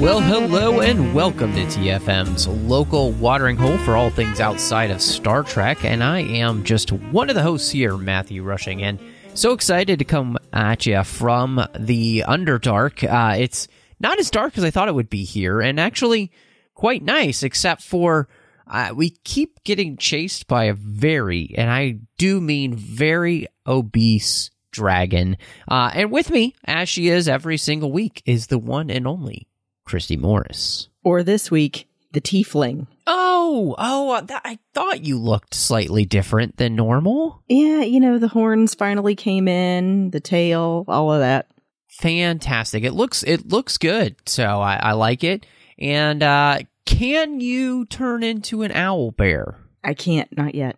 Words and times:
Well, 0.00 0.22
hello 0.22 0.80
and 0.80 1.14
welcome 1.14 1.52
to 1.52 1.60
TFM's 1.66 2.48
local 2.48 3.12
watering 3.12 3.58
hole 3.58 3.76
for 3.76 3.96
all 3.96 4.08
things 4.08 4.40
outside 4.40 4.90
of 4.90 5.02
Star 5.02 5.42
Trek. 5.42 5.84
And 5.84 6.02
I 6.02 6.20
am 6.20 6.64
just 6.64 6.90
one 6.90 7.28
of 7.28 7.34
the 7.36 7.42
hosts 7.42 7.68
here, 7.68 7.98
Matthew 7.98 8.42
Rushing, 8.42 8.82
and 8.82 8.98
so 9.34 9.52
excited 9.52 9.98
to 9.98 10.06
come 10.06 10.38
at 10.54 10.86
you 10.86 11.04
from 11.04 11.62
the 11.78 12.24
Underdark. 12.26 13.04
Uh, 13.04 13.36
it's 13.38 13.68
not 14.00 14.18
as 14.18 14.30
dark 14.30 14.56
as 14.56 14.64
I 14.64 14.70
thought 14.70 14.88
it 14.88 14.94
would 14.94 15.10
be 15.10 15.24
here, 15.24 15.60
and 15.60 15.78
actually 15.78 16.32
quite 16.72 17.02
nice, 17.02 17.42
except 17.42 17.82
for 17.82 18.26
uh, 18.66 18.94
we 18.94 19.10
keep 19.10 19.62
getting 19.64 19.98
chased 19.98 20.46
by 20.46 20.64
a 20.64 20.72
very, 20.72 21.54
and 21.58 21.68
I 21.70 21.98
do 22.16 22.40
mean 22.40 22.74
very 22.74 23.48
obese 23.66 24.50
dragon. 24.72 25.36
Uh, 25.68 25.90
and 25.92 26.10
with 26.10 26.30
me, 26.30 26.54
as 26.64 26.88
she 26.88 27.08
is 27.08 27.28
every 27.28 27.58
single 27.58 27.92
week, 27.92 28.22
is 28.24 28.46
the 28.46 28.58
one 28.58 28.88
and 28.88 29.06
only 29.06 29.49
Christy 29.90 30.16
Morris. 30.16 30.88
Or 31.02 31.24
this 31.24 31.50
week, 31.50 31.88
the 32.12 32.20
tiefling. 32.20 32.86
Oh, 33.08 33.74
oh, 33.76 34.10
uh, 34.12 34.20
that, 34.20 34.42
I 34.44 34.60
thought 34.72 35.04
you 35.04 35.18
looked 35.18 35.52
slightly 35.52 36.04
different 36.04 36.58
than 36.58 36.76
normal. 36.76 37.42
Yeah, 37.48 37.82
you 37.82 37.98
know, 37.98 38.18
the 38.18 38.28
horns 38.28 38.74
finally 38.74 39.16
came 39.16 39.48
in, 39.48 40.10
the 40.10 40.20
tail, 40.20 40.84
all 40.86 41.12
of 41.12 41.18
that. 41.18 41.48
Fantastic. 41.88 42.84
It 42.84 42.92
looks 42.92 43.24
it 43.24 43.48
looks 43.48 43.76
good. 43.76 44.16
So 44.24 44.60
I, 44.60 44.76
I 44.76 44.92
like 44.92 45.24
it. 45.24 45.44
And 45.76 46.22
uh 46.22 46.60
can 46.86 47.40
you 47.40 47.84
turn 47.86 48.22
into 48.22 48.62
an 48.62 48.70
owl 48.70 49.10
bear? 49.10 49.58
I 49.82 49.94
can't, 49.94 50.34
not 50.36 50.54
yet. 50.54 50.76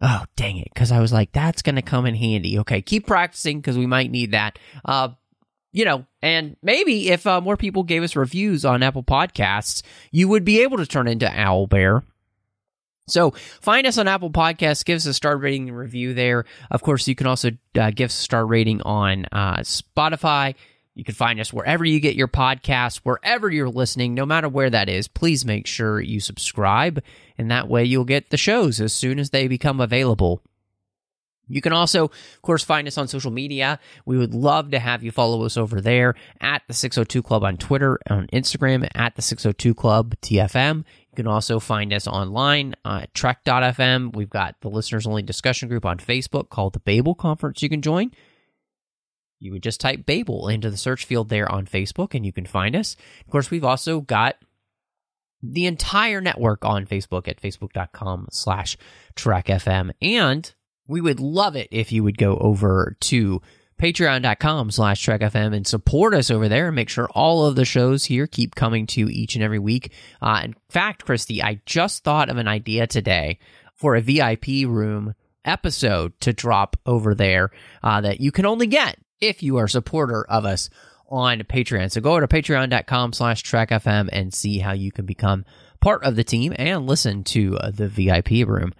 Oh, 0.00 0.24
dang 0.36 0.58
it. 0.58 0.70
Because 0.72 0.92
I 0.92 1.00
was 1.00 1.12
like, 1.12 1.32
that's 1.32 1.62
going 1.62 1.74
to 1.74 1.82
come 1.82 2.06
in 2.06 2.14
handy. 2.14 2.60
Okay, 2.60 2.82
keep 2.82 3.06
practicing 3.06 3.60
because 3.60 3.76
we 3.76 3.86
might 3.86 4.10
need 4.12 4.30
that. 4.30 4.58
Uh, 4.84 5.08
you 5.72 5.84
know, 5.84 6.06
and 6.22 6.56
maybe 6.62 7.10
if 7.10 7.26
uh, 7.26 7.40
more 7.40 7.56
people 7.56 7.82
gave 7.82 8.02
us 8.02 8.16
reviews 8.16 8.64
on 8.64 8.82
Apple 8.82 9.02
Podcasts, 9.02 9.82
you 10.10 10.28
would 10.28 10.44
be 10.44 10.62
able 10.62 10.78
to 10.78 10.86
turn 10.86 11.08
into 11.08 11.30
Owl 11.30 11.66
Bear. 11.66 12.02
So 13.06 13.30
find 13.30 13.86
us 13.86 13.98
on 13.98 14.08
Apple 14.08 14.30
Podcasts, 14.30 14.84
give 14.84 14.96
us 14.96 15.06
a 15.06 15.14
star 15.14 15.36
rating 15.36 15.68
and 15.68 15.78
review 15.78 16.14
there. 16.14 16.44
Of 16.70 16.82
course, 16.82 17.08
you 17.08 17.14
can 17.14 17.26
also 17.26 17.50
uh, 17.78 17.90
give 17.90 18.06
us 18.06 18.18
a 18.18 18.22
star 18.22 18.46
rating 18.46 18.82
on 18.82 19.26
uh, 19.32 19.58
Spotify. 19.58 20.54
You 20.94 21.04
can 21.04 21.14
find 21.14 21.38
us 21.38 21.52
wherever 21.52 21.84
you 21.84 22.00
get 22.00 22.16
your 22.16 22.28
podcasts, 22.28 22.98
wherever 23.04 23.48
you're 23.48 23.70
listening, 23.70 24.14
no 24.14 24.26
matter 24.26 24.48
where 24.48 24.68
that 24.68 24.88
is. 24.88 25.06
Please 25.06 25.44
make 25.44 25.66
sure 25.66 26.00
you 26.00 26.18
subscribe, 26.18 27.02
and 27.38 27.50
that 27.50 27.68
way 27.68 27.84
you'll 27.84 28.04
get 28.04 28.30
the 28.30 28.36
shows 28.36 28.80
as 28.80 28.92
soon 28.92 29.18
as 29.18 29.30
they 29.30 29.46
become 29.46 29.80
available. 29.80 30.42
You 31.48 31.60
can 31.60 31.72
also, 31.72 32.04
of 32.04 32.42
course, 32.42 32.62
find 32.62 32.86
us 32.86 32.98
on 32.98 33.08
social 33.08 33.30
media. 33.30 33.80
We 34.04 34.18
would 34.18 34.34
love 34.34 34.70
to 34.72 34.78
have 34.78 35.02
you 35.02 35.10
follow 35.10 35.44
us 35.44 35.56
over 35.56 35.80
there 35.80 36.14
at 36.40 36.62
the 36.68 36.74
602 36.74 37.22
Club 37.22 37.44
on 37.44 37.56
Twitter, 37.56 37.98
on 38.08 38.26
Instagram, 38.28 38.88
at 38.94 39.16
the 39.16 39.22
602 39.22 39.74
Club 39.74 40.14
TFM. 40.20 40.78
You 40.78 41.16
can 41.16 41.26
also 41.26 41.58
find 41.58 41.92
us 41.92 42.06
online 42.06 42.74
uh, 42.84 43.00
at 43.02 43.14
trek.fm. 43.14 44.14
We've 44.14 44.30
got 44.30 44.60
the 44.60 44.68
listeners 44.68 45.06
only 45.06 45.22
discussion 45.22 45.68
group 45.68 45.84
on 45.84 45.98
Facebook 45.98 46.50
called 46.50 46.74
the 46.74 46.80
Babel 46.80 47.14
Conference 47.14 47.62
you 47.62 47.68
can 47.68 47.82
join. 47.82 48.12
You 49.40 49.52
would 49.52 49.62
just 49.62 49.80
type 49.80 50.04
Babel 50.04 50.48
into 50.48 50.70
the 50.70 50.76
search 50.76 51.04
field 51.04 51.28
there 51.28 51.50
on 51.50 51.66
Facebook 51.66 52.14
and 52.14 52.26
you 52.26 52.32
can 52.32 52.46
find 52.46 52.74
us. 52.74 52.96
Of 53.24 53.30
course, 53.30 53.50
we've 53.50 53.64
also 53.64 54.00
got 54.00 54.36
the 55.42 55.66
entire 55.66 56.20
network 56.20 56.64
on 56.64 56.86
Facebook 56.86 57.28
at 57.28 57.40
facebook.com 57.40 58.28
slash 58.30 58.76
trekfm. 59.14 59.92
And 60.02 60.52
we 60.88 61.00
would 61.00 61.20
love 61.20 61.54
it 61.54 61.68
if 61.70 61.92
you 61.92 62.02
would 62.02 62.18
go 62.18 62.36
over 62.38 62.96
to 63.00 63.40
patreon.com 63.78 64.70
slash 64.72 65.04
trekfm 65.04 65.54
and 65.54 65.66
support 65.66 66.12
us 66.12 66.30
over 66.30 66.48
there 66.48 66.66
and 66.66 66.76
make 66.76 66.88
sure 66.88 67.08
all 67.10 67.46
of 67.46 67.54
the 67.54 67.64
shows 67.64 68.06
here 68.06 68.26
keep 68.26 68.54
coming 68.56 68.86
to 68.86 69.00
you 69.00 69.08
each 69.08 69.36
and 69.36 69.44
every 69.44 69.58
week. 69.58 69.92
Uh, 70.20 70.40
in 70.44 70.56
fact, 70.68 71.04
Christy, 71.04 71.42
I 71.42 71.60
just 71.64 72.02
thought 72.02 72.28
of 72.28 72.38
an 72.38 72.48
idea 72.48 72.86
today 72.88 73.38
for 73.74 73.94
a 73.94 74.00
VIP 74.00 74.66
room 74.66 75.14
episode 75.44 76.18
to 76.20 76.32
drop 76.32 76.76
over 76.84 77.14
there 77.14 77.50
uh, 77.82 78.00
that 78.00 78.20
you 78.20 78.32
can 78.32 78.46
only 78.46 78.66
get 78.66 78.98
if 79.20 79.42
you 79.42 79.56
are 79.58 79.64
a 79.64 79.70
supporter 79.70 80.24
of 80.28 80.44
us 80.44 80.68
on 81.08 81.40
Patreon. 81.40 81.90
So 81.90 82.00
go 82.00 82.12
over 82.12 82.26
to 82.26 82.28
patreon.com 82.28 83.12
slash 83.12 83.42
trekfm 83.42 84.08
and 84.12 84.34
see 84.34 84.58
how 84.58 84.72
you 84.72 84.90
can 84.90 85.06
become 85.06 85.44
part 85.80 86.02
of 86.02 86.16
the 86.16 86.24
team 86.24 86.52
and 86.56 86.86
listen 86.86 87.24
to 87.24 87.56
uh, 87.56 87.70
the 87.70 87.88
VIP 87.88 88.46
room. 88.46 88.74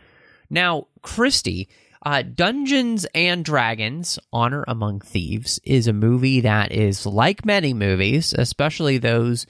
Now, 0.51 0.89
Christy, 1.03 1.69
uh, 2.03 2.23
Dungeons 2.23 3.07
and 3.15 3.45
Dragons 3.45 4.19
Honor 4.33 4.65
Among 4.69 5.01
Thieves 5.01 5.61
is 5.65 5.87
a 5.87 5.93
movie 5.93 6.41
that 6.41 6.73
is 6.73 7.07
like 7.07 7.45
many 7.45 7.75
movies, 7.75 8.35
especially 8.37 8.99
those 8.99 9.47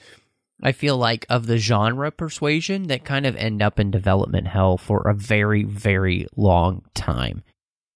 I 0.61 0.73
feel 0.73 0.97
like 0.97 1.25
of 1.29 1.47
the 1.47 1.57
genre 1.57 2.11
persuasion 2.11 2.87
that 2.87 3.05
kind 3.05 3.25
of 3.25 3.35
end 3.35 3.61
up 3.61 3.79
in 3.79 3.91
development 3.91 4.47
hell 4.47 4.77
for 4.77 5.07
a 5.07 5.13
very, 5.13 5.63
very 5.63 6.27
long 6.35 6.83
time. 6.93 7.43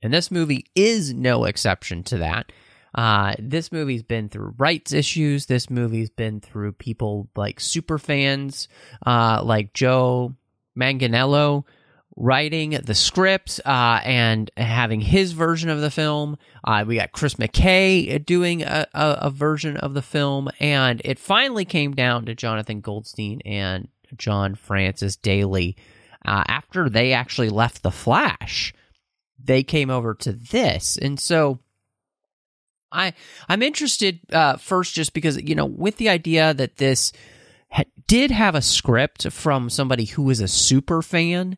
And 0.01 0.13
this 0.13 0.31
movie 0.31 0.65
is 0.75 1.13
no 1.13 1.45
exception 1.45 2.03
to 2.03 2.19
that. 2.19 2.51
Uh, 2.95 3.33
this 3.39 3.71
movie's 3.71 4.03
been 4.03 4.29
through 4.29 4.53
rights 4.57 4.93
issues. 4.93 5.47
This 5.47 5.69
movie's 5.69 6.09
been 6.09 6.39
through 6.39 6.73
people 6.73 7.27
like 7.35 7.59
super 7.59 7.97
fans, 7.97 8.67
uh, 9.05 9.41
like 9.43 9.73
Joe 9.73 10.35
Manganiello 10.77 11.65
writing 12.15 12.71
the 12.71 12.95
script 12.95 13.59
uh, 13.65 13.99
and 14.03 14.51
having 14.57 15.01
his 15.01 15.31
version 15.31 15.69
of 15.69 15.81
the 15.81 15.91
film. 15.91 16.37
Uh, 16.63 16.83
we 16.87 16.95
got 16.95 17.11
Chris 17.11 17.35
McKay 17.35 18.23
doing 18.23 18.63
a, 18.63 18.87
a, 18.93 19.17
a, 19.21 19.29
version 19.29 19.77
of 19.77 19.93
the 19.93 20.01
film, 20.01 20.49
and 20.59 21.01
it 21.03 21.19
finally 21.19 21.65
came 21.65 21.93
down 21.93 22.25
to 22.25 22.35
Jonathan 22.35 22.81
Goldstein 22.81 23.41
and 23.45 23.87
John 24.17 24.55
Francis 24.55 25.15
Daly. 25.15 25.75
Uh, 26.25 26.43
after 26.47 26.89
they 26.89 27.13
actually 27.13 27.49
left 27.49 27.83
The 27.83 27.91
Flash, 27.91 28.73
they 29.43 29.63
came 29.63 29.89
over 29.89 30.13
to 30.15 30.31
this, 30.31 30.97
and 30.97 31.19
so. 31.19 31.59
I 32.95 33.13
I'm 33.49 33.63
interested 33.63 34.19
uh, 34.31 34.57
first 34.57 34.93
just 34.93 35.13
because 35.13 35.41
you 35.41 35.55
know 35.55 35.65
with 35.65 35.97
the 35.97 36.09
idea 36.09 36.53
that 36.53 36.77
this 36.77 37.11
ha- 37.71 37.85
did 38.05 38.29
have 38.29 38.53
a 38.53 38.61
script 38.61 39.31
from 39.31 39.71
somebody 39.71 40.05
who 40.05 40.21
was 40.21 40.39
a 40.39 40.47
super 40.47 41.01
fan 41.01 41.57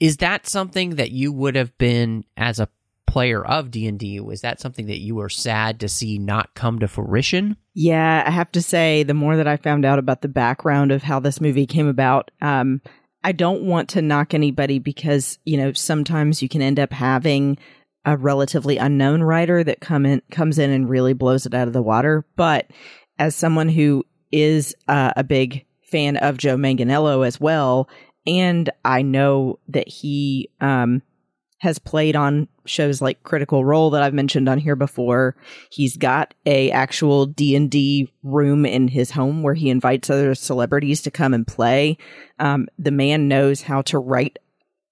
is 0.00 0.18
that 0.18 0.46
something 0.46 0.96
that 0.96 1.10
you 1.10 1.32
would 1.32 1.56
have 1.56 1.76
been 1.78 2.24
as 2.36 2.58
a 2.58 2.68
player 3.06 3.44
of 3.44 3.70
D&D 3.70 4.20
was 4.20 4.42
that 4.42 4.60
something 4.60 4.86
that 4.86 5.00
you 5.00 5.14
were 5.14 5.28
sad 5.28 5.80
to 5.80 5.88
see 5.88 6.18
not 6.18 6.54
come 6.54 6.78
to 6.80 6.88
fruition? 6.88 7.56
Yeah, 7.72 8.22
I 8.26 8.30
have 8.30 8.52
to 8.52 8.60
say 8.60 9.04
the 9.04 9.14
more 9.14 9.36
that 9.36 9.48
I 9.48 9.56
found 9.56 9.84
out 9.84 9.98
about 9.98 10.20
the 10.20 10.28
background 10.28 10.92
of 10.92 11.02
how 11.02 11.20
this 11.20 11.40
movie 11.40 11.66
came 11.66 11.86
about, 11.86 12.30
um, 12.42 12.82
I 13.24 13.32
don't 13.32 13.62
want 13.62 13.88
to 13.90 14.02
knock 14.02 14.34
anybody 14.34 14.78
because, 14.78 15.38
you 15.44 15.56
know, 15.56 15.72
sometimes 15.72 16.42
you 16.42 16.48
can 16.48 16.62
end 16.62 16.78
up 16.78 16.92
having 16.92 17.58
a 18.04 18.16
relatively 18.16 18.76
unknown 18.76 19.22
writer 19.22 19.64
that 19.64 19.80
come 19.80 20.06
in 20.06 20.22
comes 20.30 20.58
in 20.58 20.70
and 20.70 20.88
really 20.88 21.12
blows 21.12 21.44
it 21.44 21.54
out 21.54 21.66
of 21.66 21.72
the 21.72 21.82
water, 21.82 22.24
but 22.36 22.70
as 23.18 23.34
someone 23.34 23.68
who 23.68 24.04
is 24.30 24.76
uh, 24.88 25.12
a 25.16 25.24
big 25.24 25.64
fan 25.82 26.16
of 26.18 26.36
Joe 26.36 26.56
Manganiello 26.56 27.26
as 27.26 27.40
well, 27.40 27.88
and 28.26 28.70
I 28.84 29.02
know 29.02 29.58
that 29.68 29.88
he 29.88 30.50
um, 30.60 31.02
has 31.58 31.78
played 31.78 32.16
on 32.16 32.48
shows 32.64 33.00
like 33.00 33.22
Critical 33.22 33.64
Role 33.64 33.90
that 33.90 34.02
I've 34.02 34.14
mentioned 34.14 34.48
on 34.48 34.58
here 34.58 34.76
before. 34.76 35.36
He's 35.70 35.96
got 35.96 36.34
a 36.44 36.70
actual 36.70 37.26
D 37.26 37.56
and 37.56 37.70
D 37.70 38.12
room 38.22 38.66
in 38.66 38.88
his 38.88 39.12
home 39.12 39.42
where 39.42 39.54
he 39.54 39.70
invites 39.70 40.10
other 40.10 40.34
celebrities 40.34 41.02
to 41.02 41.10
come 41.10 41.32
and 41.32 41.46
play. 41.46 41.96
Um, 42.38 42.68
the 42.78 42.90
man 42.90 43.28
knows 43.28 43.62
how 43.62 43.82
to 43.82 43.98
write 43.98 44.38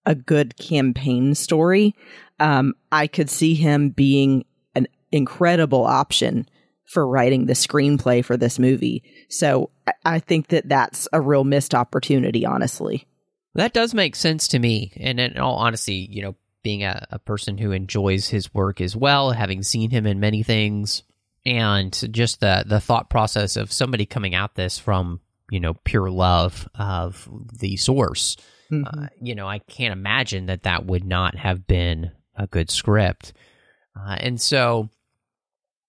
a 0.06 0.14
good 0.14 0.56
campaign 0.56 1.34
story. 1.34 1.94
Um, 2.40 2.74
I 2.90 3.06
could 3.06 3.30
see 3.30 3.54
him 3.54 3.90
being 3.90 4.44
an 4.74 4.88
incredible 5.12 5.84
option 5.84 6.48
for 6.84 7.06
writing 7.06 7.46
the 7.46 7.54
screenplay 7.54 8.24
for 8.24 8.36
this 8.36 8.58
movie. 8.58 9.02
So 9.28 9.70
I, 9.86 9.92
I 10.04 10.18
think 10.18 10.48
that 10.48 10.68
that's 10.68 11.08
a 11.12 11.20
real 11.20 11.44
missed 11.44 11.74
opportunity, 11.74 12.44
honestly. 12.44 13.06
That 13.54 13.72
does 13.72 13.94
make 13.94 14.16
sense 14.16 14.48
to 14.48 14.58
me. 14.58 14.92
And 14.96 15.20
in 15.20 15.38
all 15.38 15.56
honesty, 15.56 16.08
you 16.10 16.22
know, 16.22 16.34
being 16.62 16.82
a, 16.82 17.06
a 17.10 17.18
person 17.18 17.58
who 17.58 17.72
enjoys 17.72 18.28
his 18.28 18.52
work 18.52 18.80
as 18.80 18.96
well, 18.96 19.30
having 19.32 19.62
seen 19.62 19.90
him 19.90 20.06
in 20.06 20.18
many 20.18 20.42
things, 20.42 21.02
and 21.46 21.92
just 22.10 22.40
the 22.40 22.64
the 22.66 22.80
thought 22.80 23.10
process 23.10 23.56
of 23.56 23.72
somebody 23.72 24.06
coming 24.06 24.34
at 24.34 24.54
this 24.54 24.78
from 24.78 25.20
you 25.50 25.60
know 25.60 25.74
pure 25.84 26.10
love 26.10 26.66
of 26.74 27.28
the 27.58 27.76
source. 27.76 28.36
Mhm. 28.72 28.84
Uh, 28.86 29.08
you 29.20 29.34
know, 29.34 29.46
I 29.46 29.58
can't 29.58 29.92
imagine 29.92 30.46
that 30.46 30.62
that 30.62 30.86
would 30.86 31.04
not 31.04 31.36
have 31.36 31.66
been 31.66 32.12
a 32.34 32.46
good 32.46 32.70
script. 32.70 33.34
Uh, 33.94 34.16
and 34.18 34.40
so, 34.40 34.88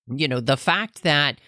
you 0.07 0.27
know, 0.27 0.41
the 0.41 0.57
fact 0.57 1.03
that 1.03 1.39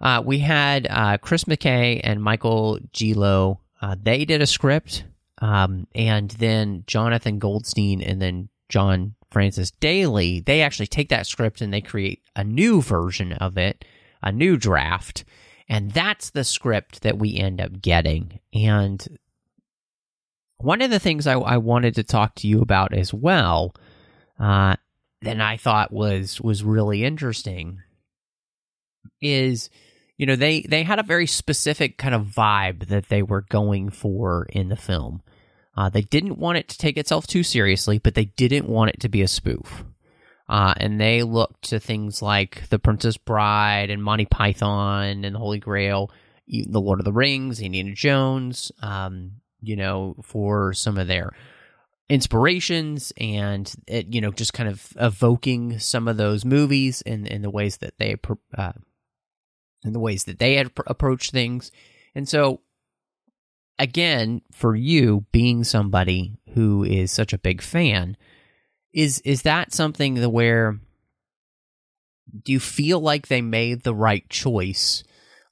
uh, 0.00 0.22
we 0.24 0.40
had 0.40 0.86
uh, 0.90 1.18
Chris 1.18 1.44
McKay 1.44 2.00
and 2.02 2.20
Michael 2.22 2.80
Gilio, 2.92 3.60
uh, 3.80 3.94
they 4.02 4.24
did 4.24 4.42
a 4.42 4.46
script, 4.46 5.04
um, 5.42 5.88
and 5.92 6.30
then 6.30 6.84
Jonathan 6.86 7.40
Goldstein 7.40 8.00
and 8.00 8.22
then 8.22 8.48
John 8.68 9.16
Francis 9.32 9.72
Daly, 9.72 10.38
they 10.40 10.62
actually 10.62 10.86
take 10.86 11.08
that 11.08 11.26
script 11.26 11.60
and 11.60 11.74
they 11.74 11.80
create 11.80 12.22
a 12.36 12.44
new 12.44 12.80
version 12.80 13.32
of 13.32 13.58
it, 13.58 13.84
a 14.22 14.30
new 14.30 14.56
draft. 14.56 15.24
And 15.68 15.90
that's 15.90 16.30
the 16.30 16.44
script 16.44 17.02
that 17.02 17.18
we 17.18 17.36
end 17.36 17.60
up 17.60 17.82
getting. 17.82 18.38
And 18.54 19.04
one 20.58 20.80
of 20.80 20.92
the 20.92 21.00
things 21.00 21.26
I, 21.26 21.32
I 21.32 21.56
wanted 21.56 21.96
to 21.96 22.04
talk 22.04 22.36
to 22.36 22.46
you 22.46 22.60
about 22.60 22.94
as 22.94 23.12
well, 23.12 23.74
uh, 24.38 24.76
that 25.22 25.40
I 25.40 25.56
thought 25.56 25.92
was 25.92 26.40
was 26.40 26.62
really 26.62 27.04
interesting, 27.04 27.80
is 29.20 29.70
you 30.18 30.26
know 30.26 30.36
they 30.36 30.62
they 30.62 30.82
had 30.82 30.98
a 30.98 31.04
very 31.04 31.26
specific 31.26 31.96
kind 31.96 32.14
of 32.14 32.26
vibe 32.26 32.86
that 32.88 33.08
they 33.08 33.22
were 33.22 33.42
going 33.42 33.90
for 33.90 34.46
in 34.50 34.68
the 34.68 34.76
film. 34.76 35.22
Uh, 35.76 35.88
they 35.88 36.02
didn't 36.02 36.38
want 36.38 36.58
it 36.58 36.68
to 36.68 36.78
take 36.78 36.96
itself 36.96 37.26
too 37.26 37.42
seriously, 37.42 37.98
but 37.98 38.14
they 38.14 38.26
didn't 38.26 38.68
want 38.68 38.90
it 38.90 39.00
to 39.00 39.08
be 39.08 39.22
a 39.22 39.28
spoof. 39.28 39.84
Uh, 40.48 40.74
and 40.76 41.00
they 41.00 41.22
looked 41.22 41.70
to 41.70 41.80
things 41.80 42.20
like 42.20 42.68
The 42.68 42.78
Princess 42.78 43.16
Bride 43.16 43.88
and 43.88 44.02
Monty 44.02 44.26
Python 44.26 45.24
and 45.24 45.34
the 45.34 45.38
Holy 45.38 45.58
Grail, 45.58 46.10
The 46.46 46.80
Lord 46.80 46.98
of 46.98 47.04
the 47.04 47.12
Rings, 47.12 47.60
Indiana 47.60 47.94
Jones, 47.94 48.70
um, 48.82 49.32
you 49.62 49.76
know, 49.76 50.16
for 50.22 50.74
some 50.74 50.98
of 50.98 51.06
their 51.06 51.30
inspirations 52.10 53.12
and, 53.16 53.72
it, 53.86 54.12
you 54.12 54.20
know, 54.20 54.32
just 54.32 54.52
kind 54.52 54.68
of 54.68 54.92
evoking 55.00 55.78
some 55.78 56.06
of 56.06 56.18
those 56.18 56.44
movies 56.44 57.00
in, 57.00 57.26
in 57.26 57.40
the 57.40 57.48
ways 57.48 57.78
that 57.78 57.94
they, 57.98 58.16
uh, 58.58 58.72
in 59.84 59.94
the 59.94 60.00
ways 60.00 60.24
that 60.24 60.38
they 60.38 60.56
had 60.56 60.74
pr- 60.74 60.82
approached 60.86 61.30
things. 61.30 61.70
And 62.14 62.28
so, 62.28 62.60
again, 63.82 64.42
for 64.52 64.76
you 64.76 65.26
being 65.32 65.64
somebody 65.64 66.38
who 66.54 66.84
is 66.84 67.10
such 67.10 67.32
a 67.32 67.38
big 67.38 67.60
fan, 67.60 68.16
is 68.94 69.18
is 69.20 69.42
that 69.42 69.74
something 69.74 70.22
where 70.30 70.78
do 72.44 72.52
you 72.52 72.60
feel 72.60 73.00
like 73.00 73.26
they 73.26 73.42
made 73.42 73.82
the 73.82 73.94
right 73.94 74.26
choice 74.30 75.02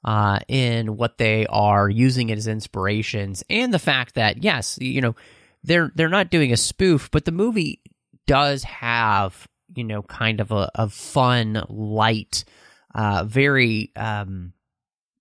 uh, 0.05 0.39
in 0.47 0.95
what 0.95 1.17
they 1.17 1.45
are 1.47 1.89
using 1.89 2.29
it 2.29 2.37
as 2.37 2.47
inspirations, 2.47 3.43
and 3.49 3.73
the 3.73 3.79
fact 3.79 4.15
that 4.15 4.41
yes, 4.43 4.77
you 4.79 5.01
know 5.01 5.15
they're 5.63 5.91
they're 5.95 6.07
not 6.07 6.31
doing 6.31 6.53
a 6.53 6.57
spoof, 6.57 7.11
but 7.11 7.25
the 7.25 7.33
movie 7.33 7.81
does 8.27 8.63
have 8.63 9.45
you 9.75 9.83
know 9.83 10.03
kind 10.03 10.39
of 10.39 10.51
a, 10.53 10.71
a 10.75 10.87
fun, 10.87 11.61
light, 11.67 12.45
uh, 12.95 13.25
very 13.25 13.91
um, 13.97 14.53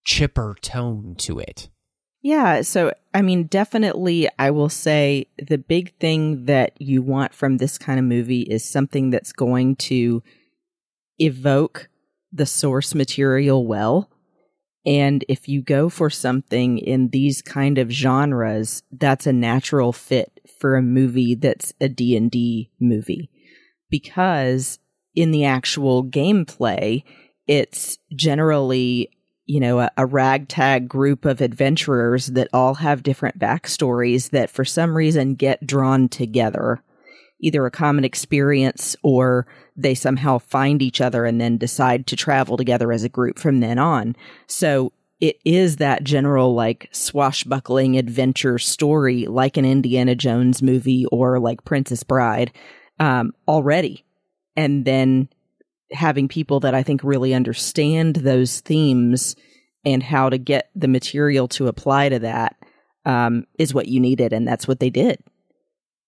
chipper 0.04 0.54
tone 0.62 1.16
to 1.18 1.40
it. 1.40 1.68
Yeah. 2.22 2.62
So, 2.62 2.92
I 3.14 3.22
mean, 3.22 3.44
definitely, 3.44 4.28
I 4.38 4.50
will 4.50 4.68
say 4.68 5.26
the 5.38 5.58
big 5.58 5.94
thing 5.98 6.44
that 6.44 6.80
you 6.80 7.02
want 7.02 7.34
from 7.34 7.56
this 7.56 7.78
kind 7.78 7.98
of 7.98 8.04
movie 8.04 8.42
is 8.42 8.64
something 8.64 9.10
that's 9.10 9.32
going 9.32 9.76
to 9.76 10.22
evoke 11.18 11.88
the 12.32 12.46
source 12.46 12.94
material 12.94 13.66
well. 13.66 14.10
And 14.86 15.24
if 15.28 15.48
you 15.48 15.62
go 15.62 15.88
for 15.88 16.08
something 16.08 16.78
in 16.78 17.08
these 17.08 17.42
kind 17.42 17.78
of 17.78 17.90
genres, 17.90 18.82
that's 18.90 19.26
a 19.26 19.32
natural 19.32 19.92
fit 19.92 20.40
for 20.58 20.76
a 20.76 20.82
movie 20.82 21.34
that's 21.34 21.74
a 21.80 21.88
D&D 21.88 22.70
movie. 22.80 23.30
Because 23.90 24.78
in 25.14 25.32
the 25.32 25.44
actual 25.44 26.04
gameplay, 26.04 27.02
it's 27.46 27.98
generally 28.14 29.10
you 29.50 29.58
know, 29.58 29.80
a, 29.80 29.90
a, 29.96 30.06
ragtag 30.06 30.86
group 30.88 31.24
of 31.24 31.40
adventurers 31.40 32.26
that 32.28 32.46
all 32.52 32.74
have 32.74 33.02
different 33.02 33.36
backstories 33.36 34.30
that 34.30 34.48
for 34.48 34.64
some 34.64 34.96
reason 34.96 35.34
get 35.34 35.66
drawn 35.66 36.08
together, 36.08 36.80
either 37.40 37.66
a 37.66 37.70
common 37.70 38.04
experience 38.04 38.94
or 39.02 39.48
they 39.74 39.92
somehow 39.92 40.38
find 40.38 40.80
each 40.80 41.00
other 41.00 41.24
and 41.24 41.40
then 41.40 41.58
decide 41.58 42.06
to 42.06 42.14
travel 42.14 42.56
together 42.56 42.92
as 42.92 43.02
a 43.02 43.08
group 43.08 43.40
from 43.40 43.58
then 43.58 43.76
on. 43.76 44.14
So 44.46 44.92
it 45.20 45.40
is 45.44 45.78
that 45.78 46.04
general 46.04 46.54
like 46.54 46.88
swashbuckling 46.92 47.98
adventure 47.98 48.56
story, 48.60 49.26
like 49.26 49.56
an 49.56 49.64
Indiana 49.64 50.14
Jones 50.14 50.62
movie 50.62 51.06
or 51.06 51.40
like 51.40 51.64
Princess 51.64 52.04
Bride, 52.04 52.52
um, 53.00 53.32
already. 53.48 54.04
And 54.54 54.84
then 54.84 55.28
having 55.92 56.28
people 56.28 56.60
that 56.60 56.74
I 56.74 56.82
think 56.82 57.02
really 57.02 57.34
understand 57.34 58.16
those 58.16 58.60
themes 58.60 59.36
and 59.84 60.02
how 60.02 60.28
to 60.28 60.38
get 60.38 60.70
the 60.74 60.88
material 60.88 61.48
to 61.48 61.68
apply 61.68 62.10
to 62.10 62.18
that 62.20 62.56
um, 63.04 63.46
is 63.58 63.72
what 63.74 63.88
you 63.88 64.00
needed, 64.00 64.32
and 64.32 64.46
that's 64.46 64.68
what 64.68 64.80
they 64.80 64.90
did. 64.90 65.20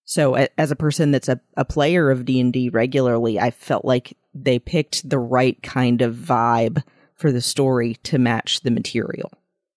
So, 0.05 0.35
as 0.59 0.71
a 0.71 0.77
person 0.77 1.11
that's 1.11 1.29
a, 1.29 1.41
a 1.57 1.65
player 1.65 2.11
of 2.11 2.25
D 2.25 2.41
and 2.41 2.53
D 2.53 2.69
regularly, 2.69 3.41
I 3.41 3.51
felt 3.51 3.85
like 3.85 4.17
they 4.35 4.59
picked 4.59 5.09
the 5.09 5.19
right 5.19 5.63
kind 5.63 6.03
of 6.03 6.15
vibe 6.15 6.83
for 7.15 7.33
the 7.33 7.41
story 7.41 7.95
to 8.03 8.19
match 8.19 8.61
the 8.61 8.71
material. 8.71 9.33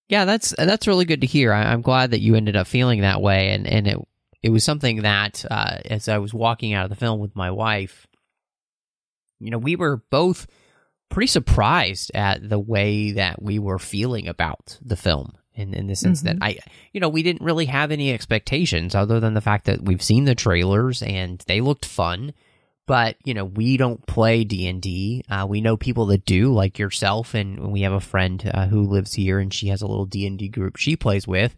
Yeah, 0.08 0.24
that's 0.24 0.54
that's 0.58 0.86
really 0.86 1.04
good 1.04 1.22
to 1.22 1.26
hear. 1.26 1.52
I, 1.52 1.72
I'm 1.72 1.82
glad 1.82 2.10
that 2.10 2.20
you 2.20 2.34
ended 2.34 2.56
up 2.56 2.66
feeling 2.66 3.00
that 3.00 3.22
way, 3.22 3.50
and 3.50 3.66
and 3.66 3.86
it 3.86 3.98
it 4.42 4.50
was 4.50 4.64
something 4.64 5.02
that 5.02 5.44
uh, 5.50 5.78
as 5.86 6.08
I 6.08 6.18
was 6.18 6.34
walking 6.34 6.72
out 6.72 6.84
of 6.84 6.90
the 6.90 6.96
film 6.96 7.18
with 7.18 7.34
my 7.34 7.50
wife, 7.50 8.06
you 9.40 9.50
know, 9.50 9.58
we 9.58 9.76
were 9.76 10.02
both 10.10 10.46
pretty 11.08 11.28
surprised 11.28 12.10
at 12.14 12.48
the 12.48 12.58
way 12.58 13.12
that 13.12 13.40
we 13.40 13.58
were 13.58 13.78
feeling 13.78 14.28
about 14.28 14.78
the 14.82 14.96
film. 14.96 15.32
In, 15.54 15.72
in 15.72 15.86
the 15.86 15.96
sense 15.96 16.20
that 16.20 16.36
I, 16.42 16.58
you 16.92 17.00
know, 17.00 17.08
we 17.08 17.22
didn't 17.22 17.40
really 17.40 17.64
have 17.64 17.90
any 17.90 18.12
expectations 18.12 18.94
other 18.94 19.20
than 19.20 19.32
the 19.32 19.40
fact 19.40 19.64
that 19.64 19.80
we've 19.80 20.02
seen 20.02 20.26
the 20.26 20.34
trailers 20.34 21.02
and 21.02 21.42
they 21.46 21.62
looked 21.62 21.86
fun. 21.86 22.34
But 22.86 23.16
you 23.24 23.32
know, 23.32 23.46
we 23.46 23.78
don't 23.78 24.06
play 24.06 24.44
D 24.44 24.68
and 24.68 24.82
D. 24.82 25.24
Uh, 25.30 25.46
we 25.48 25.62
know 25.62 25.78
people 25.78 26.06
that 26.06 26.26
do, 26.26 26.52
like 26.52 26.78
yourself, 26.78 27.32
and 27.32 27.72
we 27.72 27.80
have 27.80 27.94
a 27.94 28.00
friend 28.00 28.50
uh, 28.52 28.66
who 28.66 28.82
lives 28.82 29.14
here, 29.14 29.38
and 29.38 29.52
she 29.52 29.68
has 29.68 29.80
a 29.80 29.86
little 29.86 30.04
D 30.04 30.26
and 30.26 30.38
D 30.38 30.48
group 30.48 30.76
she 30.76 30.94
plays 30.94 31.26
with. 31.26 31.54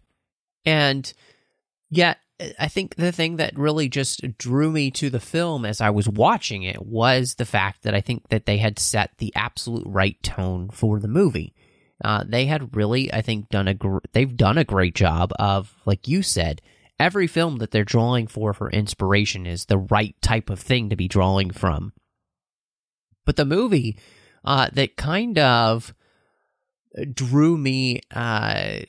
And 0.65 1.13
yet, 1.91 2.19
I 2.59 2.69
think 2.69 2.95
the 2.95 3.11
thing 3.11 3.37
that 3.37 3.59
really 3.59 3.89
just 3.89 4.23
drew 4.39 4.71
me 4.71 4.91
to 4.93 5.11
the 5.11 5.21
film 5.21 5.65
as 5.65 5.81
I 5.81 5.91
was 5.91 6.09
watching 6.09 6.63
it 6.63 6.85
was 6.85 7.35
the 7.35 7.45
fact 7.45 7.83
that 7.83 7.95
I 7.95 8.01
think 8.01 8.29
that 8.29 8.47
they 8.47 8.59
had 8.59 8.79
set 8.79 9.19
the 9.19 9.33
absolute 9.35 9.87
right 9.87 10.23
tone 10.23 10.71
for 10.71 11.01
the 11.01 11.09
movie. 11.09 11.55
Uh, 12.05 12.23
they 12.25 12.47
had 12.47 12.77
really, 12.77 13.13
I 13.13 13.23
think, 13.23 13.49
done 13.49 13.67
a 13.67 13.75
gr- 13.75 13.99
they've 14.13 14.37
done 14.37 14.57
a 14.57 14.65
great 14.65 14.95
job 14.95 15.33
of, 15.39 15.75
like 15.85 16.07
you 16.07 16.23
said, 16.23 16.63
every 17.01 17.27
film 17.27 17.57
that 17.57 17.73
they're 17.73 17.85
drawing 17.85 18.29
for 18.29 18.53
for 18.53 18.71
inspiration 18.71 19.47
is 19.47 19.65
the 19.65 19.79
right 19.79 20.15
type 20.23 20.49
of 20.49 20.61
thing 20.61 20.91
to 20.91 20.97
be 20.97 21.09
drawing 21.09 21.51
from. 21.51 21.93
But 23.25 23.35
the 23.35 23.45
movie 23.45 23.99
uh, 24.45 24.71
that 24.73 24.97
kind 24.97 25.39
of 25.39 25.93
drew 27.13 27.59
me 27.59 28.01
uh, 28.13 28.81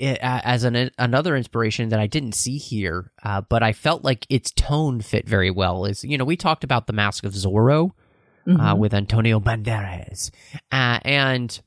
as 0.00 0.64
an 0.64 0.90
another 0.98 1.36
inspiration 1.36 1.88
that 1.90 2.00
I 2.00 2.06
didn't 2.06 2.34
see 2.34 2.58
here, 2.58 3.12
uh, 3.22 3.42
but 3.42 3.62
I 3.62 3.72
felt 3.72 4.04
like 4.04 4.26
its 4.28 4.50
tone 4.50 5.00
fit 5.00 5.28
very 5.28 5.50
well. 5.50 5.84
Is 5.84 6.04
you 6.04 6.18
know 6.18 6.24
we 6.24 6.36
talked 6.36 6.64
about 6.64 6.86
the 6.86 6.92
Mask 6.92 7.24
of 7.24 7.32
Zorro 7.32 7.92
Mm-hmm. 8.46 8.60
uh, 8.60 8.74
with 8.74 8.92
Antonio 8.92 9.40
Banderas, 9.40 10.30
uh, 10.70 10.98
and 11.02 11.58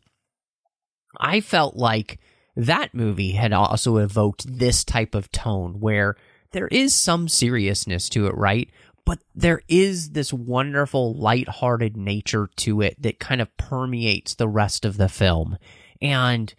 I 1.20 1.42
felt 1.42 1.76
like 1.76 2.20
that 2.56 2.94
movie 2.94 3.32
had 3.32 3.52
also 3.52 3.98
evoked 3.98 4.46
this 4.60 4.84
type 4.84 5.16
of 5.16 5.32
tone 5.32 5.80
where 5.80 6.16
there 6.52 6.68
is 6.68 6.94
some 6.94 7.28
seriousness 7.28 8.10
to 8.10 8.28
it, 8.28 8.36
right? 8.36 8.70
But 9.06 9.20
there 9.34 9.62
is 9.68 10.12
this 10.12 10.34
wonderful 10.34 11.16
light-hearted 11.16 11.96
nature 11.98 12.50
to 12.58 12.82
it 12.82 13.02
that 13.02 13.20
kind 13.20 13.42
of 13.42 13.56
permeates 13.58 14.36
the 14.36 14.48
rest 14.48 14.86
of 14.86 14.98
the 14.98 15.10
film. 15.10 15.58
And 16.02 16.54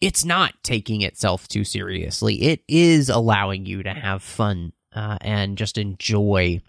it's 0.00 0.24
not 0.24 0.54
taking 0.62 1.02
itself 1.02 1.48
too 1.48 1.64
seriously. 1.64 2.42
It 2.42 2.62
is 2.68 3.08
allowing 3.08 3.66
you 3.66 3.82
to 3.82 3.92
have 3.94 4.22
fun 4.22 4.72
uh, 4.94 5.18
and 5.20 5.56
just 5.56 5.78
enjoy 5.78 6.60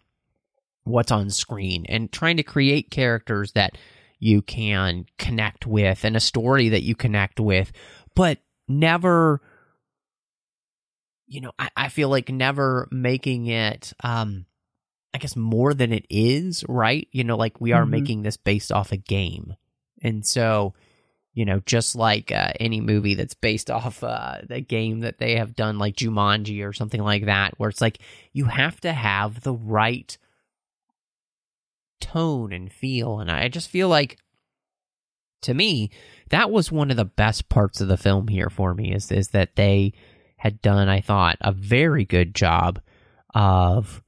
what's 0.83 1.11
on 1.11 1.29
screen 1.29 1.85
and 1.89 2.11
trying 2.11 2.37
to 2.37 2.43
create 2.43 2.89
characters 2.91 3.51
that 3.53 3.77
you 4.19 4.41
can 4.41 5.05
connect 5.17 5.67
with 5.67 6.03
and 6.05 6.15
a 6.15 6.21
story 6.21 6.69
that 6.69 6.83
you 6.83 6.95
connect 6.95 7.39
with, 7.39 7.71
but 8.15 8.39
never, 8.67 9.41
you 11.27 11.41
know, 11.41 11.51
I, 11.59 11.69
I 11.75 11.89
feel 11.89 12.09
like 12.09 12.29
never 12.29 12.87
making 12.91 13.47
it, 13.47 13.93
um, 14.03 14.45
I 15.13 15.17
guess 15.19 15.35
more 15.35 15.73
than 15.73 15.91
it 15.91 16.05
is, 16.09 16.63
right? 16.69 17.07
You 17.11 17.23
know, 17.23 17.37
like 17.37 17.59
we 17.59 17.73
are 17.73 17.85
Mhm. 17.85 17.89
making 17.89 18.21
this 18.23 18.37
based 18.37 18.71
off 18.71 18.91
a 18.91 18.97
game. 18.97 19.55
And 20.01 20.25
so, 20.25 20.73
you 21.37 21.45
know, 21.45 21.61
just 21.67 21.95
like 21.95 22.31
uh, 22.31 22.51
any 22.59 22.81
movie 22.81 23.13
that's 23.13 23.35
based 23.35 23.69
off 23.71 24.03
uh, 24.03 24.39
the 24.49 24.59
game 24.59 25.01
that 25.01 25.19
they 25.19 25.35
have 25.35 25.55
done, 25.55 25.77
like 25.77 25.95
Jumanji 25.95 26.67
or 26.67 26.73
something 26.73 27.01
like 27.01 27.25
that, 27.25 27.53
where 27.59 27.69
it's 27.69 27.79
like 27.79 27.99
you 28.33 28.45
have 28.45 28.81
to 28.81 28.91
have 28.91 29.41
the 29.41 29.53
right 29.53 30.17
tone 32.01 32.51
and 32.51 32.73
feel. 32.73 33.19
And 33.19 33.29
I 33.29 33.49
just 33.49 33.69
feel 33.69 33.87
like, 33.87 34.17
to 35.43 35.53
me, 35.53 35.91
that 36.31 36.49
was 36.49 36.71
one 36.71 36.89
of 36.89 36.97
the 36.97 37.05
best 37.05 37.49
parts 37.49 37.81
of 37.81 37.87
the 37.87 37.97
film 37.97 38.29
here 38.29 38.49
for 38.49 38.73
me 38.73 38.91
is 38.91 39.11
is 39.11 39.27
that 39.27 39.55
they 39.55 39.93
had 40.37 40.59
done, 40.63 40.89
I 40.89 41.01
thought, 41.01 41.37
a 41.41 41.51
very 41.51 42.03
good 42.03 42.33
job 42.33 42.81
of 43.35 44.01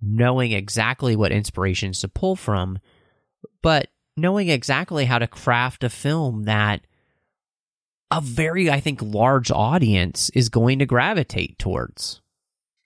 knowing 0.00 0.52
exactly 0.52 1.16
what 1.16 1.32
inspirations 1.32 2.00
to 2.02 2.08
pull 2.08 2.36
from, 2.36 2.78
but 3.60 3.88
knowing 4.16 4.48
exactly 4.48 5.04
how 5.04 5.18
to 5.18 5.26
craft 5.26 5.84
a 5.84 5.90
film 5.90 6.44
that 6.44 6.80
a 8.10 8.20
very, 8.20 8.70
I 8.70 8.80
think, 8.80 9.00
large 9.02 9.50
audience 9.50 10.30
is 10.30 10.48
going 10.48 10.78
to 10.78 10.86
gravitate 10.86 11.58
towards. 11.58 12.20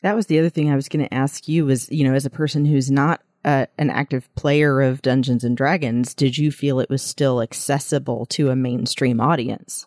That 0.03 0.17
was 0.17 0.27
the 0.27 0.39
other 0.39 0.49
thing 0.49 0.71
I 0.71 0.77
was 0.77 0.89
going 0.89 1.05
to 1.05 1.15
ask 1.15 1.47
you 1.47 1.67
was, 1.67 1.91
you 1.91 2.05
know, 2.05 2.15
as 2.15 2.25
a 2.25 2.31
person 2.31 2.65
who's 2.65 2.91
not 2.91 3.21
uh, 3.45 3.67
an 3.79 3.91
active 3.91 4.35
player 4.35 4.81
of 4.81 5.03
Dungeons 5.03 5.45
and 5.45 5.57
Dragons, 5.57 6.15
did 6.15 6.39
you 6.39 6.51
feel 6.51 6.81
it 6.81 6.91
was 6.91 7.03
still 7.03 7.43
accessible 7.43 8.27
to 8.27 8.51
a 8.51 8.57
mainstream 8.57 9.21
audience? 9.21 9.87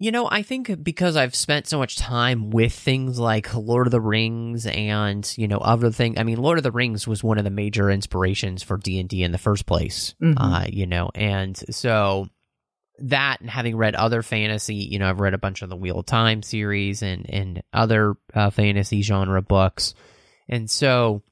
You 0.00 0.12
know, 0.12 0.28
I 0.30 0.42
think 0.42 0.84
because 0.84 1.16
I've 1.16 1.34
spent 1.34 1.66
so 1.66 1.78
much 1.78 1.96
time 1.96 2.50
with 2.50 2.72
things 2.72 3.18
like 3.18 3.52
Lord 3.52 3.88
of 3.88 3.90
the 3.90 4.00
Rings 4.00 4.64
and 4.64 5.28
you 5.36 5.48
know 5.48 5.58
other 5.58 5.90
things. 5.90 6.18
I 6.18 6.22
mean, 6.22 6.38
Lord 6.38 6.58
of 6.58 6.62
the 6.62 6.70
Rings 6.70 7.08
was 7.08 7.24
one 7.24 7.36
of 7.36 7.42
the 7.44 7.50
major 7.50 7.90
inspirations 7.90 8.62
for 8.62 8.76
D 8.76 9.00
and 9.00 9.08
D 9.08 9.24
in 9.24 9.32
the 9.32 9.38
first 9.38 9.66
place. 9.66 10.14
Mhm. 10.22 10.34
Uh, 10.36 10.66
you 10.70 10.86
know, 10.86 11.10
and 11.16 11.56
so 11.74 12.28
that 13.00 13.40
and 13.40 13.50
having 13.50 13.76
read 13.76 13.96
other 13.96 14.22
fantasy, 14.22 14.76
you 14.76 15.00
know, 15.00 15.08
I've 15.08 15.20
read 15.20 15.34
a 15.34 15.38
bunch 15.38 15.62
of 15.62 15.68
the 15.68 15.76
Wheel 15.76 15.98
of 15.98 16.06
Time 16.06 16.44
series 16.44 17.02
and 17.02 17.28
and 17.28 17.62
other 17.72 18.14
uh, 18.34 18.50
fantasy 18.50 19.02
genre 19.02 19.42
books, 19.42 19.94
and 20.48 20.70
so 20.70 21.22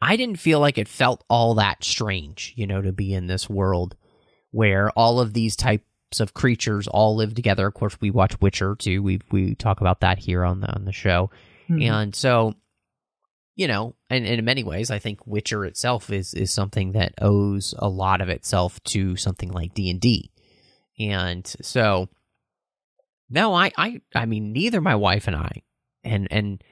I 0.00 0.16
didn't 0.16 0.38
feel 0.38 0.60
like 0.60 0.78
it 0.78 0.88
felt 0.88 1.22
all 1.28 1.56
that 1.56 1.84
strange, 1.84 2.54
you 2.56 2.66
know, 2.66 2.80
to 2.80 2.92
be 2.92 3.12
in 3.12 3.26
this 3.26 3.50
world 3.50 3.94
where 4.52 4.90
all 4.92 5.20
of 5.20 5.34
these 5.34 5.54
types 6.10 6.20
of 6.20 6.34
creatures 6.34 6.88
all 6.88 7.14
live 7.16 7.34
together. 7.34 7.66
Of 7.68 7.74
course, 7.74 7.96
we 8.00 8.10
watch 8.10 8.40
Witcher 8.40 8.74
too. 8.74 9.00
We 9.02 9.20
we 9.30 9.54
talk 9.54 9.80
about 9.80 10.00
that 10.00 10.18
here 10.18 10.44
on 10.44 10.60
the 10.60 10.74
on 10.74 10.84
the 10.84 10.92
show, 10.92 11.30
Mhm. 11.68 11.82
and 11.88 12.14
so 12.14 12.54
you 13.56 13.68
know, 13.68 13.94
and, 14.08 14.24
and 14.24 14.38
in 14.38 14.44
many 14.44 14.64
ways, 14.64 14.90
I 14.90 14.98
think 14.98 15.26
Witcher 15.26 15.64
itself 15.64 16.10
is 16.10 16.34
is 16.34 16.50
something 16.52 16.92
that 16.92 17.14
owes 17.20 17.74
a 17.78 17.88
lot 17.88 18.20
of 18.20 18.28
itself 18.28 18.82
to 18.84 19.14
something 19.16 19.50
like 19.52 19.74
D 19.74 19.88
and 19.90 20.00
D, 20.00 20.30
and 20.98 21.46
so 21.62 22.08
no, 23.28 23.54
I 23.54 23.70
I 23.78 24.00
I 24.14 24.26
mean, 24.26 24.52
neither 24.52 24.80
my 24.80 24.96
wife 24.96 25.28
and 25.28 25.36
I, 25.36 25.62
and 26.02 26.26
and 26.30 26.62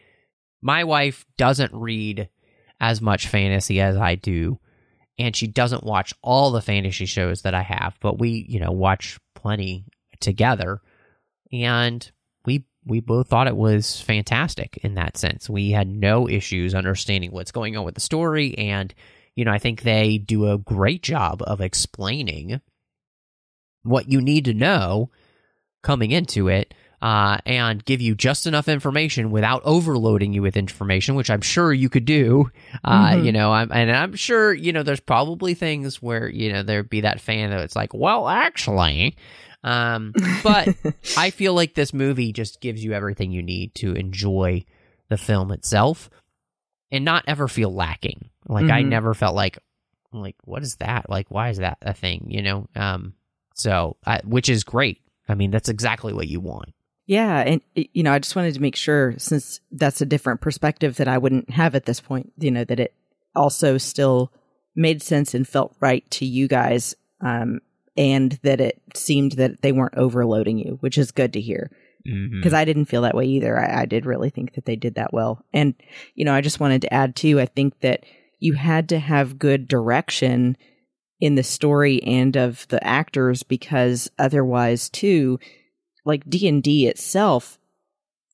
my 0.61 0.83
wife 0.83 1.25
doesn't 1.37 1.73
read 1.73 2.28
as 2.80 3.00
much 3.00 3.28
fantasy 3.28 3.80
as 3.80 3.97
I 3.97 4.16
do, 4.16 4.59
and 5.19 5.35
she 5.35 5.47
doesn't 5.47 5.85
watch 5.85 6.15
all 6.23 6.51
the 6.51 6.63
fantasy 6.63 7.07
shows 7.07 7.43
that 7.43 7.55
I 7.55 7.63
have, 7.63 7.97
but 8.01 8.19
we, 8.19 8.47
you 8.49 8.61
know, 8.61 8.73
watch 8.73 9.19
plenty 9.35 9.85
together, 10.21 10.81
and 11.53 12.11
we 12.45 12.65
we 12.87 13.01
both 13.01 13.29
thought 13.29 13.49
it 13.49 13.57
was 13.57 14.01
fantastic 14.01 14.79
in 14.79 14.95
that 14.95 15.17
sense. 15.17 15.51
We 15.51 15.71
had 15.71 15.89
no 15.89 16.29
issues 16.29 16.75
understanding 16.75 17.33
what's 17.33 17.53
going 17.53 17.77
on 17.77 17.85
with 17.85 17.95
the 17.95 18.01
story, 18.01 18.57
and 18.57 18.95
you 19.35 19.45
know, 19.45 19.53
I 19.53 19.59
think 19.59 19.83
they 19.83 20.19
do 20.19 20.51
a 20.51 20.59
great 20.59 21.03
job 21.03 21.43
of 21.43 21.61
explaining 21.61 22.61
what 23.83 24.09
you 24.09 24.21
need 24.21 24.45
to 24.47 24.55
know 24.55 25.11
coming 25.83 26.11
into 26.11 26.49
it 26.49 26.75
uh, 27.00 27.38
and 27.47 27.85
give 27.85 28.00
you 28.00 28.14
just 28.14 28.47
enough 28.47 28.67
information 28.69 29.31
without 29.31 29.62
overloading 29.64 30.33
you 30.33 30.43
with 30.43 30.57
information, 30.57 31.14
which 31.14 31.31
I'm 31.31 31.40
sure 31.40 31.73
you 31.73 31.88
could 31.88 32.05
do. 32.05 32.50
Uh, 32.85 33.11
Mhm. 33.11 33.25
You 33.25 33.33
know, 33.33 33.52
I'm, 33.52 33.71
and 33.73 33.90
I'm 33.90 34.14
sure 34.17 34.52
you 34.52 34.73
know 34.73 34.83
there's 34.83 35.00
probably 35.00 35.55
things 35.55 36.02
where 36.02 36.28
you 36.28 36.52
know 36.52 36.62
there'd 36.62 36.90
be 36.90 37.02
that 37.02 37.21
fan 37.21 37.50
that's 37.50 37.76
like, 37.76 37.95
well, 37.95 38.28
actually, 38.28 39.17
um, 39.62 40.14
but 40.43 40.71
I 41.17 41.31
feel 41.31 41.55
like 41.55 41.75
this 41.75 41.93
movie 41.95 42.33
just 42.33 42.61
gives 42.61 42.83
you 42.85 42.93
everything 42.93 43.31
you 43.33 43.43
need 43.43 43.75
to 43.76 43.93
enjoy 43.93 44.64
the 45.09 45.17
film 45.17 45.52
itself 45.52 46.11
and 46.90 47.05
not 47.05 47.25
ever 47.26 47.49
feel 47.49 47.73
lacking. 47.73 48.31
Like 48.49 48.71
I 48.71 48.83
Mhm. 48.83 48.88
never 48.88 49.14
felt 49.14 49.35
like 49.35 49.59
like 50.12 50.37
what 50.45 50.62
is 50.62 50.76
that? 50.76 51.09
Like 51.11 51.31
why 51.31 51.50
is 51.50 51.59
that 51.59 51.78
a 51.83 51.93
thing, 51.95 52.26
you 52.28 52.43
know? 52.43 52.69
Um 52.75 53.14
so 53.55 53.97
I, 54.07 54.21
which 54.25 54.49
is 54.49 54.64
great. 54.64 55.00
I 55.28 55.35
mean, 55.35 55.50
that's 55.50 55.69
exactly 55.69 56.12
what 56.12 56.28
you 56.28 56.40
want. 56.40 56.73
Yeah, 57.09 57.41
and 57.41 57.61
you 57.75 58.05
know, 58.05 58.12
I 58.12 58.21
just 58.21 58.37
wanted 58.37 58.55
to 58.55 58.61
make 58.61 58.77
sure 58.77 59.15
since 59.19 59.61
that's 59.73 60.00
a 60.00 60.07
different 60.07 60.41
perspective 60.41 60.97
that 60.97 61.09
I 61.09 61.19
wouldn't 61.19 61.50
have 61.50 61.75
at 61.75 61.87
this 61.87 62.00
point, 62.00 62.33
you 62.38 62.50
know, 62.50 62.65
that 62.65 62.79
it 62.79 62.95
also 63.35 63.79
still 63.79 64.31
made 64.77 65.03
sense 65.03 65.35
and 65.35 65.49
felt 65.49 65.75
right 65.81 66.09
to 66.12 66.25
you 66.25 66.47
guys 66.47 66.95
um 67.21 67.61
and 67.97 68.38
that 68.43 68.61
it 68.61 68.81
seemed 68.95 69.33
that 69.33 69.61
they 69.62 69.73
weren't 69.73 69.97
overloading 69.97 70.59
you, 70.59 70.77
which 70.81 70.97
is 70.97 71.11
good 71.11 71.33
to 71.33 71.41
hear 71.41 71.71
Mm-hmm. 72.09 72.38
because 72.38 72.55
I 72.55 72.65
didn't 72.65 72.87
feel 72.87 73.03
that 73.03 73.17
way 73.17 73.27
either. 73.27 73.59
I, 73.59 73.83
I 73.83 73.85
did 73.85 74.07
really 74.07 74.31
think 74.31 74.55
that 74.55 74.65
they 74.65 74.77
did 74.77 74.95
that 74.95 75.12
well. 75.12 75.45
And, 75.53 75.75
you 76.15 76.25
know, 76.25 76.33
I 76.33 76.41
just 76.41 76.61
wanted 76.61 76.83
to 76.83 76.95
add 76.95 77.17
too, 77.17 77.41
I 77.41 77.47
think 77.47 77.81
that 77.81 78.05
you 78.38 78.55
had 78.55 78.88
to 78.91 78.99
have 78.99 79.38
good 79.38 79.67
direction 79.67 80.57
in 81.21 81.35
the 81.35 81.43
story 81.43 82.03
and 82.05 82.37
of 82.37 82.67
the 82.69 82.83
actors 82.87 83.43
because 83.43 84.09
otherwise 84.19 84.88
too, 84.88 85.41
like 86.09 86.29
D&D 86.29 86.88
itself 86.88 87.59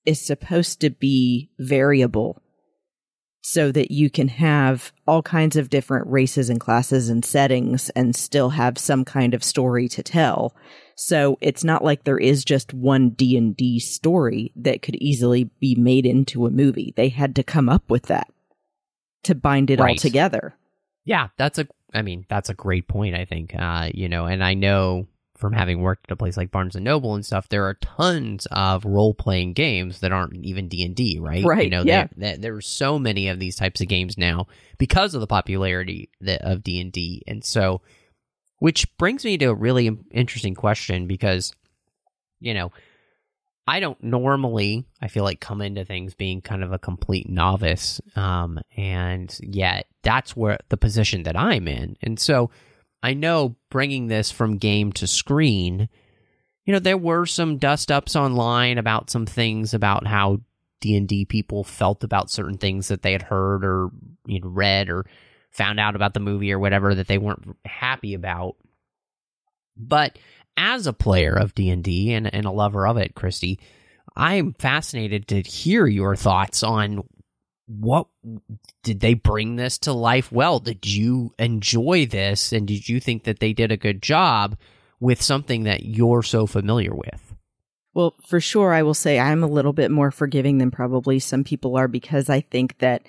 is 0.06 0.20
supposed 0.20 0.80
to 0.80 0.90
be 0.90 1.50
variable 1.58 2.40
so 3.42 3.72
that 3.72 3.90
you 3.90 4.08
can 4.08 4.28
have 4.28 4.92
all 5.06 5.22
kinds 5.22 5.56
of 5.56 5.68
different 5.68 6.06
races 6.06 6.48
and 6.48 6.60
classes 6.60 7.10
and 7.10 7.24
settings 7.24 7.90
and 7.90 8.14
still 8.14 8.50
have 8.50 8.78
some 8.78 9.04
kind 9.04 9.34
of 9.34 9.42
story 9.42 9.88
to 9.88 10.02
tell. 10.02 10.54
So 10.96 11.36
it's 11.40 11.64
not 11.64 11.84
like 11.84 12.04
there 12.04 12.18
is 12.18 12.44
just 12.44 12.72
one 12.72 13.10
D&D 13.10 13.80
story 13.80 14.52
that 14.56 14.80
could 14.80 14.94
easily 14.96 15.50
be 15.60 15.74
made 15.74 16.06
into 16.06 16.46
a 16.46 16.50
movie. 16.50 16.94
They 16.96 17.08
had 17.08 17.34
to 17.36 17.42
come 17.42 17.68
up 17.68 17.90
with 17.90 18.04
that 18.04 18.28
to 19.24 19.34
bind 19.34 19.68
it 19.70 19.80
all 19.80 19.96
together. 19.96 20.54
Yeah, 21.04 21.28
that's 21.36 21.58
a. 21.58 21.66
I 21.92 22.02
mean, 22.02 22.24
that's 22.30 22.48
a 22.48 22.54
great 22.54 22.88
point. 22.88 23.14
I 23.14 23.24
think, 23.24 23.54
uh, 23.54 23.90
you 23.92 24.08
know, 24.08 24.26
and 24.26 24.42
I 24.42 24.54
know 24.54 25.06
from 25.36 25.52
having 25.52 25.80
worked 25.80 26.06
at 26.08 26.12
a 26.12 26.16
place 26.16 26.36
like 26.36 26.50
Barnes 26.50 26.76
and 26.76 26.84
Noble 26.84 27.14
and 27.14 27.26
stuff, 27.26 27.48
there 27.48 27.64
are 27.66 27.74
tons 27.74 28.46
of 28.52 28.84
role 28.84 29.14
playing 29.14 29.52
games 29.52 30.00
that 30.00 30.12
aren't 30.12 30.44
even 30.44 30.68
D 30.68 30.84
and 30.84 30.94
D, 30.94 31.18
right? 31.20 31.44
Right, 31.44 31.64
You 31.64 31.70
know, 31.70 31.82
yeah. 31.82 32.06
there- 32.16 32.30
there- 32.30 32.36
there's 32.38 32.66
so 32.66 32.98
many 32.98 33.28
of 33.28 33.38
these 33.40 33.56
types 33.56 33.80
of 33.80 33.88
games 33.88 34.16
now 34.16 34.46
because 34.78 35.14
of 35.14 35.20
the 35.20 35.26
popularity 35.26 36.08
that, 36.20 36.40
of 36.42 36.62
D 36.62 36.80
and 36.80 36.92
D, 36.92 37.22
and 37.26 37.44
so, 37.44 37.82
which 38.58 38.96
brings 38.96 39.24
me 39.24 39.36
to 39.38 39.46
a 39.46 39.54
really 39.54 39.90
interesting 40.12 40.54
question 40.54 41.06
because, 41.06 41.52
you 42.40 42.54
know, 42.54 42.72
I 43.66 43.80
don't 43.80 44.02
normally, 44.02 44.84
I 45.00 45.08
feel 45.08 45.24
like, 45.24 45.40
come 45.40 45.62
into 45.62 45.84
things 45.86 46.14
being 46.14 46.42
kind 46.42 46.62
of 46.62 46.72
a 46.72 46.78
complete 46.78 47.28
novice. 47.28 47.98
Um, 48.14 48.60
and 48.76 49.34
yet 49.40 49.86
that's 50.02 50.36
where 50.36 50.58
the 50.68 50.76
position 50.76 51.22
that 51.22 51.34
I'm 51.36 51.66
in. 51.66 51.96
And 52.02 52.20
so 52.20 52.50
I 53.04 53.12
know 53.12 53.56
bringing 53.68 54.06
this 54.06 54.30
from 54.30 54.56
game 54.56 54.90
to 54.94 55.06
screen, 55.06 55.90
you 56.64 56.72
know, 56.72 56.78
there 56.78 56.96
were 56.96 57.26
some 57.26 57.58
dust 57.58 57.92
ups 57.92 58.16
online 58.16 58.78
about 58.78 59.10
some 59.10 59.26
things 59.26 59.74
about 59.74 60.06
how 60.06 60.40
D&D 60.80 61.26
people 61.26 61.64
felt 61.64 62.02
about 62.02 62.30
certain 62.30 62.56
things 62.56 62.88
that 62.88 63.02
they 63.02 63.12
had 63.12 63.20
heard 63.20 63.62
or 63.62 63.90
you 64.24 64.40
know, 64.40 64.48
read 64.48 64.88
or 64.88 65.04
found 65.50 65.78
out 65.78 65.94
about 65.94 66.14
the 66.14 66.20
movie 66.20 66.50
or 66.50 66.58
whatever 66.58 66.94
that 66.94 67.06
they 67.06 67.18
weren't 67.18 67.58
happy 67.66 68.14
about. 68.14 68.56
But 69.76 70.18
as 70.56 70.86
a 70.86 70.94
player 70.94 71.34
of 71.34 71.54
D&D 71.54 72.10
and, 72.10 72.32
and 72.32 72.46
a 72.46 72.50
lover 72.50 72.86
of 72.86 72.96
it, 72.96 73.14
Christy, 73.14 73.60
I'm 74.16 74.54
fascinated 74.54 75.28
to 75.28 75.42
hear 75.42 75.86
your 75.86 76.16
thoughts 76.16 76.62
on 76.62 77.04
what 77.66 78.06
did 78.82 79.00
they 79.00 79.14
bring 79.14 79.56
this 79.56 79.78
to 79.78 79.92
life 79.92 80.30
well? 80.30 80.58
Did 80.58 80.86
you 80.86 81.34
enjoy 81.38 82.06
this 82.06 82.52
and 82.52 82.66
did 82.66 82.88
you 82.88 83.00
think 83.00 83.24
that 83.24 83.40
they 83.40 83.52
did 83.52 83.72
a 83.72 83.76
good 83.76 84.02
job 84.02 84.56
with 85.00 85.22
something 85.22 85.64
that 85.64 85.84
you're 85.84 86.22
so 86.22 86.46
familiar 86.46 86.94
with? 86.94 87.34
Well, 87.94 88.14
for 88.26 88.40
sure, 88.40 88.74
I 88.74 88.82
will 88.82 88.94
say 88.94 89.18
I'm 89.18 89.44
a 89.44 89.48
little 89.48 89.72
bit 89.72 89.90
more 89.90 90.10
forgiving 90.10 90.58
than 90.58 90.70
probably 90.70 91.18
some 91.20 91.44
people 91.44 91.76
are 91.76 91.88
because 91.88 92.28
I 92.28 92.40
think 92.40 92.78
that, 92.78 93.06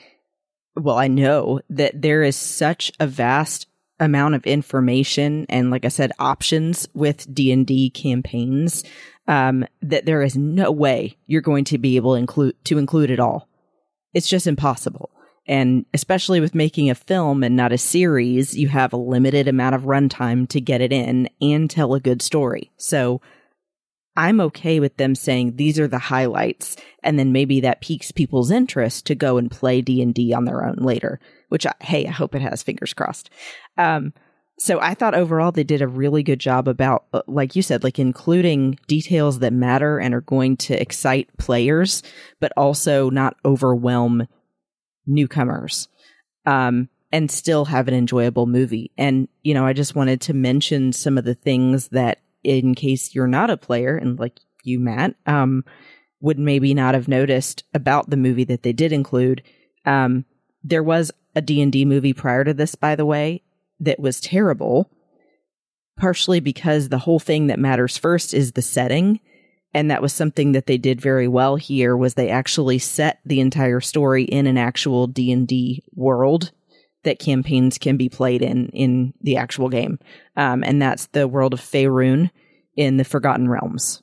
well, 0.75 0.97
I 0.97 1.07
know 1.07 1.59
that 1.69 2.01
there 2.01 2.21
is 2.21 2.35
such 2.35 2.91
a 2.99 3.07
vast 3.07 3.67
amount 3.99 4.35
of 4.35 4.45
information 4.45 5.45
and, 5.49 5.71
like 5.71 5.85
I 5.85 5.89
said, 5.89 6.11
options 6.19 6.87
with 6.93 7.33
D 7.33 7.51
and 7.51 7.65
D 7.65 7.89
campaigns 7.89 8.83
um, 9.27 9.65
that 9.81 10.05
there 10.05 10.21
is 10.21 10.35
no 10.35 10.71
way 10.71 11.17
you're 11.25 11.41
going 11.41 11.65
to 11.65 11.77
be 11.77 11.95
able 11.95 12.13
include 12.13 12.63
to 12.65 12.77
include 12.77 13.09
it 13.09 13.19
all. 13.19 13.47
It's 14.15 14.27
just 14.27 14.47
impossible. 14.47 15.11
And 15.47 15.85
especially 15.93 16.39
with 16.39 16.55
making 16.55 16.89
a 16.89 16.95
film 16.95 17.43
and 17.43 17.55
not 17.55 17.71
a 17.71 17.77
series, 17.77 18.57
you 18.57 18.69
have 18.69 18.93
a 18.93 18.97
limited 18.97 19.47
amount 19.47 19.75
of 19.75 19.83
runtime 19.83 20.49
to 20.49 20.59
get 20.59 20.81
it 20.81 20.91
in 20.91 21.29
and 21.39 21.69
tell 21.69 21.93
a 21.93 21.99
good 21.99 22.23
story. 22.23 22.71
So 22.77 23.21
I'm 24.15 24.39
okay 24.41 24.79
with 24.79 24.97
them 24.97 25.13
saying 25.13 25.57
these 25.57 25.77
are 25.77 25.87
the 25.87 25.99
highlights 25.99 26.77
and 27.03 27.19
then 27.19 27.31
maybe 27.31 27.59
that 27.59 27.81
piques 27.81 28.11
people's 28.11 28.49
interest 28.49 29.05
to 29.07 29.15
go 29.15 29.37
and 29.37 29.51
play 29.51 29.81
D&D 29.81 30.33
on 30.33 30.45
their 30.45 30.65
own 30.65 30.77
later, 30.77 31.19
which 31.49 31.67
I, 31.67 31.73
hey, 31.81 32.07
I 32.07 32.11
hope 32.11 32.33
it 32.33 32.41
has 32.41 32.63
fingers 32.63 32.93
crossed. 32.93 33.29
Um, 33.77 34.13
so 34.57 34.79
I 34.79 34.93
thought 34.93 35.15
overall 35.15 35.51
they 35.51 35.63
did 35.63 35.81
a 35.81 35.87
really 35.87 36.23
good 36.23 36.39
job 36.39 36.67
about, 36.67 37.05
uh, 37.13 37.21
like 37.27 37.55
you 37.55 37.61
said, 37.61 37.83
like 37.83 37.99
including 37.99 38.79
details 38.87 39.39
that 39.39 39.53
matter 39.53 39.99
and 39.99 40.13
are 40.13 40.21
going 40.21 40.57
to 40.57 40.79
excite 40.79 41.35
players, 41.37 42.03
but 42.39 42.53
also 42.55 43.09
not 43.09 43.35
overwhelm 43.43 44.27
newcomers. 45.05 45.87
Um, 46.45 46.89
and 47.11 47.31
still 47.31 47.65
have 47.65 47.87
an 47.87 47.93
enjoyable 47.93 48.45
movie. 48.45 48.91
And, 48.97 49.29
you 49.41 49.53
know, 49.53 49.65
I 49.65 49.71
just 49.71 49.95
wanted 49.95 50.19
to 50.21 50.33
mention 50.33 50.91
some 50.91 51.17
of 51.17 51.23
the 51.23 51.33
things 51.33 51.87
that 51.89 52.19
in 52.43 52.75
case 52.75 53.15
you're 53.15 53.25
not 53.25 53.49
a 53.49 53.55
player 53.55 53.95
and 53.95 54.19
like 54.19 54.39
you, 54.63 54.79
Matt, 54.79 55.15
um, 55.25 55.63
would 56.19 56.37
maybe 56.37 56.73
not 56.73 56.93
have 56.93 57.07
noticed 57.07 57.63
about 57.73 58.09
the 58.09 58.17
movie 58.17 58.43
that 58.43 58.63
they 58.63 58.73
did 58.73 58.91
include. 58.91 59.43
Um, 59.85 60.25
there 60.61 60.83
was 60.83 61.11
a 61.35 61.41
D&D 61.41 61.85
movie 61.85 62.11
prior 62.11 62.43
to 62.43 62.53
this, 62.53 62.75
by 62.75 62.95
the 62.95 63.05
way, 63.05 63.43
that 63.79 63.99
was 63.99 64.19
terrible, 64.19 64.89
partially 65.97 66.39
because 66.39 66.89
the 66.89 66.99
whole 66.99 67.19
thing 67.19 67.47
that 67.47 67.59
matters 67.59 67.97
first 67.97 68.33
is 68.33 68.51
the 68.51 68.61
setting. 68.61 69.19
And 69.73 69.91
that 69.91 70.01
was 70.01 70.13
something 70.13 70.53
that 70.53 70.67
they 70.67 70.77
did 70.77 71.01
very 71.01 71.27
well 71.27 71.57
here 71.57 71.97
was 71.97 72.13
they 72.13 72.29
actually 72.29 72.79
set 72.79 73.19
the 73.25 73.41
entire 73.41 73.81
story 73.81 74.23
in 74.23 74.47
an 74.47 74.57
actual 74.57 75.07
D&D 75.07 75.83
world 75.93 76.51
that 77.03 77.19
campaigns 77.19 77.77
can 77.77 77.97
be 77.97 78.09
played 78.09 78.41
in 78.41 78.69
in 78.69 79.13
the 79.21 79.37
actual 79.37 79.69
game. 79.69 79.99
Um, 80.35 80.63
and 80.63 80.81
that's 80.81 81.07
the 81.07 81.27
world 81.27 81.53
of 81.53 81.59
Faerun 81.61 82.31
in 82.75 82.97
the 82.97 83.03
Forgotten 83.03 83.49
Realms. 83.49 84.01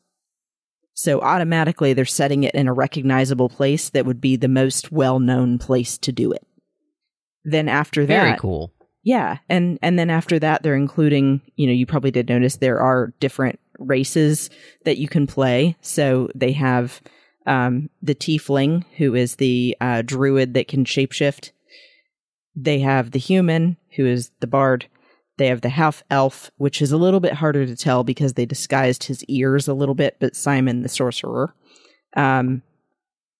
So 0.94 1.20
automatically 1.20 1.94
they're 1.94 2.04
setting 2.04 2.44
it 2.44 2.54
in 2.54 2.68
a 2.68 2.72
recognizable 2.72 3.48
place 3.48 3.90
that 3.90 4.06
would 4.06 4.20
be 4.20 4.36
the 4.36 4.48
most 4.48 4.92
well-known 4.92 5.58
place 5.58 5.98
to 5.98 6.12
do 6.12 6.32
it. 6.32 6.46
Then 7.44 7.68
after 7.68 8.06
that, 8.06 8.24
Very 8.24 8.38
cool. 8.38 8.72
Yeah, 9.02 9.38
and 9.48 9.78
and 9.82 9.98
then 9.98 10.10
after 10.10 10.38
that, 10.38 10.62
they're 10.62 10.76
including. 10.76 11.40
You 11.56 11.66
know, 11.66 11.72
you 11.72 11.86
probably 11.86 12.10
did 12.10 12.28
notice 12.28 12.56
there 12.56 12.80
are 12.80 13.12
different 13.20 13.58
races 13.78 14.50
that 14.84 14.98
you 14.98 15.08
can 15.08 15.26
play. 15.26 15.76
So 15.80 16.28
they 16.34 16.52
have 16.52 17.00
um, 17.46 17.90
the 18.00 18.14
tiefling, 18.14 18.84
who 18.96 19.14
is 19.14 19.36
the 19.36 19.76
uh, 19.80 20.02
druid 20.02 20.54
that 20.54 20.68
can 20.68 20.84
shapeshift. 20.84 21.50
They 22.54 22.80
have 22.80 23.10
the 23.10 23.18
human, 23.18 23.76
who 23.96 24.06
is 24.06 24.30
the 24.40 24.46
bard. 24.46 24.86
They 25.38 25.46
have 25.48 25.62
the 25.62 25.70
half 25.70 26.02
elf, 26.10 26.50
which 26.56 26.82
is 26.82 26.92
a 26.92 26.98
little 26.98 27.20
bit 27.20 27.32
harder 27.32 27.66
to 27.66 27.74
tell 27.74 28.04
because 28.04 28.34
they 28.34 28.46
disguised 28.46 29.04
his 29.04 29.24
ears 29.24 29.66
a 29.66 29.74
little 29.74 29.94
bit, 29.94 30.16
but 30.20 30.36
Simon 30.36 30.82
the 30.82 30.88
sorcerer. 30.88 31.54
Um, 32.14 32.62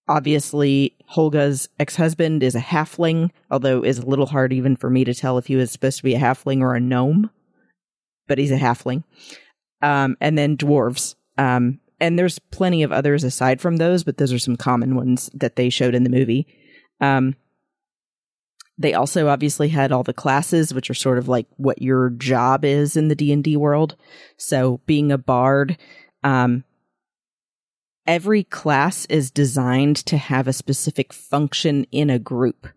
obviously, 0.08 0.96
Holga's 1.06 1.68
ex 1.78 1.96
husband 1.96 2.42
is 2.42 2.54
a 2.54 2.60
halfling, 2.60 3.30
although 3.50 3.82
it's 3.82 3.98
a 3.98 4.06
little 4.06 4.26
hard 4.26 4.52
even 4.52 4.76
for 4.76 4.90
me 4.90 5.04
to 5.04 5.14
tell 5.14 5.38
if 5.38 5.46
he 5.46 5.56
was 5.56 5.70
supposed 5.70 5.98
to 5.98 6.02
be 6.02 6.14
a 6.14 6.20
halfling 6.20 6.60
or 6.60 6.74
a 6.74 6.80
gnome, 6.80 7.30
but 8.26 8.38
he's 8.38 8.52
a 8.52 8.58
halfling. 8.58 9.04
Um, 9.80 10.16
and 10.20 10.38
then 10.38 10.56
dwarves. 10.56 11.16
Um, 11.38 11.80
and 12.00 12.18
there's 12.18 12.38
plenty 12.38 12.82
of 12.82 12.92
others 12.92 13.24
aside 13.24 13.60
from 13.60 13.76
those, 13.76 14.04
but 14.04 14.16
those 14.16 14.32
are 14.32 14.38
some 14.38 14.56
common 14.56 14.96
ones 14.96 15.30
that 15.34 15.56
they 15.56 15.70
showed 15.70 15.94
in 15.94 16.04
the 16.04 16.10
movie. 16.10 16.46
Um, 17.00 17.36
they 18.78 18.94
also 18.94 19.28
obviously 19.28 19.68
had 19.68 19.92
all 19.92 20.02
the 20.02 20.12
classes, 20.12 20.74
which 20.74 20.90
are 20.90 20.94
sort 20.94 21.18
of 21.18 21.28
like 21.28 21.46
what 21.56 21.80
your 21.82 22.10
job 22.10 22.64
is 22.64 22.96
in 22.96 23.08
the 23.08 23.14
D 23.14 23.32
and 23.32 23.44
D 23.44 23.56
world. 23.56 23.96
So 24.36 24.80
being 24.86 25.12
a 25.12 25.18
bard, 25.18 25.76
um, 26.24 26.64
every 28.06 28.44
class 28.44 29.06
is 29.06 29.30
designed 29.30 29.96
to 29.96 30.16
have 30.16 30.48
a 30.48 30.52
specific 30.52 31.12
function 31.12 31.84
in 31.92 32.10
a 32.10 32.18
group. 32.18 32.68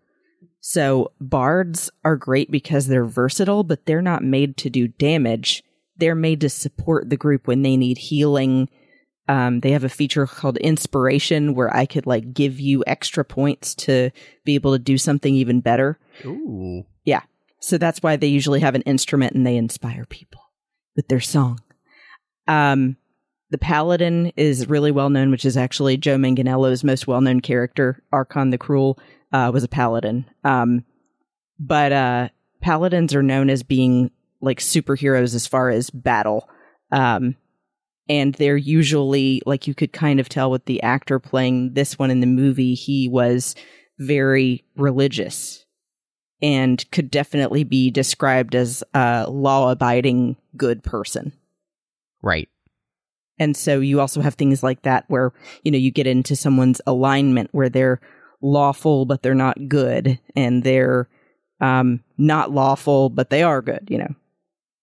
So 0.60 1.12
bards 1.20 1.90
are 2.04 2.16
great 2.16 2.50
because 2.50 2.86
they're 2.86 3.04
versatile, 3.04 3.62
but 3.62 3.86
they're 3.86 4.02
not 4.02 4.24
made 4.24 4.56
to 4.58 4.70
do 4.70 4.88
damage. 4.88 5.62
They're 5.96 6.14
made 6.14 6.40
to 6.40 6.48
support 6.48 7.08
the 7.08 7.16
group 7.16 7.46
when 7.46 7.62
they 7.62 7.76
need 7.76 7.98
healing. 7.98 8.68
Um, 9.28 9.60
they 9.60 9.70
have 9.70 9.84
a 9.84 9.88
feature 9.88 10.26
called 10.26 10.56
inspiration 10.58 11.54
where 11.54 11.74
I 11.74 11.86
could 11.86 12.06
like 12.06 12.32
give 12.32 12.60
you 12.60 12.84
extra 12.86 13.24
points 13.24 13.74
to 13.76 14.10
be 14.44 14.54
able 14.54 14.72
to 14.72 14.78
do 14.78 14.98
something 14.98 15.34
even 15.34 15.60
better. 15.60 15.98
Ooh. 16.24 16.84
Yeah. 17.04 17.22
So 17.60 17.78
that's 17.78 18.02
why 18.02 18.16
they 18.16 18.26
usually 18.26 18.60
have 18.60 18.74
an 18.74 18.82
instrument 18.82 19.34
and 19.34 19.46
they 19.46 19.56
inspire 19.56 20.04
people 20.04 20.42
with 20.94 21.08
their 21.08 21.20
song. 21.20 21.60
Um, 22.46 22.96
the 23.50 23.58
Paladin 23.58 24.32
is 24.36 24.68
really 24.68 24.90
well 24.90 25.10
known, 25.10 25.30
which 25.30 25.44
is 25.44 25.56
actually 25.56 25.96
Joe 25.96 26.16
Manganiello's 26.16 26.82
most 26.82 27.06
well 27.06 27.20
known 27.20 27.40
character. 27.40 28.02
Arkhan 28.12 28.50
the 28.50 28.58
Cruel 28.58 28.98
uh, 29.32 29.50
was 29.52 29.64
a 29.64 29.68
Paladin. 29.68 30.24
Um, 30.44 30.84
but 31.58 31.92
uh, 31.92 32.28
Paladins 32.60 33.14
are 33.14 33.22
known 33.22 33.50
as 33.50 33.62
being 33.62 34.10
like 34.40 34.58
superheroes 34.60 35.34
as 35.34 35.46
far 35.46 35.70
as 35.70 35.90
battle. 35.90 36.48
Um, 36.90 37.36
and 38.08 38.34
they're 38.34 38.56
usually, 38.56 39.42
like 39.46 39.66
you 39.66 39.74
could 39.74 39.92
kind 39.92 40.20
of 40.20 40.28
tell 40.28 40.50
with 40.50 40.64
the 40.66 40.82
actor 40.82 41.18
playing 41.18 41.74
this 41.74 41.98
one 41.98 42.10
in 42.10 42.20
the 42.20 42.26
movie, 42.26 42.74
he 42.74 43.08
was 43.08 43.54
very 43.98 44.64
religious 44.76 45.64
and 46.42 46.88
could 46.90 47.10
definitely 47.10 47.64
be 47.64 47.90
described 47.90 48.54
as 48.54 48.84
a 48.94 49.26
law 49.28 49.70
abiding 49.70 50.36
good 50.56 50.82
person. 50.82 51.32
Right. 52.22 52.48
And 53.38 53.56
so 53.56 53.80
you 53.80 54.00
also 54.00 54.20
have 54.20 54.34
things 54.34 54.62
like 54.62 54.82
that 54.82 55.04
where, 55.08 55.32
you 55.62 55.70
know, 55.70 55.78
you 55.78 55.90
get 55.90 56.06
into 56.06 56.36
someone's 56.36 56.80
alignment 56.86 57.50
where 57.52 57.68
they're 57.68 58.00
lawful, 58.40 59.04
but 59.04 59.22
they're 59.22 59.34
not 59.34 59.68
good, 59.68 60.18
and 60.34 60.62
they're 60.62 61.08
um, 61.60 62.02
not 62.18 62.50
lawful, 62.50 63.10
but 63.10 63.30
they 63.30 63.42
are 63.42 63.62
good, 63.62 63.88
you 63.88 63.98
know. 63.98 64.14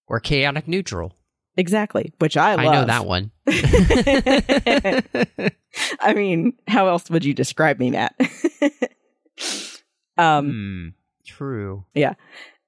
Or 0.07 0.19
chaotic 0.19 0.67
neutral. 0.67 1.15
Exactly, 1.55 2.13
which 2.19 2.35
I 2.35 2.55
love. 2.55 2.65
I 2.65 2.73
know 2.73 2.85
that 2.85 3.05
one. 3.05 3.31
I 5.99 6.13
mean, 6.13 6.53
how 6.67 6.87
else 6.87 7.09
would 7.09 7.23
you 7.23 7.33
describe 7.33 7.79
me, 7.79 7.91
Matt? 7.91 8.15
um, 10.17 10.51
Hmm. 10.51 10.87
True. 11.25 11.85
Yeah. 11.93 12.15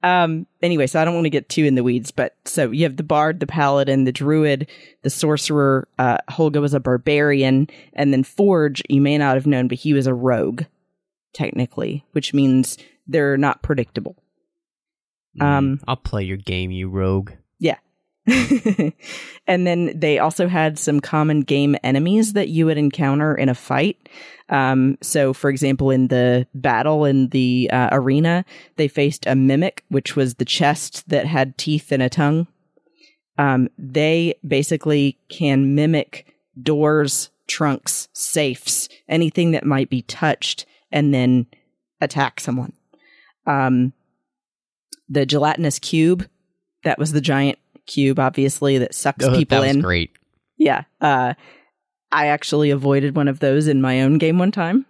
Um, 0.06 0.46
anyway, 0.62 0.86
so 0.86 1.02
I 1.02 1.06
don't 1.06 1.15
want 1.15 1.26
to 1.26 1.32
get 1.32 1.50
too 1.50 1.65
in 1.65 1.74
the 1.74 1.84
weeds, 1.84 2.12
but 2.12 2.36
so 2.46 2.70
you 2.70 2.84
have 2.84 2.98
the 2.98 3.04
bard, 3.04 3.39
the 3.39 3.48
paladin, 3.48 4.04
the 4.04 4.12
druid, 4.12 4.68
the 5.02 5.10
sorcerer. 5.10 5.88
Uh, 5.98 6.18
Holga 6.30 6.62
was 6.62 6.76
a 6.76 6.80
barbarian, 6.80 7.68
and 7.94 8.13
then 8.13 8.24
Forge, 8.24 8.84
you 8.88 9.02
may 9.02 9.18
not 9.18 9.34
have 9.36 9.48
known, 9.48 9.68
but 9.68 9.80
he 9.80 9.94
was 9.94 10.06
a 10.06 10.13
rogue, 10.13 10.62
technically, 11.34 12.06
which 12.12 12.36
means 12.36 12.78
they're 13.08 13.36
not 13.36 13.63
predictable. 13.63 14.15
Um, 15.41 15.80
Hmm. 15.80 15.84
I'll 15.89 15.96
play 15.98 16.24
your 16.24 16.38
game, 16.38 16.70
you 16.70 16.88
rogue. 16.88 17.32
Yeah. 17.60 17.78
and 19.48 19.68
then 19.68 19.98
they 19.98 20.18
also 20.18 20.48
had 20.48 20.80
some 20.80 21.00
common 21.00 21.42
game 21.42 21.76
enemies 21.84 22.34
that 22.34 22.50
you 22.50 22.66
would 22.66 22.78
encounter 22.78 23.36
in 23.36 23.50
a 23.50 23.56
fight. 23.56 24.10
Um, 24.50 24.98
so, 25.02 25.34
for 25.34 25.50
example, 25.50 25.92
in 25.92 26.08
the 26.08 26.48
battle 26.54 27.06
in 27.06 27.30
the 27.30 27.70
uh, 27.72 27.90
arena, 27.92 28.46
they 28.78 28.88
faced 28.88 29.26
a 29.28 29.36
mimic, 29.36 29.84
which 29.90 30.16
was 30.16 30.36
the 30.36 30.46
chest 30.46 31.08
that 31.10 31.26
had 31.26 31.58
teeth 31.58 31.92
and 31.92 32.02
a 32.02 32.10
tongue. 32.10 32.48
Um, 33.38 33.70
they 33.78 34.36
basically 34.48 35.20
can 35.30 35.76
mimic 35.76 36.26
doors, 36.62 37.30
trunks, 37.48 38.08
safes, 38.14 38.88
anything 39.10 39.52
that 39.52 39.66
might 39.66 39.90
be 39.90 40.02
touched, 40.04 40.66
and 40.92 41.14
then 41.14 41.48
attack 42.02 42.40
someone. 42.40 42.74
Um, 43.46 43.94
the 45.10 45.26
gelatinous 45.26 45.80
cube, 45.80 46.28
that 46.84 46.98
was 46.98 47.12
the 47.12 47.22
giant 47.22 47.60
cube, 47.86 48.19
obviously, 48.19 48.78
that 48.78 48.93
sucks 48.95 49.26
Oh, 49.26 49.36
people 49.36 49.62
that 49.62 49.69
in. 49.76 49.82
great. 49.82 50.12
Yeah. 50.58 50.84
Uh, 51.02 51.34
I 52.12 52.28
actually 52.28 52.69
avoided 52.71 53.15
one 53.15 53.28
of 53.28 53.39
those 53.39 53.67
in 53.67 53.82
my 53.82 54.02
own 54.02 54.17
game 54.17 54.38
one 54.39 54.52
time 54.52 54.86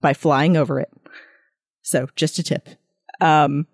by 0.00 0.12
flying 0.12 0.56
over 0.56 0.78
it. 0.80 0.90
So, 1.82 2.08
just 2.16 2.38
a 2.38 2.42
tip. 2.42 2.68
Um, 3.20 3.66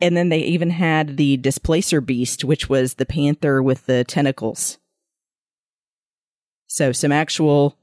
and 0.00 0.16
then 0.16 0.28
they 0.28 0.40
even 0.40 0.70
had 0.70 1.16
the 1.16 1.36
displacer 1.38 2.00
beast, 2.00 2.44
which 2.44 2.68
was 2.68 2.94
the 2.94 3.06
panther 3.06 3.62
with 3.62 3.86
the 3.86 4.04
tentacles. 4.04 4.78
So, 6.66 6.92
some 6.92 7.12
actual 7.12 7.76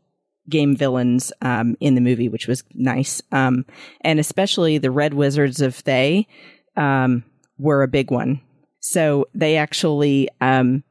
game 0.49 0.75
villains 0.75 1.31
um, 1.41 1.75
in 1.79 1.95
the 1.95 2.01
movie, 2.01 2.29
which 2.29 2.47
was 2.47 2.63
nice. 2.73 3.21
Um, 3.31 3.65
and 4.01 4.19
especially 4.19 4.77
the 4.77 4.91
Red 4.91 5.13
Wizards 5.13 5.61
of 5.61 5.75
Thay 5.75 6.27
um, 6.75 7.23
were 7.57 7.81
a 7.81 7.87
big 7.87 8.11
one. 8.11 8.41
So, 8.85 9.27
they 9.33 9.57
actually 9.57 10.29
um, 10.41 10.83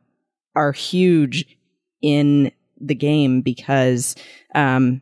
are 0.55 0.72
huge 0.72 1.46
in 2.00 2.50
the 2.81 2.94
game 2.96 3.42
because 3.42 4.16
um 4.57 5.00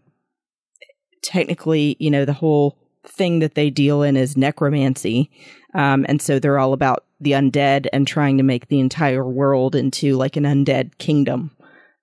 technically 1.22 1.96
you 1.98 2.10
know 2.10 2.26
the 2.26 2.32
whole 2.34 2.76
thing 3.04 3.38
that 3.40 3.54
they 3.54 3.70
deal 3.70 4.02
in 4.02 4.16
is 4.16 4.36
necromancy. 4.36 5.30
Um, 5.74 6.04
and 6.08 6.20
so 6.20 6.38
they're 6.38 6.58
all 6.58 6.72
about 6.72 7.04
the 7.20 7.32
undead 7.32 7.86
and 7.92 8.06
trying 8.06 8.36
to 8.38 8.42
make 8.42 8.68
the 8.68 8.80
entire 8.80 9.26
world 9.26 9.74
into 9.74 10.16
like 10.16 10.36
an 10.36 10.44
undead 10.44 10.98
kingdom. 10.98 11.50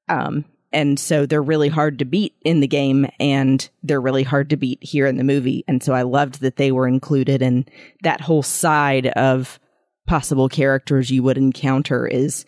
Um, 0.10 0.46
and 0.72 1.00
so 1.00 1.26
they're 1.26 1.42
really 1.42 1.70
hard 1.70 2.00
to 2.00 2.06
beat 2.06 2.36
in 2.42 2.60
the 2.60 2.68
game 2.68 3.08
and 3.20 3.70
they're 3.84 4.02
really 4.02 4.24
hard 4.24 4.50
to 4.50 4.58
beat 4.58 4.80
here 4.82 5.08
in 5.08 5.18
the 5.18 5.24
movie. 5.24 5.64
And 5.68 5.82
so 5.82 5.94
I 5.94 6.02
loved 6.02 6.42
that 6.42 6.58
they 6.58 6.72
were 6.72 6.88
included 6.88 7.42
in 7.42 7.66
that 8.04 8.22
whole 8.22 8.44
side 8.44 9.08
of 9.08 9.60
possible 10.08 10.50
characters 10.50 11.12
you 11.12 11.22
would 11.24 11.38
encounter 11.38 12.08
is 12.08 12.46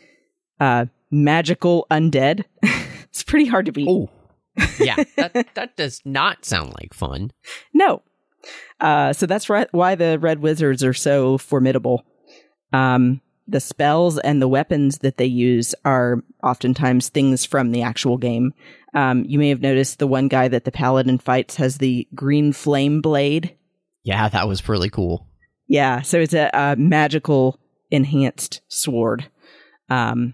uh, 0.60 0.86
magical 1.12 1.86
undead. 1.92 2.46
it's 2.64 3.24
pretty 3.24 3.46
hard 3.46 3.68
to 3.68 3.72
beat. 3.72 3.88
Oh, 3.88 4.10
yeah, 4.80 4.96
that 5.16 5.54
that 5.54 5.78
does 5.78 6.02
not 6.06 6.46
sound 6.46 6.74
like 6.80 6.94
fun. 6.94 7.32
No. 7.74 8.02
Uh, 8.80 9.12
so 9.14 9.26
that's 9.26 9.50
right 9.50 9.68
why 9.72 9.96
the 9.96 10.18
red 10.18 10.40
wizards 10.40 10.84
are 10.84 10.94
so 10.94 11.38
formidable. 11.38 12.04
Um, 12.72 13.22
the 13.48 13.60
spells 13.60 14.18
and 14.20 14.42
the 14.42 14.48
weapons 14.48 15.00
that 15.00 15.18
they 15.18 15.26
use 15.26 15.74
are 15.84 16.24
oftentimes 16.44 17.10
things 17.10 17.46
from 17.46 17.72
the 17.72 17.82
actual 17.82 18.18
game. 18.18 18.54
Um, 18.94 19.26
you 19.28 19.40
may 19.40 19.50
have 19.50 19.62
noticed 19.62 20.00
the 20.00 20.08
one 20.08 20.28
guy 20.28 20.48
that 20.48 20.66
the 20.66 20.72
paladin 20.72 21.18
fights 21.18 21.56
has 21.56 21.78
the 21.78 22.08
green 22.16 22.54
flame 22.54 23.02
blade. 23.02 23.56
Yeah, 24.04 24.30
that 24.30 24.48
was 24.48 24.70
really 24.70 24.90
cool. 24.90 25.28
Yeah, 25.70 26.02
so 26.02 26.20
it's 26.20 26.34
a, 26.34 26.50
a 26.54 26.76
magical 26.76 27.58
enhanced 27.92 28.62
sword. 28.68 29.30
Um, 29.90 30.34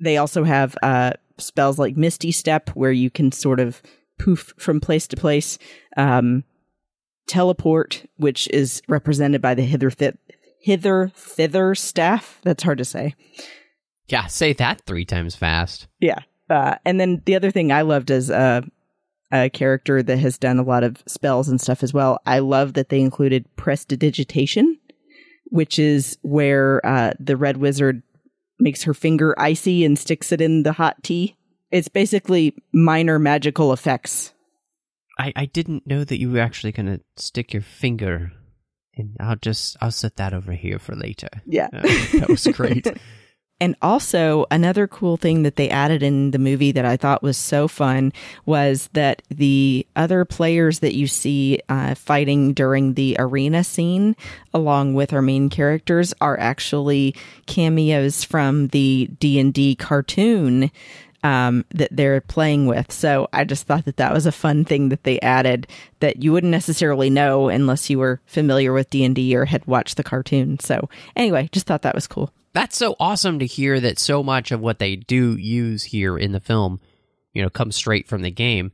they 0.00 0.18
also 0.18 0.44
have 0.44 0.76
uh, 0.82 1.12
spells 1.38 1.78
like 1.78 1.96
Misty 1.96 2.32
Step, 2.32 2.70
where 2.70 2.92
you 2.92 3.08
can 3.08 3.32
sort 3.32 3.60
of 3.60 3.80
poof 4.18 4.52
from 4.58 4.80
place 4.80 5.06
to 5.08 5.16
place. 5.16 5.58
Um, 5.96 6.44
teleport, 7.26 8.04
which 8.16 8.48
is 8.48 8.82
represented 8.88 9.40
by 9.40 9.54
the 9.54 9.62
hither 9.62 9.90
th- 9.90 10.16
hither 10.60 11.10
thither 11.14 11.74
staff. 11.74 12.40
That's 12.42 12.62
hard 12.62 12.78
to 12.78 12.84
say. 12.84 13.14
Yeah, 14.08 14.26
say 14.26 14.52
that 14.54 14.82
three 14.86 15.04
times 15.04 15.34
fast. 15.34 15.86
Yeah. 16.00 16.20
Uh, 16.50 16.76
and 16.84 17.00
then 17.00 17.22
the 17.24 17.36
other 17.36 17.50
thing 17.50 17.72
I 17.72 17.82
loved 17.82 18.10
is 18.10 18.28
a, 18.28 18.62
a 19.32 19.50
character 19.50 20.02
that 20.02 20.18
has 20.18 20.38
done 20.38 20.58
a 20.58 20.62
lot 20.62 20.84
of 20.84 21.02
spells 21.06 21.48
and 21.48 21.60
stuff 21.60 21.82
as 21.82 21.92
well. 21.92 22.20
I 22.26 22.38
love 22.40 22.74
that 22.74 22.88
they 22.88 23.00
included 23.00 23.46
prestidigitation, 23.56 24.78
which 25.46 25.78
is 25.78 26.18
where 26.22 26.84
uh, 26.84 27.12
the 27.18 27.36
red 27.36 27.56
wizard 27.56 28.02
makes 28.58 28.84
her 28.84 28.94
finger 28.94 29.34
icy 29.38 29.84
and 29.84 29.98
sticks 29.98 30.32
it 30.32 30.40
in 30.40 30.62
the 30.62 30.72
hot 30.72 31.02
tea. 31.02 31.36
It's 31.70 31.88
basically 31.88 32.54
minor 32.72 33.18
magical 33.18 33.72
effects. 33.72 34.32
I, 35.18 35.32
I 35.34 35.46
didn't 35.46 35.86
know 35.86 36.04
that 36.04 36.18
you 36.18 36.30
were 36.30 36.40
actually 36.40 36.72
going 36.72 36.86
to 36.86 37.00
stick 37.16 37.52
your 37.52 37.62
finger 37.62 38.32
and 38.96 39.16
I'll 39.20 39.36
just 39.36 39.76
I'll 39.80 39.90
set 39.90 40.16
that 40.16 40.32
over 40.32 40.52
here 40.52 40.78
for 40.78 40.94
later. 40.94 41.28
Yeah. 41.46 41.68
Uh, 41.72 41.82
that 42.18 42.28
was 42.28 42.46
great. 42.48 42.86
And 43.60 43.76
also, 43.80 44.46
another 44.50 44.88
cool 44.88 45.16
thing 45.16 45.44
that 45.44 45.54
they 45.54 45.70
added 45.70 46.02
in 46.02 46.32
the 46.32 46.40
movie 46.40 46.72
that 46.72 46.84
I 46.84 46.96
thought 46.96 47.22
was 47.22 47.36
so 47.36 47.68
fun 47.68 48.12
was 48.44 48.90
that 48.94 49.22
the 49.30 49.86
other 49.94 50.24
players 50.24 50.80
that 50.80 50.94
you 50.96 51.06
see 51.06 51.60
uh, 51.68 51.94
fighting 51.94 52.52
during 52.52 52.94
the 52.94 53.16
arena 53.18 53.62
scene, 53.62 54.16
along 54.52 54.94
with 54.94 55.12
our 55.12 55.22
main 55.22 55.50
characters, 55.50 56.12
are 56.20 56.38
actually 56.38 57.14
cameos 57.46 58.24
from 58.24 58.68
the 58.68 59.08
D 59.20 59.38
and 59.38 59.54
D 59.54 59.76
cartoon 59.76 60.72
um, 61.22 61.64
that 61.70 61.88
they're 61.92 62.20
playing 62.20 62.66
with. 62.66 62.90
So 62.90 63.28
I 63.32 63.44
just 63.44 63.68
thought 63.68 63.84
that 63.84 63.98
that 63.98 64.12
was 64.12 64.26
a 64.26 64.32
fun 64.32 64.64
thing 64.64 64.88
that 64.88 65.04
they 65.04 65.20
added 65.20 65.68
that 66.00 66.22
you 66.22 66.32
wouldn't 66.32 66.50
necessarily 66.50 67.08
know 67.08 67.48
unless 67.48 67.88
you 67.88 68.00
were 68.00 68.20
familiar 68.26 68.72
with 68.72 68.90
D 68.90 69.04
and 69.04 69.14
D 69.14 69.34
or 69.36 69.44
had 69.44 69.64
watched 69.64 69.96
the 69.96 70.02
cartoon. 70.02 70.58
So 70.58 70.88
anyway, 71.14 71.48
just 71.52 71.66
thought 71.66 71.82
that 71.82 71.94
was 71.94 72.08
cool 72.08 72.32
that's 72.54 72.76
so 72.76 72.96
awesome 73.00 73.40
to 73.40 73.46
hear 73.46 73.80
that 73.80 73.98
so 73.98 74.22
much 74.22 74.52
of 74.52 74.60
what 74.60 74.78
they 74.78 74.96
do 74.96 75.36
use 75.36 75.82
here 75.82 76.16
in 76.16 76.32
the 76.32 76.40
film, 76.40 76.80
you 77.32 77.42
know, 77.42 77.50
comes 77.50 77.76
straight 77.76 78.08
from 78.08 78.22
the 78.22 78.30
game. 78.30 78.72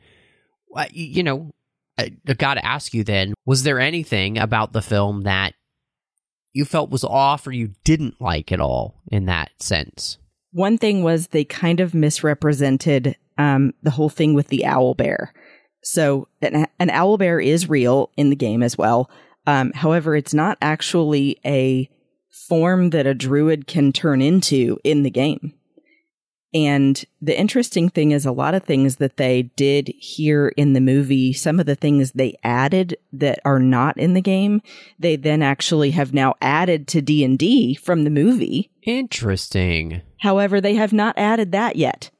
You 0.93 1.23
know, 1.23 1.51
I, 1.99 2.11
got 2.35 2.55
to 2.55 2.64
ask 2.64 2.95
you 2.95 3.03
then: 3.03 3.35
was 3.47 3.62
there 3.62 3.81
anything 3.81 4.38
about 4.38 4.73
the 4.73 4.83
film 4.83 5.23
that 5.23 5.55
you 6.53 6.64
felt 6.64 6.90
was 6.90 7.05
off 7.05 7.47
or 7.47 7.53
you 7.53 7.73
didn't 7.85 8.21
like 8.21 8.53
at 8.53 8.61
all 8.61 9.01
in 9.11 9.27
that 9.27 9.51
sense? 9.61 10.19
One 10.53 10.79
thing 10.79 11.03
was 11.03 11.29
they 11.29 11.45
kind 11.45 11.81
of 11.81 11.95
misrepresented 11.95 13.16
um, 13.38 13.73
the 13.83 13.90
whole 13.90 14.09
thing 14.11 14.35
with 14.35 14.49
the 14.49 14.66
owl 14.66 14.95
bear. 14.95 15.33
So 15.83 16.29
an, 16.43 16.66
an 16.79 16.90
owl 16.90 17.16
bear 17.16 17.40
is 17.40 17.69
real 17.69 18.11
in 18.16 18.31
the 18.31 18.37
game 18.37 18.62
as 18.62 18.77
well. 18.77 19.11
Um, 19.47 19.73
however, 19.73 20.14
it's 20.14 20.35
not 20.35 20.59
actually 20.61 21.38
a 21.47 21.88
form 22.31 22.90
that 22.90 23.07
a 23.07 23.14
druid 23.14 23.66
can 23.66 23.93
turn 23.93 24.23
into 24.23 24.79
in 24.85 25.03
the 25.03 25.11
game. 25.11 25.55
And 26.53 27.05
the 27.23 27.38
interesting 27.38 27.88
thing 27.88 28.11
is 28.11 28.27
a 28.27 28.33
lot 28.33 28.55
of 28.55 28.64
things 28.64 28.97
that 28.97 29.19
they 29.19 29.43
did 29.43 29.93
here 29.99 30.49
in 30.57 30.73
the 30.73 30.81
movie, 30.81 31.33
some 31.33 31.61
of 31.61 31.66
the 31.66 31.77
things 31.77 32.11
they 32.11 32.37
added 32.43 32.97
that 33.12 33.38
are 33.45 33.61
not 33.61 33.97
in 33.97 34.14
the 34.14 34.21
game, 34.21 34.61
they 34.99 35.14
then 35.14 35.43
actually 35.43 35.93
have 35.93 36.12
now 36.12 36.35
added 36.40 36.88
to 36.88 37.01
D&D 37.01 37.77
from 37.77 38.03
the 38.03 38.11
movie. 38.11 38.71
Interesting. 38.83 40.03
However, 40.23 40.61
they 40.61 40.75
have 40.75 40.93
not 40.93 41.16
added 41.16 41.53
that 41.53 41.77
yet. 41.77 42.11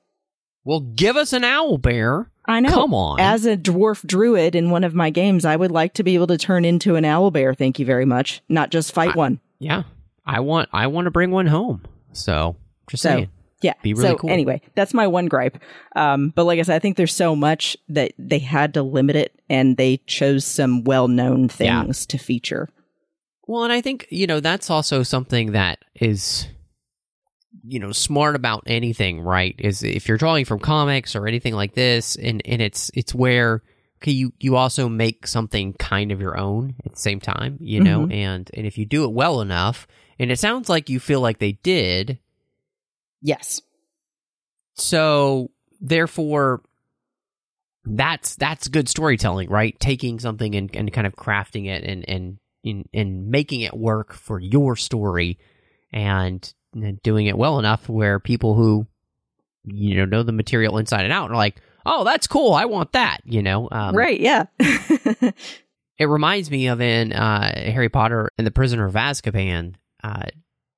Well, 0.63 0.81
give 0.81 1.17
us 1.17 1.33
an 1.33 1.43
owl 1.43 1.79
bear. 1.79 2.31
I 2.47 2.61
know. 2.61 2.71
Come 2.71 2.95
on. 2.95 3.19
As 3.19 3.47
a 3.47 3.57
dwarf 3.57 4.07
druid 4.07 4.55
in 4.55 4.71
one 4.71 4.85
of 4.85 4.95
my 4.95 5.11
games, 5.11 5.45
I 5.45 5.57
would 5.57 5.71
like 5.73 5.95
to 5.95 6.05
be 6.05 6.15
able 6.15 6.29
to 6.29 6.39
turn 6.39 6.65
into 6.65 6.95
an 6.95 7.05
owl 7.05 7.33
bear, 7.33 7.55
thank 7.55 7.81
you 7.81 7.87
very 7.87 8.05
much, 8.05 8.43
not 8.49 8.71
just 8.71 8.93
fight 8.93 9.15
I, 9.15 9.19
one. 9.19 9.41
Yeah. 9.59 9.83
I 10.27 10.41
want 10.41 10.69
I 10.73 10.87
want 10.87 11.07
to 11.07 11.11
bring 11.11 11.31
one 11.31 11.47
home. 11.47 11.85
So 12.13 12.57
just 12.89 13.03
so, 13.03 13.09
saying. 13.09 13.31
Yeah. 13.63 13.75
Be 13.83 13.93
really 13.93 14.09
so 14.09 14.17
cool. 14.17 14.31
anyway, 14.31 14.63
that's 14.75 14.95
my 14.95 15.07
one 15.07 15.27
gripe. 15.27 15.59
Um, 15.95 16.33
but 16.35 16.45
like 16.45 16.59
I 16.59 16.63
said, 16.63 16.77
I 16.77 16.79
think 16.79 16.97
there's 16.97 17.15
so 17.15 17.37
much 17.37 17.77
that 17.91 18.13
they 18.19 18.39
had 18.39 18.75
to 18.75 18.83
limit 18.83 19.17
it, 19.17 19.39
and 19.51 19.77
they 19.77 19.99
chose 20.07 20.47
some 20.47 20.83
well-known 20.85 21.49
things 21.49 22.07
yeah. 22.09 22.09
to 22.09 22.19
feature. 22.19 22.71
Well, 23.47 23.65
and 23.65 23.73
I 23.73 23.81
think 23.81 24.07
you 24.11 24.27
know 24.27 24.41
that's 24.41 24.71
also 24.71 25.03
something 25.03 25.53
that 25.53 25.85
is, 25.95 26.47
you 27.63 27.79
know, 27.79 27.93
smart 27.93 28.35
about 28.35 28.63
anything, 28.67 29.21
right? 29.21 29.55
Is 29.59 29.83
if 29.83 30.09
you're 30.09 30.17
drawing 30.17 30.47
from 30.47 30.61
comics 30.61 31.15
or 31.15 31.27
anything 31.27 31.55
like 31.55 31.75
this, 31.75 32.17
and 32.17 32.41
and 32.47 32.63
it's 32.63 32.91
it's 32.95 33.15
where 33.15 33.63
okay, 34.03 34.13
you 34.13 34.33
you 34.41 34.57
also 34.57 34.89
make 34.89 35.27
something 35.27 35.73
kind 35.75 36.11
of 36.13 36.21
your 36.21 36.37
own 36.39 36.75
at 36.85 36.93
the 36.93 36.99
same 37.01 37.21
time, 37.21 37.59
you 37.61 37.81
know, 37.81 38.01
Mm-hmm. 38.01 38.13
and 38.13 38.51
and 38.55 38.67
if 38.67 38.79
you 38.79 38.85
do 38.87 39.05
it 39.05 39.13
well 39.13 39.41
enough, 39.41 39.87
and 40.19 40.31
it 40.33 40.39
sounds 40.39 40.69
like 40.69 40.89
you 40.89 40.99
feel 41.01 41.21
like 41.21 41.39
they 41.39 41.53
did, 41.53 42.19
Yes. 43.23 43.61
so 44.75 45.51
therefore 45.81 46.63
that's 47.85 48.35
that's 48.37 48.69
good 48.69 48.89
storytelling 48.89 49.49
right 49.49 49.79
taking 49.81 50.19
something 50.21 50.55
and, 50.55 50.75
and 50.77 50.93
kind 50.93 51.07
of 51.07 51.17
crafting 51.17 51.67
it 51.67 51.83
and 51.83 52.07
and 52.09 52.39
and, 52.63 52.87
and 52.93 53.29
making 53.31 53.63
it 53.63 53.73
work 53.75 54.13
for 54.13 54.39
your 54.39 54.77
story 54.77 55.39
and, 55.95 56.53
and 56.75 57.03
doing 57.03 57.25
it 57.25 57.39
well 57.39 57.59
enough 57.59 57.89
where 57.89 58.21
people 58.21 58.55
who 58.55 58.87
you 59.65 59.97
know 59.97 60.05
know 60.05 60.23
the 60.23 60.33
material 60.33 60.77
inside 60.77 61.05
and 61.05 61.13
out 61.13 61.31
are 61.31 61.37
like 61.37 61.57
oh 61.87 62.05
that's 62.05 62.27
cool 62.27 62.53
i 62.55 62.65
want 62.65 62.93
that 62.93 63.21
you 63.25 63.43
know 63.43 63.69
um, 63.73 63.95
right. 63.97 64.21
Yeah. 64.21 64.45
it 65.99 66.07
reminds 66.07 66.51
me 66.51 66.67
of 66.69 66.81
in 66.81 67.13
uh, 67.13 67.53
Harry 67.71 67.89
Potter 67.89 68.31
and 68.39 68.47
the 68.47 68.51
Prisoner 68.51 68.87
of 68.87 68.95
Azkaban. 68.95 69.75
Uh, 70.03 70.25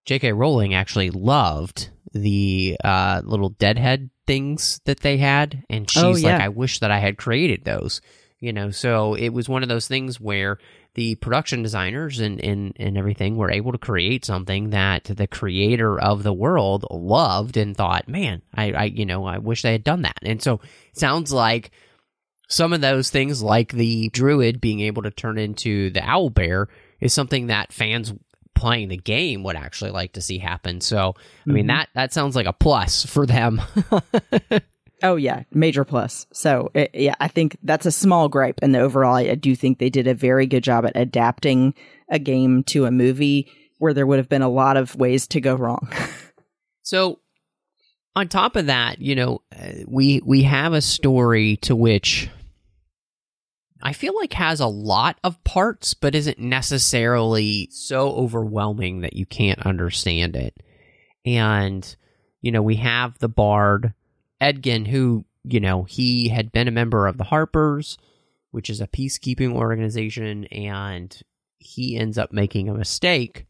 J.K. 0.05 0.33
Rowling 0.33 0.75
actually 0.75 1.11
loved 1.11 1.91
the 2.13 2.77
uh, 2.83 3.23
little 3.25 3.51
deadhead 3.51 4.11
things 4.27 4.81
that 4.85 5.01
they 5.01 5.17
had, 5.19 5.65
and 5.71 5.89
she's 5.89 6.03
Oh, 6.03 6.11
like, 6.11 6.41
"I 6.41 6.49
wish 6.49 6.81
that 6.81 6.91
I 6.91 6.99
had 6.99 7.19
created 7.19 7.65
those." 7.65 8.01
You 8.41 8.53
know, 8.53 8.71
so 8.73 9.15
it 9.15 9.29
was 9.29 9.49
one 9.49 9.63
of 9.63 9.69
those 9.69 9.87
things 9.87 10.21
where 10.21 10.59
the 10.95 11.15
production 11.17 11.63
designers 11.63 12.21
and, 12.21 12.39
and, 12.45 12.75
and 12.79 12.99
everything 12.99 13.37
were 13.37 13.51
able 13.51 13.73
to 13.73 13.79
create 13.79 14.25
something 14.25 14.71
that 14.71 15.05
the 15.05 15.27
creator 15.27 15.99
of 15.99 16.23
the 16.23 16.33
world 16.35 16.85
loved 16.91 17.57
and 17.57 17.75
thought, 17.77 18.09
man, 18.09 18.43
I, 18.55 18.73
I 18.73 18.85
you 18.85 19.07
know, 19.07 19.25
I 19.25 19.39
wish 19.39 19.63
they 19.63 19.73
had 19.73 19.85
done 19.85 20.03
that. 20.03 20.19
And 20.23 20.43
so 20.43 20.61
it 20.91 20.99
sounds 20.99 21.33
like 21.33 21.71
some 22.49 22.75
of 22.75 22.83
those 22.83 23.09
things, 23.09 23.43
like 23.43 23.73
the 23.73 24.11
druid 24.11 24.61
being 24.61 24.81
able 24.81 25.03
to 25.05 25.11
turn 25.11 25.39
into 25.39 25.89
the 25.91 26.03
owl 26.03 26.29
bear, 26.29 26.69
is 27.01 27.15
something 27.15 27.47
that 27.47 27.73
fans 27.73 28.13
playing 28.55 28.89
the 28.89 28.99
game 28.99 29.43
would 29.43 29.57
actually 29.57 29.91
like 29.91 30.13
to 30.13 30.21
see 30.21 30.37
happen. 30.39 30.83
So, 30.83 31.15
I 31.49 31.51
mean, 31.53 31.65
Mhm. 31.65 31.69
that 31.69 31.89
that 31.95 32.13
sounds 32.13 32.37
like 32.37 32.47
a 32.47 32.53
plus 32.53 33.07
for 33.07 33.25
them. 33.25 33.63
oh 35.03 35.17
yeah, 35.17 35.45
major 35.53 35.85
plus. 35.85 36.27
So 36.33 36.71
it, 36.75 36.91
yeah, 36.95 37.15
I 37.21 37.29
think 37.29 37.57
that's 37.63 37.87
a 37.87 37.93
small 37.93 38.29
gripe, 38.29 38.61
and 38.63 38.75
overall, 38.77 39.17
I, 39.17 39.23
I 39.23 39.35
do 39.35 39.55
think 39.57 39.79
they 39.79 39.91
did 39.91 40.07
a 40.07 40.15
very 40.15 40.47
good 40.47 40.65
job 40.65 40.85
at 40.87 40.93
adapting 40.95 41.75
a 42.09 42.19
game 42.19 42.63
to 42.65 42.85
a 42.85 42.91
movie 42.91 43.51
where 43.79 43.95
there 43.95 44.07
would 44.07 44.19
have 44.19 44.29
been 44.29 44.43
a 44.43 44.49
lot 44.49 44.77
of 44.77 44.95
ways 44.97 45.27
to 45.29 45.41
go 45.41 45.55
wrong. 45.55 45.89
So, 46.85 47.21
on 48.17 48.29
top 48.29 48.57
of 48.57 48.67
that, 48.67 49.01
you 49.01 49.15
know, 49.15 49.43
uh, 49.57 49.85
we 49.87 50.21
we 50.25 50.43
have 50.43 50.73
a 50.73 50.83
story 50.83 51.57
to 51.59 51.77
which 51.77 52.29
I 53.83 53.93
feel 53.93 54.15
like 54.15 54.33
has 54.35 54.61
a 54.61 54.67
lot 54.67 55.19
of 55.25 55.43
parts, 55.43 55.95
but 55.95 56.15
isn't 56.15 56.39
necessarily 56.39 57.69
so 57.73 58.11
overwhelming 58.11 59.01
that 59.01 59.17
you 59.17 59.27
can't 59.27 59.65
understand 59.67 60.37
it. 60.37 60.55
And, 61.25 61.97
you 62.41 62.53
know, 62.53 62.63
we 62.63 62.77
have 62.77 63.19
the 63.19 63.29
bard, 63.29 63.93
Edgin, 64.43 64.87
who, 64.87 65.25
you 65.45 65.61
know, 65.61 65.85
he 65.85 66.29
had 66.29 66.53
been 66.53 66.69
a 66.69 66.73
member 66.73 67.07
of 67.07 67.17
the 67.17 67.25
Harpers, 67.25 67.97
which 68.51 68.69
is 68.69 68.81
a 68.81 68.89
peacekeeping 68.89 69.53
organization, 69.55 70.45
and 70.47 71.17
he 71.59 71.97
ends 71.97 72.19
up 72.19 72.33
making 72.33 72.69
a 72.69 72.75
mistake 72.75 73.47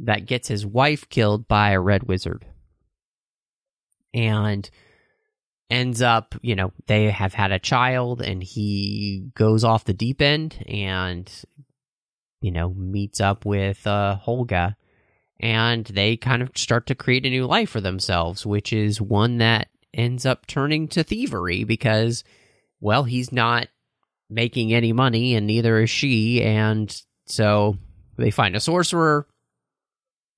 that 0.00 0.26
gets 0.26 0.48
his 0.48 0.66
wife 0.66 1.08
killed 1.08 1.46
by 1.46 1.70
a 1.70 1.80
red 1.80 2.02
wizard. 2.02 2.44
And 4.12 4.68
ends 5.70 6.02
up, 6.02 6.34
you 6.42 6.54
know, 6.54 6.72
they 6.86 7.10
have 7.10 7.32
had 7.32 7.52
a 7.52 7.58
child 7.58 8.20
and 8.20 8.42
he 8.42 9.30
goes 9.34 9.64
off 9.64 9.84
the 9.84 9.94
deep 9.94 10.20
end 10.20 10.62
and, 10.68 11.32
you 12.42 12.50
know, 12.50 12.74
meets 12.74 13.20
up 13.20 13.46
with 13.46 13.86
uh, 13.86 14.18
Holga 14.26 14.74
and 15.40 15.86
they 15.86 16.16
kind 16.16 16.42
of 16.42 16.50
start 16.56 16.86
to 16.86 16.94
create 16.94 17.24
a 17.24 17.30
new 17.30 17.46
life 17.46 17.70
for 17.70 17.80
themselves, 17.80 18.44
which 18.44 18.72
is 18.72 19.00
one 19.00 19.38
that 19.38 19.68
ends 19.94 20.26
up 20.26 20.46
turning 20.46 20.88
to 20.88 21.02
thievery 21.02 21.64
because, 21.64 22.24
well, 22.80 23.04
he's 23.04 23.32
not 23.32 23.68
making 24.30 24.72
any 24.72 24.92
money 24.92 25.34
and 25.34 25.46
neither 25.46 25.80
is 25.80 25.90
she. 25.90 26.42
And 26.42 26.94
so 27.26 27.76
they 28.16 28.30
find 28.30 28.56
a 28.56 28.60
sorcerer 28.60 29.26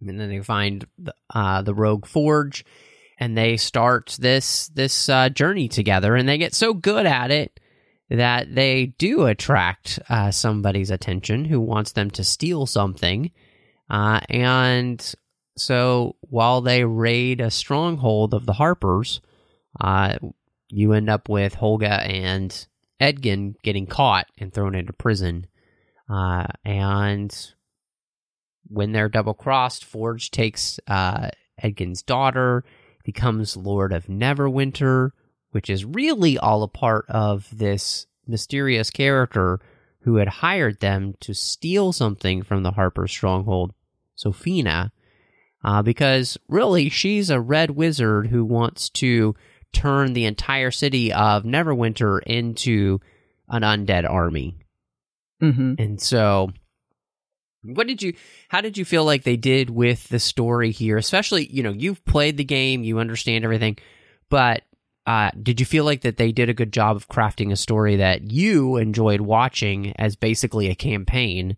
and 0.01 0.19
then 0.21 0.29
they 0.29 0.41
find 0.41 0.87
the, 0.99 1.15
uh, 1.33 1.63
the 1.63 1.75
rogue 1.75 2.07
forge 2.07 2.65
and 3.19 3.37
they 3.37 3.57
start 3.57 4.17
this 4.21 4.69
this 4.69 5.09
uh, 5.09 5.29
journey 5.29 5.69
together, 5.69 6.17
and 6.17 6.29
they 6.29 6.39
get 6.39 6.55
so 6.55 6.75
good 6.75 7.07
at 7.07 7.31
it 7.31 7.61
that 8.11 8.55
they 8.55 8.87
do 8.87 9.25
attract 9.25 9.99
uh, 10.09 10.31
somebody's 10.31 10.91
attention 10.91 11.45
who 11.45 11.61
wants 11.61 11.93
them 11.93 12.11
to 12.11 12.25
steal 12.25 12.67
something, 12.67 13.31
uh, 13.89 14.21
and 14.29 15.15
so 15.57 16.17
while 16.23 16.61
they 16.61 16.85
raid 16.85 17.41
a 17.41 17.51
stronghold 17.51 18.35
of 18.35 18.47
the 18.47 18.55
Harpers, 18.55 19.21
uh, 19.81 20.17
you 20.69 20.93
end 20.93 21.11
up 21.11 21.29
with 21.29 21.55
Holga 21.55 22.09
and 22.09 22.67
Edgin 23.01 23.57
getting 23.63 23.87
caught 23.87 24.27
and 24.39 24.53
thrown 24.53 24.75
into 24.75 24.93
prison, 24.93 25.47
uh, 26.09 26.47
and 26.65 27.55
when 28.69 28.93
they're 28.93 29.09
double 29.09 29.35
crossed, 29.35 29.85
Forge 29.85 30.31
takes 30.31 30.81
uh, 30.87 31.29
Edgin's 31.63 32.03
daughter 32.03 32.65
becomes 33.05 33.57
Lord 33.57 33.93
of 33.93 34.07
Neverwinter, 34.07 35.11
which 35.51 35.71
is 35.71 35.85
really 35.85 36.39
all 36.39 36.63
a 36.63 36.69
part 36.69 37.05
of 37.09 37.47
this 37.53 38.07
mysterious 38.27 38.91
character 38.91 39.61
who 40.01 40.17
had 40.17 40.29
hired 40.29 40.81
them 40.81 41.15
to 41.21 41.35
steal 41.35 41.93
something 41.93 42.43
from 42.43 42.63
the 42.63 42.73
Harper 42.73 43.07
stronghold, 43.07 43.73
Sofina, 44.17 44.91
uh, 45.63 45.83
because 45.83 46.37
really 46.49 46.89
she's 46.89 47.31
a 47.31 47.41
red 47.41 47.71
wizard 47.71 48.27
who 48.27 48.45
wants 48.45 48.91
to 48.91 49.35
turn 49.75 50.13
the 50.13 50.25
entire 50.25 50.71
city 50.71 51.13
of 51.13 51.45
Neverwinter 51.45 52.23
into 52.23 53.01
an 53.49 53.63
undead 53.63 54.09
army. 54.09 54.57
Mm-hmm. 55.43 55.75
And 55.79 56.01
so 56.01 56.51
what 57.65 57.87
did 57.87 58.03
you 58.03 58.15
how 58.49 58.61
did 58.61 58.79
you 58.79 58.85
feel 58.85 59.05
like 59.05 59.25
they 59.25 59.37
did 59.37 59.71
with 59.71 60.09
the 60.09 60.19
story 60.19 60.71
here? 60.71 60.97
Especially, 60.97 61.47
you 61.47 61.63
know, 61.63 61.73
you've 61.73 62.05
played 62.05 62.37
the 62.37 62.45
game, 62.45 62.85
you 62.85 62.99
understand 62.99 63.45
everything, 63.45 63.79
but 64.29 64.63
uh, 65.07 65.31
did 65.43 65.61
you 65.61 65.67
feel 65.67 65.85
like 65.85 66.01
that 66.03 66.17
they 66.17 66.33
did 66.33 66.49
a 66.49 66.55
good 66.55 66.73
job 66.73 66.97
of 66.97 67.09
crafting 67.09 67.53
a 67.53 67.57
story 67.57 67.97
that 67.97 68.31
you 68.31 68.77
enjoyed 68.77 69.21
watching 69.21 69.93
as 69.99 70.17
basically 70.17 70.71
a 70.71 70.75
campaign 70.75 71.57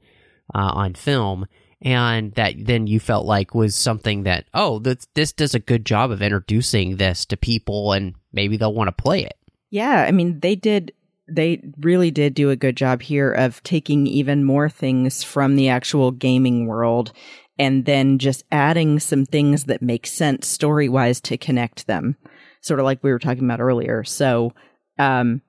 uh, 0.53 0.73
on 0.75 0.95
film 0.95 1.47
and 1.83 2.33
that 2.35 2.55
then 2.59 2.87
you 2.87 2.99
felt 2.99 3.27
like 3.27 3.55
was 3.55 3.75
something 3.75 4.23
that 4.23 4.47
oh 4.55 4.79
this, 4.79 5.07
this 5.15 5.33
does 5.33 5.55
a 5.55 5.61
good 5.61 5.85
job 5.85 6.11
of 6.11 6.23
introducing 6.23 6.97
this 6.97 7.25
to 7.25 7.37
people 7.37 7.93
and 7.93 8.15
maybe 8.33 8.57
they'll 8.57 8.73
want 8.73 8.89
to 8.89 9.03
play 9.03 9.23
it 9.23 9.37
Yeah, 9.71 10.05
I 10.09 10.13
mean, 10.13 10.41
they 10.41 10.55
did 10.55 10.93
they 11.29 11.61
really 11.81 12.13
did 12.13 12.35
do 12.35 12.51
a 12.51 12.57
good 12.57 12.77
job 12.77 13.03
here 13.03 13.33
of 13.33 13.63
taking 13.65 14.07
even 14.07 14.45
more 14.45 14.69
things 14.69 15.25
from 15.25 15.57
the 15.57 15.69
actual 15.69 16.13
gaming 16.13 16.67
world 16.67 17.13
and 17.59 17.85
then 17.85 18.19
just 18.19 18.45
adding 18.53 19.01
some 19.01 19.27
things 19.27 19.65
that 19.65 19.83
make 19.83 20.07
sense 20.07 20.47
story 20.47 20.89
wise 20.89 21.21
to 21.23 21.37
connect 21.37 21.89
them. 21.89 22.17
Sort 22.61 22.79
of 22.79 22.85
like 22.85 23.03
we 23.03 23.11
were 23.11 23.19
talking 23.19 23.45
about 23.45 23.61
earlier. 23.61 24.05
So, 24.05 24.53
um, 24.99 25.43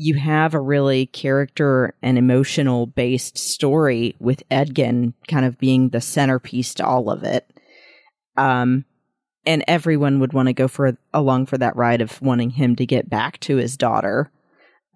you 0.00 0.14
have 0.14 0.54
a 0.54 0.60
really 0.60 1.06
character 1.06 1.94
and 2.02 2.16
emotional 2.18 2.86
based 2.86 3.36
story 3.38 4.16
with 4.18 4.42
Edgin 4.50 5.14
kind 5.28 5.44
of 5.44 5.58
being 5.58 5.90
the 5.90 6.00
centerpiece 6.00 6.74
to 6.74 6.86
all 6.86 7.10
of 7.10 7.22
it. 7.22 7.50
Um, 8.36 8.84
and 9.46 9.64
everyone 9.66 10.20
would 10.20 10.32
want 10.32 10.48
to 10.48 10.52
go 10.52 10.68
for 10.68 10.96
along 11.12 11.46
for 11.46 11.58
that 11.58 11.76
ride 11.76 12.00
of 12.00 12.20
wanting 12.22 12.50
him 12.50 12.76
to 12.76 12.86
get 12.86 13.10
back 13.10 13.40
to 13.40 13.56
his 13.56 13.76
daughter 13.76 14.30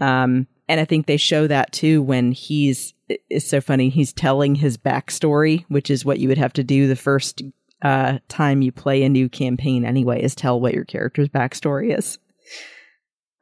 um, 0.00 0.46
and 0.68 0.80
I 0.80 0.84
think 0.84 1.06
they 1.06 1.16
show 1.16 1.46
that 1.46 1.72
too 1.72 2.02
when 2.02 2.32
he's, 2.32 2.94
it's 3.08 3.48
so 3.48 3.60
funny. 3.60 3.90
He's 3.90 4.12
telling 4.12 4.54
his 4.54 4.76
backstory, 4.76 5.64
which 5.68 5.90
is 5.90 6.04
what 6.04 6.18
you 6.18 6.28
would 6.28 6.38
have 6.38 6.52
to 6.54 6.64
do 6.64 6.88
the 6.88 6.96
first 6.96 7.42
uh, 7.82 8.18
time 8.28 8.62
you 8.62 8.72
play 8.72 9.02
a 9.02 9.08
new 9.08 9.28
campaign 9.28 9.84
anyway, 9.84 10.22
is 10.22 10.34
tell 10.34 10.60
what 10.60 10.74
your 10.74 10.84
character's 10.84 11.28
backstory 11.28 11.96
is. 11.96 12.18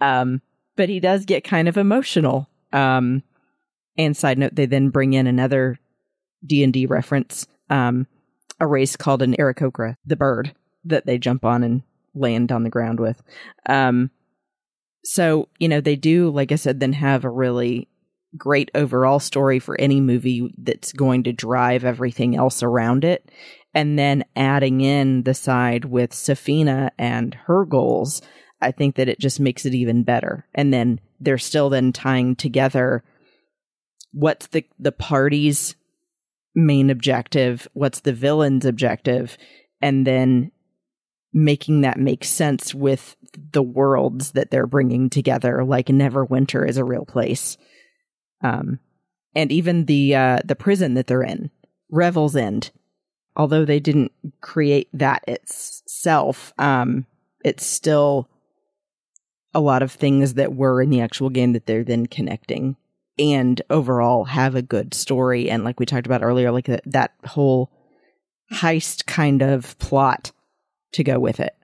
Um, 0.01 0.43
but 0.77 0.89
he 0.89 1.01
does 1.01 1.25
get 1.25 1.45
kind 1.45 1.69
of 1.69 1.77
emotional. 1.77 2.49
Um, 2.73 3.23
and 3.97 4.17
side 4.17 4.39
note, 4.39 4.55
they 4.55 4.67
then 4.67 4.89
bring 4.89 5.13
in 5.13 5.27
another 5.27 5.79
D 6.45 6.65
and 6.65 6.73
D 6.73 6.87
reference, 6.87 7.47
um, 7.71 8.07
a 8.59 8.67
race 8.67 8.97
called 8.97 9.23
an 9.23 9.35
Aarakocra, 9.39 9.97
the 10.05 10.17
bird 10.17 10.55
that 10.85 11.07
they 11.07 11.19
jump 11.19 11.45
on 11.45 11.63
and 11.63 11.83
land 12.15 12.51
on 12.51 12.63
the 12.63 12.71
ground 12.71 13.01
with. 13.01 13.23
Um, 13.69 14.11
so, 15.05 15.49
you 15.59 15.69
know, 15.69 15.81
they 15.81 15.97
do, 15.97 16.31
like 16.31 16.53
I 16.53 16.57
said, 16.57 16.81
then 16.81 16.93
have 16.93 17.25
a 17.25 17.31
really 17.31 17.89
great 18.37 18.71
overall 18.75 19.19
story 19.19 19.59
for 19.59 19.79
any 19.81 20.01
movie 20.01 20.55
that's 20.57 20.93
going 20.93 21.25
to 21.25 21.33
drive 21.33 21.85
everything 21.85 22.37
else 22.37 22.63
around 22.63 23.05
it. 23.05 23.31
And 23.75 23.99
then 23.99 24.25
adding 24.37 24.81
in 24.81 25.23
the 25.25 25.35
side 25.35 25.85
with 25.85 26.13
Sofina 26.13 26.91
and 26.99 27.35
her 27.47 27.65
goals, 27.65 28.23
I 28.63 28.71
think 28.73 28.97
that 28.97 29.09
it 29.09 29.19
just 29.19 29.41
makes 29.41 29.67
it 29.67 29.75
even 29.75 30.03
better. 30.03 30.47
And 30.55 30.73
then 30.73 31.01
they're 31.21 31.39
still 31.39 31.71
then 31.71 31.93
tying 31.93 32.37
together 32.37 33.05
what's 34.13 34.49
the, 34.49 34.65
the 34.79 34.93
party's 34.93 35.75
main 36.55 36.91
objective, 36.91 37.67
what's 37.73 38.01
the 38.01 38.13
villain's 38.13 38.67
objective, 38.67 39.39
and 39.81 40.07
then 40.07 40.53
making 41.33 41.81
that 41.81 41.99
make 41.99 42.25
sense 42.25 42.75
with 42.75 43.17
the 43.53 43.63
worlds 43.63 44.33
that 44.33 44.51
they're 44.51 44.67
bringing 44.67 45.09
together 45.09 45.65
like 45.65 45.87
neverwinter 45.87 46.69
is 46.69 46.77
a 46.77 46.85
real 46.85 47.07
place 47.07 47.57
um 48.45 48.79
and 49.35 49.51
even 49.51 49.87
the 49.87 50.15
uh 50.15 50.39
the 50.45 50.55
prison 50.55 50.93
that 50.93 51.07
they're 51.07 51.23
in 51.23 51.51
revel's 51.91 52.37
end 52.37 52.71
although 53.35 53.65
they 53.65 53.81
didn't 53.81 54.13
create 54.43 54.89
that 54.93 55.25
itself 55.27 56.53
um 56.59 57.07
it's 57.45 57.65
still 57.65 58.29
a 59.55 59.61
lot 59.61 59.83
of 59.83 59.93
things 59.93 60.35
that 60.35 60.55
were 60.55 60.81
in 60.81 60.91
the 60.91 61.01
actual 61.01 61.31
game 61.31 61.53
that 61.53 61.67
they're 61.67 61.85
then 61.85 62.07
connecting 62.07 62.77
and 63.19 63.61
overall 63.69 64.25
have 64.25 64.55
a 64.55 64.63
good 64.63 64.95
story 64.95 65.51
and 65.51 65.65
like 65.65 65.79
we 65.79 65.87
talked 65.87 66.07
about 66.07 66.23
earlier 66.23 66.51
like 66.51 66.67
that, 66.67 66.83
that 66.87 67.13
whole 67.27 67.71
heist 68.53 69.07
kind 69.07 69.43
of 69.43 69.79
plot 69.79 70.33
to 70.93 71.05
go 71.05 71.19
with 71.19 71.41
it. 71.41 71.55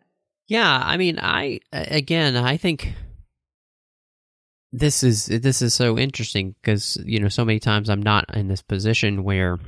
Yeah, 0.46 0.83
I 0.85 0.96
mean, 0.96 1.18
I 1.18 1.61
again, 1.72 2.37
I 2.37 2.57
think 2.57 2.94
this 4.72 5.03
is 5.03 5.27
this 5.27 5.61
is 5.61 5.74
so 5.74 5.98
interesting 5.98 6.55
because 6.61 6.98
you 7.05 7.20
know 7.20 7.29
so 7.29 7.44
many 7.44 7.59
times 7.59 7.90
I'm 7.90 8.03
not 8.03 8.35
in 8.35 8.48
this 8.48 8.62
position 8.62 9.24
where, 9.24 9.59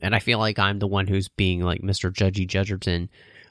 and 0.00 0.14
I 0.14 0.20
feel 0.20 0.38
like 0.38 0.58
I'm 0.58 0.78
the 0.78 0.86
one 0.86 1.06
who's 1.06 1.28
being 1.28 1.60
like 1.60 1.82
Mr. 1.82 2.10
Judgy 2.10 2.48
Judgerton, 2.48 3.08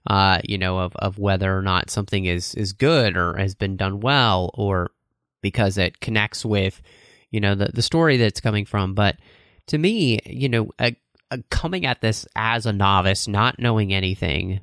uh, 0.08 0.39
you 0.44 0.58
know, 0.58 0.80
of 0.80 0.96
of 0.98 1.18
whether 1.18 1.58
or 1.58 1.62
not 1.62 1.89
something 1.89 2.26
is 2.26 2.54
is 2.56 2.74
good 2.74 3.18
or 3.18 3.38
has 3.38 3.56
been 3.56 3.78
done 3.78 4.00
well 4.00 4.52
or 4.54 4.91
because 5.41 5.78
it 5.78 6.00
connects 6.00 6.46
with, 6.46 6.82
you 7.32 7.39
know, 7.39 7.56
the 7.56 7.70
the 7.74 7.82
story 7.82 8.18
that's 8.18 8.41
coming 8.41 8.65
from. 8.65 8.94
But 8.94 9.18
to 9.68 9.78
me, 9.78 10.20
you 10.26 10.50
know, 10.50 10.70
a, 10.80 10.96
uh, 11.32 11.38
coming 11.50 11.86
at 11.86 12.02
this 12.02 12.28
as 12.36 12.65
a 12.65 12.74
novice, 12.74 13.28
not 13.28 13.60
knowing 13.60 13.94
anything, 13.94 14.60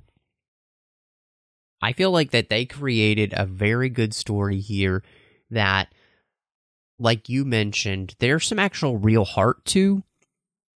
I 1.83 1.93
feel 1.93 2.13
like 2.13 2.31
that 2.31 2.49
they 2.49 2.65
created 2.65 3.35
a 3.37 3.45
very 3.45 3.89
good 3.89 4.15
story 4.15 4.61
here 4.61 5.03
that, 5.51 5.93
like 7.01 7.29
you 7.29 7.45
mentioned, 7.45 8.15
there's 8.21 8.47
some 8.47 8.61
actual 8.61 8.97
real 8.97 9.25
heart 9.25 9.65
to. 9.67 10.05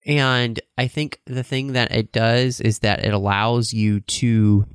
And 0.05 0.59
I 0.77 0.87
think 0.87 1.21
the 1.25 1.43
thing 1.43 1.73
that 1.73 1.91
it 1.91 2.11
does 2.11 2.59
is 2.59 2.79
that 2.79 3.05
it 3.05 3.13
allows 3.13 3.73
you 3.73 4.01
to 4.01 4.65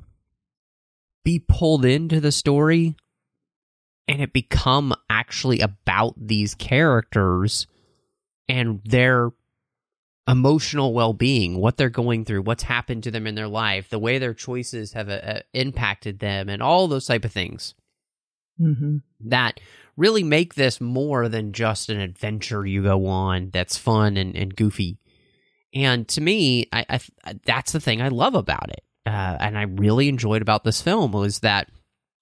be 1.23 1.39
pulled 1.39 1.85
into 1.85 2.19
the 2.19 2.31
story 2.31 2.95
and 4.07 4.21
it 4.21 4.33
become 4.33 4.95
actually 5.09 5.59
about 5.59 6.15
these 6.17 6.55
characters 6.55 7.67
and 8.47 8.81
their 8.83 9.31
emotional 10.27 10.93
well-being 10.93 11.57
what 11.57 11.77
they're 11.77 11.89
going 11.89 12.23
through 12.23 12.41
what's 12.41 12.63
happened 12.63 13.03
to 13.03 13.09
them 13.09 13.25
in 13.25 13.33
their 13.33 13.47
life 13.47 13.89
the 13.89 13.97
way 13.97 14.19
their 14.19 14.33
choices 14.33 14.93
have 14.93 15.09
uh, 15.09 15.39
impacted 15.53 16.19
them 16.19 16.49
and 16.49 16.61
all 16.61 16.87
those 16.87 17.07
type 17.07 17.25
of 17.25 17.31
things 17.31 17.73
Mm-hmm. 18.61 18.97
that 19.21 19.61
really 19.95 20.21
make 20.23 20.55
this 20.55 20.81
more 20.81 21.29
than 21.29 21.53
just 21.53 21.89
an 21.89 21.97
adventure 21.99 22.65
you 22.65 22.83
go 22.83 23.05
on 23.05 23.51
that's 23.51 23.77
fun 23.77 24.17
and, 24.17 24.35
and 24.35 24.53
goofy. 24.53 24.97
And 25.73 26.07
to 26.09 26.21
me, 26.21 26.67
I, 26.73 26.85
I 26.89 27.33
that's 27.45 27.71
the 27.71 27.79
thing 27.79 28.01
I 28.01 28.07
love 28.07 28.35
about 28.35 28.69
it, 28.69 28.83
uh, 29.05 29.37
and 29.39 29.57
I 29.57 29.63
really 29.63 30.09
enjoyed 30.09 30.41
about 30.41 30.63
this 30.63 30.81
film 30.81 31.11
was 31.11 31.39
that 31.39 31.69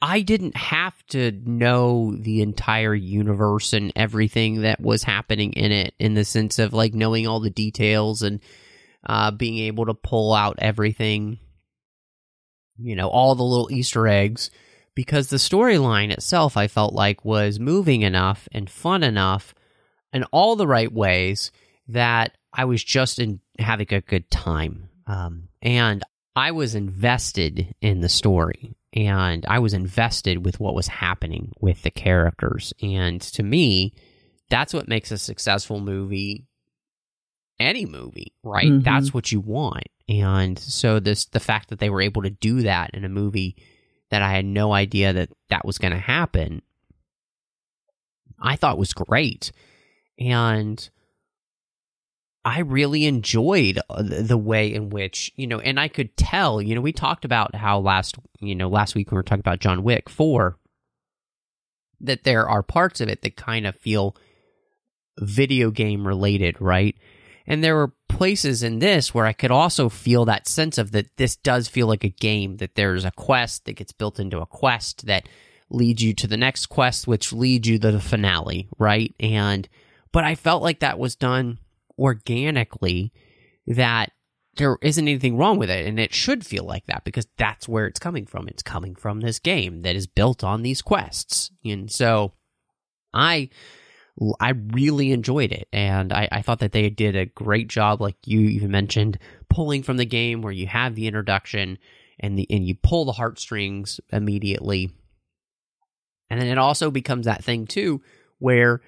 I 0.01 0.21
didn't 0.21 0.55
have 0.55 0.93
to 1.07 1.31
know 1.31 2.15
the 2.15 2.41
entire 2.41 2.93
universe 2.93 3.73
and 3.73 3.91
everything 3.95 4.62
that 4.62 4.79
was 4.79 5.03
happening 5.03 5.53
in 5.53 5.71
it, 5.71 5.95
in 5.97 6.13
the 6.13 6.25
sense 6.25 6.60
of 6.60 6.73
like 6.73 6.93
knowing 6.93 7.25
all 7.25 7.39
the 7.39 7.49
details 7.49 8.21
and 8.21 8.41
uh, 9.05 9.31
being 9.31 9.57
able 9.60 9.86
to 9.86 9.93
pull 9.93 10.33
out 10.33 10.57
everything, 10.60 11.39
you 12.77 12.95
know, 12.95 13.07
all 13.07 13.33
the 13.33 13.43
little 13.43 13.71
Easter 13.71 14.07
eggs 14.07 14.51
because 14.93 15.29
the 15.29 15.38
storyline 15.38 16.12
itself 16.12 16.57
I 16.57 16.67
felt 16.67 16.93
like 16.93 17.23
was 17.23 17.60
moving 17.60 18.01
enough 18.01 18.47
and 18.51 18.69
fun 18.69 19.03
enough 19.03 19.55
in 20.13 20.23
all 20.25 20.55
the 20.55 20.67
right 20.67 20.91
ways 20.91 21.51
that 21.88 22.37
I 22.53 22.65
was 22.65 22.83
just 22.83 23.19
in 23.19 23.39
having 23.60 23.88
a 23.93 24.01
good 24.01 24.29
time. 24.31 24.89
Um, 25.05 25.49
and 25.62 26.03
I 26.36 26.51
was 26.51 26.75
invested 26.75 27.73
in 27.81 28.01
the 28.01 28.10
story 28.10 28.75
and 28.93 29.45
I 29.47 29.60
was 29.60 29.73
invested 29.73 30.45
with 30.45 30.60
what 30.60 30.75
was 30.75 30.88
happening 30.88 31.51
with 31.60 31.81
the 31.83 31.91
characters. 31.91 32.73
And 32.81 33.21
to 33.21 33.43
me, 33.43 33.93
that's 34.49 34.73
what 34.73 34.88
makes 34.88 35.12
a 35.12 35.17
successful 35.17 35.79
movie 35.79 36.45
any 37.60 37.88
movie, 37.88 38.33
right? 38.43 38.67
Mhm. 38.67 38.83
That's 38.83 39.13
what 39.13 39.31
you 39.31 39.39
want. 39.39 39.88
And 40.07 40.60
so 40.60 40.99
this 40.99 41.25
the 41.25 41.39
fact 41.39 41.69
that 41.69 41.79
they 41.79 41.89
were 41.89 42.01
able 42.01 42.21
to 42.21 42.29
do 42.29 42.62
that 42.62 42.91
in 42.93 43.03
a 43.03 43.10
movie 43.10 43.55
that 44.10 44.21
I 44.21 44.31
had 44.31 44.45
no 44.45 44.73
idea 44.73 45.12
that 45.13 45.29
that 45.49 45.65
was 45.65 45.79
going 45.79 45.91
to 45.93 45.99
happen, 45.99 46.62
I 48.39 48.55
thought 48.55 48.77
was 48.77 48.93
great. 48.93 49.51
And 50.19 50.88
I 52.47 52.60
really 52.60 53.05
enjoyed 53.05 53.77
uh, 53.89 54.01
the 54.01 54.23
the 54.23 54.38
way 54.38 54.73
in 54.73 54.89
which, 54.89 55.33
you 55.36 55.47
know, 55.47 55.60
and 55.60 55.77
I 55.77 55.89
could 55.89 56.15
tell, 56.15 56.62
you 56.62 56.75
know, 56.75 56.81
we 56.81 56.93
talked 56.93 57.25
about 57.25 57.53
how 57.53 57.79
last, 57.79 58.15
you 58.39 58.55
know, 58.55 58.69
last 58.69 58.95
week 58.95 59.12
when 59.12 59.15
we 59.15 59.19
were 59.19 59.23
talking 59.23 59.41
about 59.41 59.60
John 59.60 59.83
Wick 59.83 60.10
4, 60.10 60.57
that 61.99 62.23
there 62.23 62.47
are 62.47 62.63
parts 62.63 63.01
of 63.01 63.10
it 63.10 63.21
that 63.21 63.36
kind 63.36 63.67
of 63.67 63.75
feel 63.75 64.15
video 65.19 65.71
game 65.71 66.07
related, 66.07 66.62
right? 66.62 66.95
And 67.45 67.62
there 67.62 67.75
were 67.75 67.91
places 68.07 68.63
in 68.63 68.79
this 68.79 69.13
where 69.13 69.25
I 69.25 69.33
could 69.33 69.51
also 69.51 69.89
feel 69.89 70.23
that 70.25 70.47
sense 70.47 70.77
of 70.77 70.91
that 70.91 71.17
this 71.17 71.36
does 71.36 71.67
feel 71.67 71.88
like 71.88 72.05
a 72.05 72.10
game, 72.10 72.57
that 72.57 72.75
there's 72.75 73.03
a 73.03 73.12
quest 73.12 73.65
that 73.65 73.73
gets 73.73 73.91
built 73.91 74.21
into 74.21 74.39
a 74.39 74.45
quest 74.45 75.05
that 75.07 75.27
leads 75.69 76.01
you 76.01 76.13
to 76.13 76.27
the 76.27 76.38
next 76.38 76.67
quest, 76.67 77.07
which 77.07 77.33
leads 77.33 77.67
you 77.67 77.77
to 77.77 77.91
the 77.91 77.99
finale, 77.99 78.69
right? 78.77 79.13
And, 79.19 79.67
but 80.13 80.23
I 80.23 80.36
felt 80.36 80.63
like 80.63 80.79
that 80.79 80.97
was 80.97 81.17
done 81.17 81.60
organically, 81.97 83.12
that 83.65 84.12
there 84.55 84.77
isn't 84.81 85.07
anything 85.07 85.38
wrong 85.38 85.57
with 85.57 85.69
it. 85.69 85.86
And 85.86 85.99
it 85.99 86.13
should 86.13 86.45
feel 86.45 86.63
like 86.63 86.86
that 86.88 87.03
because 87.03 87.27
that's 87.38 87.67
where 87.67 87.86
it's 87.86 87.99
coming 87.99 88.25
from. 88.25 88.47
It's 88.47 88.63
coming 88.63 88.95
from 88.95 89.21
this 89.21 89.39
game 89.39 89.83
that 89.83 89.95
is 89.95 90.07
built 90.07 90.43
on 90.43 90.63
these 90.63 90.81
quests. 90.81 91.51
And 91.63 91.91
so 91.91 92.33
I, 93.13 93.49
I 94.39 94.49
really 94.49 95.12
enjoyed 95.12 95.51
it, 95.51 95.67
and 95.71 96.12
I, 96.12 96.27
I 96.31 96.41
thought 96.41 96.60
that 96.60 96.71
they 96.71 96.89
did 96.89 97.15
a 97.15 97.27
great 97.27 97.67
job, 97.67 98.01
like 98.01 98.15
you 98.25 98.39
even 98.41 98.71
mentioned, 98.71 99.19
pulling 99.47 99.83
from 99.83 99.97
the 99.97 100.05
game 100.05 100.41
where 100.41 100.51
you 100.51 100.65
have 100.65 100.95
the 100.95 101.05
introduction 101.05 101.77
and 102.19 102.36
the 102.36 102.47
and 102.49 102.65
you 102.65 102.73
pull 102.73 103.05
the 103.05 103.12
heartstrings 103.12 103.99
immediately, 104.12 104.91
and 106.31 106.41
then 106.41 106.47
it 106.47 106.57
also 106.57 106.89
becomes 106.89 107.27
that 107.27 107.43
thing 107.43 107.67
too, 107.67 108.01
where 108.39 108.81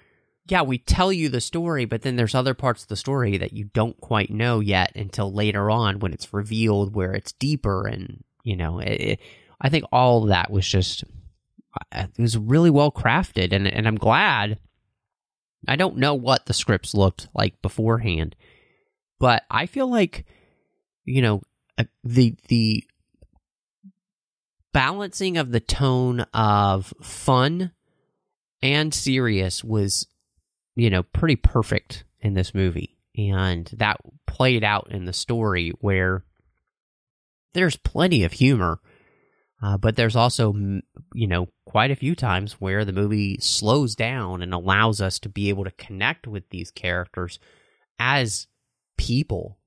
yeah, 0.50 0.64
we 0.64 0.80
tell 0.80 1.14
you 1.14 1.30
the 1.30 1.42
story, 1.42 1.86
but 1.86 2.02
then 2.02 2.16
there's 2.16 2.34
other 2.34 2.56
parts 2.56 2.82
of 2.82 2.90
the 2.90 2.96
story 2.96 3.38
that 3.38 3.54
you 3.54 3.66
don't 3.66 4.00
quite 4.02 4.32
know 4.32 4.60
yet 4.60 4.96
until 4.96 5.32
later 5.32 5.70
on 5.70 6.00
when 6.00 6.12
it's 6.12 6.34
revealed, 6.34 6.96
where 6.96 7.14
it's 7.14 7.34
deeper, 7.34 7.86
and 7.88 8.24
you 8.44 8.56
know, 8.56 8.80
it, 8.80 9.02
it, 9.02 9.20
I 9.62 9.70
think 9.70 9.86
all 9.92 10.26
that 10.26 10.50
was 10.50 10.68
just 10.68 11.04
it 11.92 12.10
was 12.18 12.38
really 12.38 12.72
well 12.72 12.92
crafted, 12.92 13.54
and 13.54 13.68
and 13.68 13.88
I'm 13.88 13.98
glad. 13.98 14.60
I 15.68 15.76
don't 15.76 15.98
know 15.98 16.16
what 16.16 16.46
the 16.46 16.54
scripts 16.54 16.94
looked 16.94 17.28
like 17.36 17.62
beforehand, 17.62 18.36
but 19.20 19.44
I 19.52 19.68
feel 19.68 19.90
like 19.90 20.26
you 21.06 21.22
know 21.22 21.44
uh, 21.78 21.84
the 22.04 22.36
the 22.48 22.84
balancing 24.74 25.38
of 25.38 25.52
the 25.52 25.60
tone 25.60 26.22
of 26.34 26.94
fun 27.02 27.72
and 28.62 28.94
serious 28.94 29.64
was 29.64 30.08
you 30.80 30.90
know 30.90 31.04
pretty 31.04 31.36
perfect 31.36 32.04
in 32.22 32.34
this 32.34 32.54
movie 32.54 32.98
and 33.16 33.70
that 33.78 33.98
played 34.28 34.64
out 34.64 34.88
in 34.92 35.06
the 35.06 35.14
story 35.14 35.72
where 35.80 36.24
there's 37.54 37.76
plenty 37.76 38.24
of 38.24 38.32
humor 38.32 38.80
uh, 39.62 39.78
but 39.78 39.96
there's 39.96 40.16
also, 40.16 40.54
you 41.14 41.28
know, 41.28 41.50
quite 41.66 41.92
a 41.92 41.96
few 41.96 42.16
times 42.16 42.54
where 42.54 42.86
the 42.86 42.94
movie 42.94 43.38
slows 43.42 43.96
down 43.96 44.42
and 44.42 44.54
allows 44.54 45.02
us 45.02 45.20
to 45.20 45.30
be 45.30 45.50
able 45.50 45.66
to 45.66 45.72
connect 45.72 46.28
with 46.28 46.50
these 46.50 46.72
characters 46.72 47.40
as 48.00 48.48
people 48.98 49.58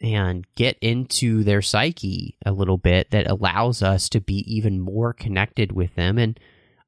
and 0.00 0.46
get 0.54 0.76
into 0.80 1.42
their 1.42 1.62
psyche 1.62 2.36
a 2.44 2.52
little 2.52 2.76
bit 2.76 3.10
that 3.10 3.28
allows 3.28 3.82
us 3.82 4.08
to 4.10 4.20
be 4.20 4.44
even 4.46 4.80
more 4.80 5.12
connected 5.12 5.72
with 5.72 5.94
them. 5.96 6.16
And 6.16 6.38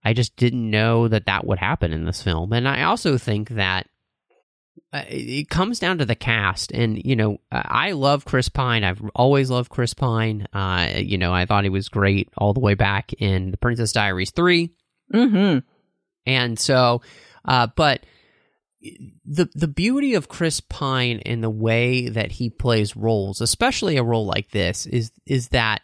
I 0.05 0.13
just 0.13 0.37
didn't 0.37 0.71
know 0.71 1.09
that 1.09 1.27
that 1.27 1.47
would 1.47 1.59
happen 1.59 1.93
in 1.93 2.05
this 2.05 2.23
film. 2.23 2.53
And 2.53 2.69
I 2.69 2.85
also 2.85 3.19
think 3.19 3.51
that 3.51 3.87
uh, 4.93 5.03
it 5.09 5.51
comes 5.51 5.79
down 5.79 5.99
to 5.99 6.07
the 6.07 6.15
cast 6.15 6.71
and 6.73 7.03
you 7.05 7.15
know 7.15 7.39
i 7.53 7.93
love 7.93 8.25
chris 8.25 8.49
pine 8.49 8.85
i've 8.85 9.03
always 9.15 9.51
loved 9.51 9.69
chris 9.69 9.93
pine 9.93 10.47
uh, 10.55 10.89
you 10.97 11.19
know 11.19 11.35
i 11.35 11.45
thought 11.45 11.65
he 11.65 11.69
was 11.69 11.91
great 11.91 12.31
all 12.39 12.55
the 12.55 12.61
way 12.61 12.75
back 12.75 13.13
in 13.15 13.51
the 13.51 13.57
princess 13.59 13.93
diaries 13.93 14.31
3 14.31 14.71
Mm-hmm. 15.13 15.59
and 16.27 16.59
so 16.59 17.03
uh, 17.45 17.67
but 17.77 18.07
the 19.27 19.49
the 19.55 19.69
beauty 19.69 20.15
of 20.15 20.29
chris 20.29 20.61
pine 20.61 21.19
in 21.19 21.41
the 21.41 21.51
way 21.51 22.09
that 22.09 22.33
he 22.33 22.49
plays 22.49 22.97
roles 22.97 23.41
especially 23.41 23.97
a 23.97 24.03
role 24.03 24.27
like 24.27 24.51
this 24.53 24.87
is 24.87 25.11
is 25.27 25.49
that 25.49 25.83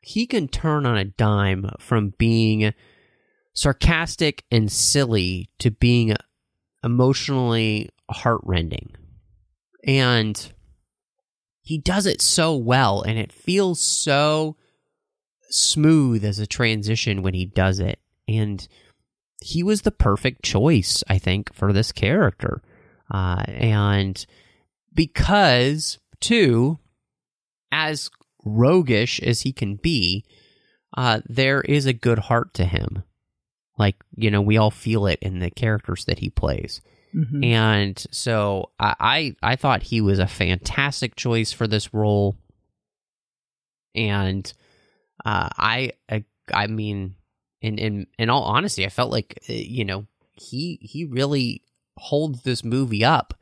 he 0.00 0.26
can 0.26 0.48
turn 0.48 0.86
on 0.86 0.96
a 0.96 1.04
dime 1.04 1.70
from 1.78 2.14
being 2.18 2.72
sarcastic 3.54 4.44
and 4.50 4.70
silly 4.70 5.48
to 5.58 5.70
being 5.70 6.14
emotionally 6.82 7.90
heartrending. 8.10 8.90
And 9.86 10.52
he 11.62 11.78
does 11.78 12.06
it 12.06 12.20
so 12.20 12.56
well, 12.56 13.02
and 13.02 13.18
it 13.18 13.32
feels 13.32 13.80
so 13.80 14.56
smooth 15.48 16.24
as 16.24 16.38
a 16.38 16.46
transition 16.46 17.22
when 17.22 17.34
he 17.34 17.46
does 17.46 17.78
it. 17.78 17.98
And 18.28 18.66
he 19.40 19.62
was 19.62 19.82
the 19.82 19.90
perfect 19.90 20.42
choice, 20.42 21.04
I 21.08 21.18
think, 21.18 21.54
for 21.54 21.72
this 21.72 21.92
character. 21.92 22.62
Uh, 23.10 23.44
and 23.46 24.24
because, 24.92 25.98
too, 26.20 26.78
as 27.70 28.10
roguish 28.44 29.20
as 29.20 29.42
he 29.42 29.52
can 29.52 29.76
be, 29.76 30.24
uh, 30.96 31.20
there 31.26 31.60
is 31.60 31.86
a 31.86 31.92
good 31.92 32.18
heart 32.18 32.54
to 32.54 32.64
him. 32.64 33.04
Like, 33.78 33.96
you 34.16 34.30
know, 34.30 34.40
we 34.40 34.56
all 34.56 34.70
feel 34.70 35.06
it 35.06 35.18
in 35.20 35.40
the 35.40 35.50
characters 35.50 36.04
that 36.04 36.18
he 36.18 36.30
plays. 36.30 36.80
Mm-hmm. 37.14 37.44
And 37.44 38.06
so 38.10 38.70
I, 38.78 38.94
I 39.00 39.52
I 39.52 39.56
thought 39.56 39.82
he 39.82 40.00
was 40.00 40.18
a 40.18 40.26
fantastic 40.26 41.14
choice 41.14 41.52
for 41.52 41.66
this 41.66 41.94
role. 41.94 42.36
And 43.94 44.52
uh, 45.24 45.48
I, 45.56 45.92
I 46.10 46.24
I 46.52 46.66
mean, 46.66 47.14
in 47.60 47.78
in 47.78 48.06
in 48.18 48.30
all 48.30 48.42
honesty, 48.42 48.84
I 48.84 48.88
felt 48.88 49.12
like 49.12 49.38
uh, 49.48 49.52
you 49.52 49.84
know 49.84 50.06
he 50.32 50.78
he 50.82 51.04
really 51.04 51.62
holds 51.96 52.42
this 52.42 52.64
movie 52.64 53.04
up, 53.04 53.34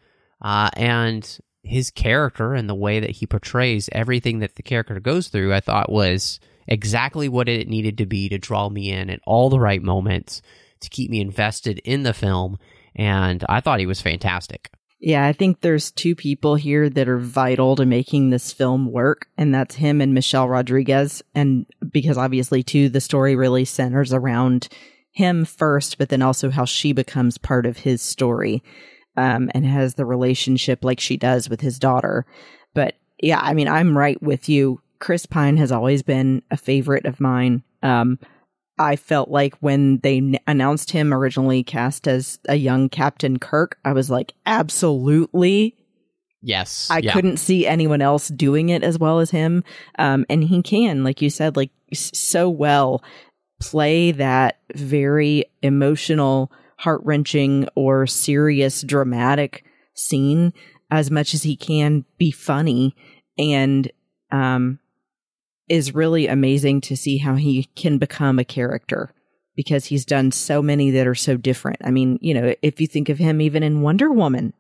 uh, 0.42 0.68
and 0.74 1.38
his 1.62 1.90
character 1.90 2.54
and 2.54 2.68
the 2.68 2.74
way 2.74 3.00
that 3.00 3.11
he 3.11 3.26
portrays 3.26 3.88
everything 3.92 4.40
that 4.40 4.57
the 4.57 4.62
character 4.62 4.98
goes 5.00 5.28
through, 5.28 5.54
I 5.54 5.61
thought 5.61 5.90
was 5.90 6.40
exactly 6.66 7.28
what 7.28 7.48
it 7.48 7.68
needed 7.68 7.98
to 7.98 8.06
be 8.06 8.28
to 8.28 8.38
draw 8.38 8.68
me 8.68 8.90
in 8.90 9.10
at 9.10 9.20
all 9.26 9.50
the 9.50 9.60
right 9.60 9.82
moments 9.82 10.42
to 10.80 10.88
keep 10.88 11.10
me 11.10 11.20
invested 11.20 11.80
in 11.84 12.02
the 12.02 12.14
film 12.14 12.58
and 12.94 13.44
I 13.48 13.60
thought 13.60 13.80
he 13.80 13.86
was 13.86 14.00
fantastic. 14.00 14.70
Yeah, 15.00 15.26
I 15.26 15.32
think 15.32 15.60
there's 15.60 15.90
two 15.90 16.14
people 16.14 16.54
here 16.54 16.88
that 16.88 17.08
are 17.08 17.18
vital 17.18 17.74
to 17.74 17.84
making 17.84 18.30
this 18.30 18.52
film 18.52 18.92
work, 18.92 19.26
and 19.36 19.52
that's 19.52 19.74
him 19.74 20.00
and 20.00 20.14
Michelle 20.14 20.48
Rodriguez. 20.48 21.22
And 21.34 21.66
because 21.90 22.16
obviously, 22.16 22.62
too, 22.62 22.88
the 22.88 23.00
story 23.00 23.34
really 23.34 23.64
centers 23.64 24.12
around 24.12 24.68
him 25.10 25.44
first, 25.44 25.98
but 25.98 26.08
then 26.08 26.22
also 26.22 26.50
how 26.50 26.64
she 26.64 26.92
becomes 26.92 27.36
part 27.36 27.66
of 27.66 27.78
his 27.78 28.00
story 28.00 28.62
um, 29.16 29.50
and 29.54 29.66
has 29.66 29.94
the 29.94 30.06
relationship 30.06 30.84
like 30.84 31.00
she 31.00 31.16
does 31.16 31.48
with 31.48 31.62
his 31.62 31.80
daughter. 31.80 32.24
But 32.72 32.94
yeah, 33.20 33.40
I 33.42 33.54
mean, 33.54 33.66
I'm 33.66 33.98
right 33.98 34.22
with 34.22 34.48
you. 34.48 34.80
Chris 35.03 35.26
Pine 35.26 35.57
has 35.57 35.72
always 35.72 36.05
been 36.05 36.42
a 36.53 36.57
favorite 36.57 37.07
of 37.07 37.18
mine. 37.18 37.64
Um, 37.82 38.20
I 38.78 38.94
felt 38.94 39.28
like 39.28 39.57
when 39.57 39.98
they 39.98 40.18
n- 40.18 40.38
announced 40.46 40.92
him 40.92 41.12
originally 41.12 41.64
cast 41.64 42.07
as 42.07 42.38
a 42.48 42.55
young 42.55 42.88
Captain 42.88 43.40
Kirk, 43.40 43.78
I 43.84 43.94
was 43.94 44.11
like, 44.11 44.32
absolutely. 44.46 45.74
Yes. 46.40 46.86
I 46.88 46.98
yeah. 46.98 47.12
couldn't 47.12 47.38
see 47.38 47.66
anyone 47.66 48.00
else 48.00 48.28
doing 48.28 48.68
it 48.68 48.84
as 48.84 48.96
well 48.96 49.18
as 49.18 49.32
him. 49.32 49.64
Um, 49.98 50.24
and 50.30 50.44
he 50.44 50.62
can, 50.62 51.03
like 51.03 51.20
you 51.20 51.30
said, 51.30 51.57
like 51.57 51.70
so 51.92 52.48
well 52.48 53.03
play 53.61 54.12
that 54.12 54.61
very 54.72 55.46
emotional, 55.62 56.53
heart 56.78 57.00
wrenching, 57.03 57.66
or 57.74 58.07
serious, 58.07 58.82
dramatic 58.82 59.64
scene 59.94 60.53
as 60.92 61.11
much 61.11 61.34
as 61.34 61.42
he 61.42 61.57
can 61.57 62.05
be 62.18 62.30
funny 62.30 62.94
and 63.36 63.90
um, 64.30 64.78
is 65.68 65.94
really 65.94 66.26
amazing 66.26 66.80
to 66.82 66.96
see 66.96 67.18
how 67.18 67.34
he 67.36 67.64
can 67.76 67.98
become 67.98 68.38
a 68.38 68.44
character 68.44 69.14
because 69.54 69.86
he's 69.86 70.04
done 70.04 70.30
so 70.32 70.62
many 70.62 70.90
that 70.90 71.06
are 71.06 71.14
so 71.14 71.36
different. 71.36 71.78
I 71.84 71.90
mean, 71.90 72.18
you 72.22 72.34
know, 72.34 72.54
if 72.62 72.80
you 72.80 72.86
think 72.86 73.08
of 73.08 73.18
him 73.18 73.40
even 73.40 73.62
in 73.62 73.82
Wonder 73.82 74.10
Woman, 74.10 74.52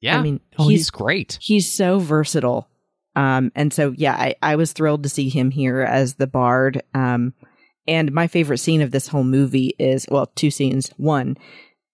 Yeah. 0.00 0.18
I 0.18 0.22
mean, 0.22 0.40
oh, 0.58 0.68
he's- 0.68 0.80
he's 0.80 0.90
great. 0.90 1.38
he's 1.40 1.70
so 1.70 1.98
versatile. 1.98 2.68
Um, 3.14 3.52
and 3.54 3.72
so, 3.72 3.92
yeah, 3.96 4.14
I, 4.14 4.34
I 4.42 4.56
was 4.56 4.72
thrilled 4.72 5.02
to 5.02 5.08
see 5.08 5.28
him 5.28 5.50
here 5.50 5.82
as 5.82 6.14
the 6.14 6.26
bard. 6.26 6.82
Um, 6.94 7.34
and 7.86 8.10
my 8.12 8.26
favorite 8.26 8.58
scene 8.58 8.80
of 8.80 8.90
this 8.90 9.08
whole 9.08 9.24
movie 9.24 9.74
is, 9.78 10.06
well, 10.10 10.26
two 10.34 10.50
scenes. 10.50 10.88
One, 10.96 11.36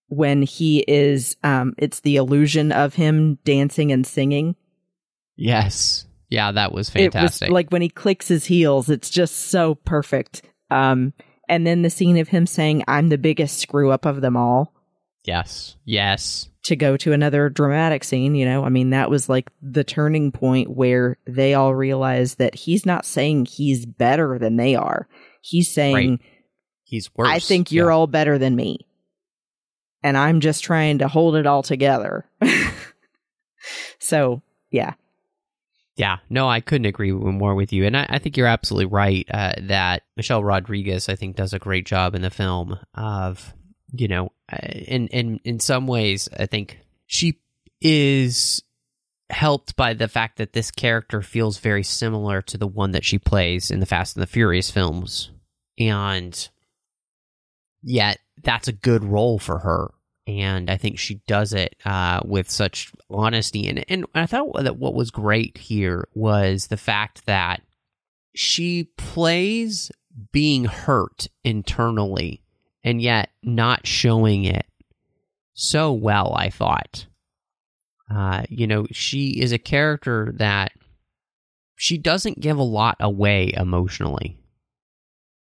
when 0.07 0.41
he 0.43 0.79
is, 0.87 1.35
um, 1.43 1.73
it's 1.77 1.99
the 1.99 2.15
illusion 2.15 2.71
of 2.71 2.93
him 2.95 3.37
dancing 3.43 3.91
and 3.91 4.07
singing. 4.07 4.55
Yes. 5.35 6.05
Yeah, 6.29 6.51
that 6.51 6.71
was 6.71 6.89
It 6.89 6.93
fantastic. 7.13 7.49
was 7.49 7.53
like 7.53 7.69
when 7.71 7.81
he 7.81 7.89
clicks 7.89 8.27
his 8.27 8.45
heels, 8.45 8.89
it's 8.89 9.09
just 9.09 9.35
so 9.49 9.75
perfect. 9.75 10.43
Um, 10.69 11.13
and 11.47 11.65
then 11.65 11.81
the 11.81 11.89
scene 11.89 12.17
of 12.17 12.27
him 12.27 12.45
saying, 12.45 12.83
I'm 12.87 13.09
the 13.09 13.17
biggest 13.17 13.57
screw 13.59 13.91
up 13.91 14.05
of 14.05 14.21
them 14.21 14.37
all. 14.37 14.73
yes. 15.25 15.75
Yes. 15.85 16.49
to 16.63 16.75
go 16.75 16.97
to 16.97 17.13
another 17.13 17.49
dramatic 17.49 18.03
scene, 18.03 18.35
you 18.35 18.45
know, 18.45 18.63
I 18.63 18.69
mean, 18.69 18.91
that 18.91 19.09
was 19.09 19.27
like 19.29 19.49
the 19.61 19.83
turning 19.83 20.31
point 20.31 20.69
where 20.69 21.17
they 21.25 21.53
all 21.55 21.73
realized 21.73 22.37
that 22.37 22.53
he's 22.53 22.85
not 22.85 23.05
saying 23.05 23.45
he's 23.45 23.85
better 23.87 24.37
than 24.37 24.57
they 24.57 24.75
are. 24.75 25.07
He's 25.41 25.73
saying, 25.73 25.95
Right. 26.11 26.19
He's 26.83 27.09
worse. 27.15 27.27
I 27.29 27.39
think 27.39 27.71
you're 27.71 27.89
Yeah. 27.89 27.95
all 27.95 28.07
better 28.07 28.37
than 28.37 28.55
me. 28.55 28.85
And 30.03 30.17
I'm 30.17 30.41
just 30.41 30.63
trying 30.63 30.99
to 30.99 31.07
hold 31.07 31.35
it 31.35 31.45
all 31.47 31.63
together. 31.63 32.25
so, 33.99 34.41
yeah. 34.71 34.93
Yeah, 35.99 36.19
no, 36.29 36.47
I 36.47 36.61
couldn't 36.61 36.85
agree 36.85 37.11
more 37.11 37.55
with 37.55 37.73
you, 37.73 37.85
and 37.85 37.97
I, 37.97 38.05
I 38.07 38.19
think 38.19 38.37
you're 38.37 38.47
absolutely 38.47 38.85
right 38.85 39.27
uh, 39.29 39.55
that 39.63 40.03
Michelle 40.15 40.41
Rodriguez, 40.41 41.09
I 41.09 41.17
think, 41.17 41.35
does 41.35 41.51
a 41.53 41.59
great 41.59 41.85
job 41.85 42.15
in 42.15 42.21
the 42.21 42.29
film 42.29 42.79
of, 42.95 43.53
you 43.91 44.07
know, 44.07 44.31
uh, 44.49 44.65
in 44.65 45.09
in 45.09 45.41
in 45.43 45.59
some 45.59 45.87
ways, 45.87 46.29
I 46.39 46.45
think 46.45 46.79
she 47.05 47.41
is 47.81 48.63
helped 49.29 49.75
by 49.75 49.93
the 49.93 50.07
fact 50.07 50.37
that 50.37 50.53
this 50.53 50.71
character 50.71 51.21
feels 51.21 51.57
very 51.57 51.83
similar 51.83 52.41
to 52.43 52.57
the 52.57 52.65
one 52.65 52.91
that 52.91 53.03
she 53.03 53.19
plays 53.19 53.69
in 53.69 53.81
the 53.81 53.85
Fast 53.85 54.15
and 54.15 54.23
the 54.23 54.27
Furious 54.27 54.71
films, 54.71 55.31
and 55.77 56.47
yet 57.83 58.19
that's 58.41 58.69
a 58.69 58.73
good 58.73 59.03
role 59.03 59.37
for 59.37 59.59
her 59.59 59.91
and 60.29 60.69
I 60.69 60.77
think 60.77 60.99
she 60.99 61.15
does 61.25 61.53
it 61.53 61.75
uh, 61.85 62.21
with 62.23 62.49
such 62.51 62.91
honesty. 63.09 63.67
And 63.67 63.83
and 63.89 64.05
I 64.13 64.27
thought 64.27 64.63
that 64.63 64.77
what 64.77 64.93
was 64.93 65.09
great 65.09 65.57
here 65.57 66.07
was 66.13 66.67
the 66.67 66.77
fact 66.77 67.25
that 67.25 67.61
she 68.35 68.85
plays 68.95 69.91
being 70.31 70.65
hurt 70.65 71.27
internally 71.43 72.43
and 72.83 73.01
yet 73.01 73.29
not 73.41 73.87
showing 73.87 74.45
it 74.45 74.67
so 75.53 75.91
well. 75.91 76.33
I 76.35 76.51
thought, 76.51 77.07
uh, 78.13 78.43
you 78.49 78.67
know, 78.67 78.85
she 78.91 79.41
is 79.41 79.51
a 79.51 79.57
character 79.57 80.31
that 80.37 80.73
she 81.75 81.97
doesn't 81.97 82.39
give 82.39 82.57
a 82.57 82.63
lot 82.63 82.97
away 82.99 83.51
emotionally, 83.55 84.37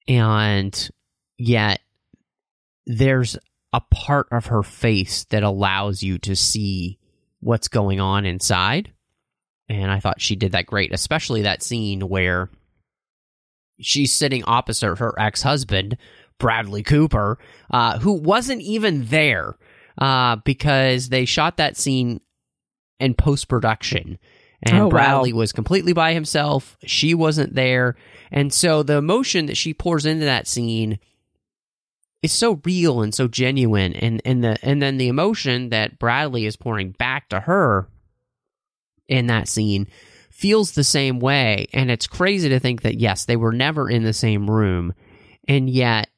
and 0.06 0.88
yet 1.36 1.80
there's 2.86 3.36
a 3.72 3.80
part 3.80 4.28
of 4.32 4.46
her 4.46 4.62
face 4.62 5.24
that 5.24 5.42
allows 5.42 6.02
you 6.02 6.18
to 6.18 6.34
see 6.34 6.98
what's 7.40 7.68
going 7.68 8.00
on 8.00 8.24
inside. 8.24 8.92
And 9.68 9.90
I 9.90 10.00
thought 10.00 10.20
she 10.20 10.36
did 10.36 10.52
that 10.52 10.66
great, 10.66 10.92
especially 10.94 11.42
that 11.42 11.62
scene 11.62 12.08
where 12.08 12.48
she's 13.80 14.12
sitting 14.12 14.42
opposite 14.46 14.98
her 14.98 15.14
ex 15.18 15.42
husband, 15.42 15.98
Bradley 16.38 16.82
Cooper, 16.82 17.38
uh, 17.70 17.98
who 17.98 18.12
wasn't 18.12 18.62
even 18.62 19.06
there 19.06 19.56
uh, 19.98 20.36
because 20.36 21.10
they 21.10 21.24
shot 21.26 21.58
that 21.58 21.76
scene 21.76 22.20
in 22.98 23.14
post 23.14 23.48
production. 23.48 24.18
And 24.62 24.78
Oh, 24.78 24.84
wow. 24.84 24.90
Bradley 24.90 25.32
was 25.32 25.52
completely 25.52 25.92
by 25.92 26.14
himself. 26.14 26.76
She 26.84 27.14
wasn't 27.14 27.54
there. 27.54 27.96
And 28.30 28.52
so 28.52 28.82
the 28.82 28.96
emotion 28.96 29.46
that 29.46 29.56
she 29.56 29.74
pours 29.74 30.06
into 30.06 30.24
that 30.24 30.48
scene 30.48 30.98
is 32.22 32.32
so 32.32 32.60
real 32.64 33.00
and 33.02 33.14
so 33.14 33.28
genuine 33.28 33.92
and 33.94 34.20
and 34.24 34.42
the 34.42 34.58
and 34.62 34.82
then 34.82 34.96
the 34.98 35.08
emotion 35.08 35.68
that 35.70 35.98
Bradley 35.98 36.46
is 36.46 36.56
pouring 36.56 36.90
back 36.92 37.28
to 37.28 37.40
her 37.40 37.88
in 39.08 39.26
that 39.28 39.48
scene 39.48 39.86
feels 40.30 40.72
the 40.72 40.84
same 40.84 41.18
way 41.20 41.66
and 41.72 41.90
it's 41.90 42.06
crazy 42.06 42.48
to 42.48 42.60
think 42.60 42.82
that 42.82 42.98
yes 42.98 43.24
they 43.24 43.36
were 43.36 43.52
never 43.52 43.88
in 43.88 44.02
the 44.04 44.12
same 44.12 44.48
room 44.50 44.92
and 45.46 45.68
yet 45.70 46.08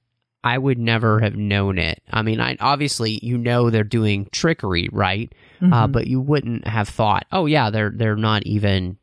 I 0.42 0.56
would 0.56 0.78
never 0.78 1.20
have 1.20 1.36
known 1.36 1.76
it. 1.78 2.02
I 2.10 2.22
mean, 2.22 2.40
I 2.40 2.56
obviously 2.60 3.20
you 3.22 3.36
know 3.36 3.68
they're 3.68 3.84
doing 3.84 4.26
trickery, 4.32 4.88
right? 4.90 5.30
Uh, 5.60 5.86
Mhm. 5.86 5.92
but 5.92 6.06
you 6.06 6.18
wouldn't 6.18 6.66
have 6.66 6.88
thought, 6.88 7.26
oh 7.30 7.44
yeah, 7.44 7.68
they're 7.68 7.92
they're 7.94 8.16
not 8.16 8.44
even 8.46 8.96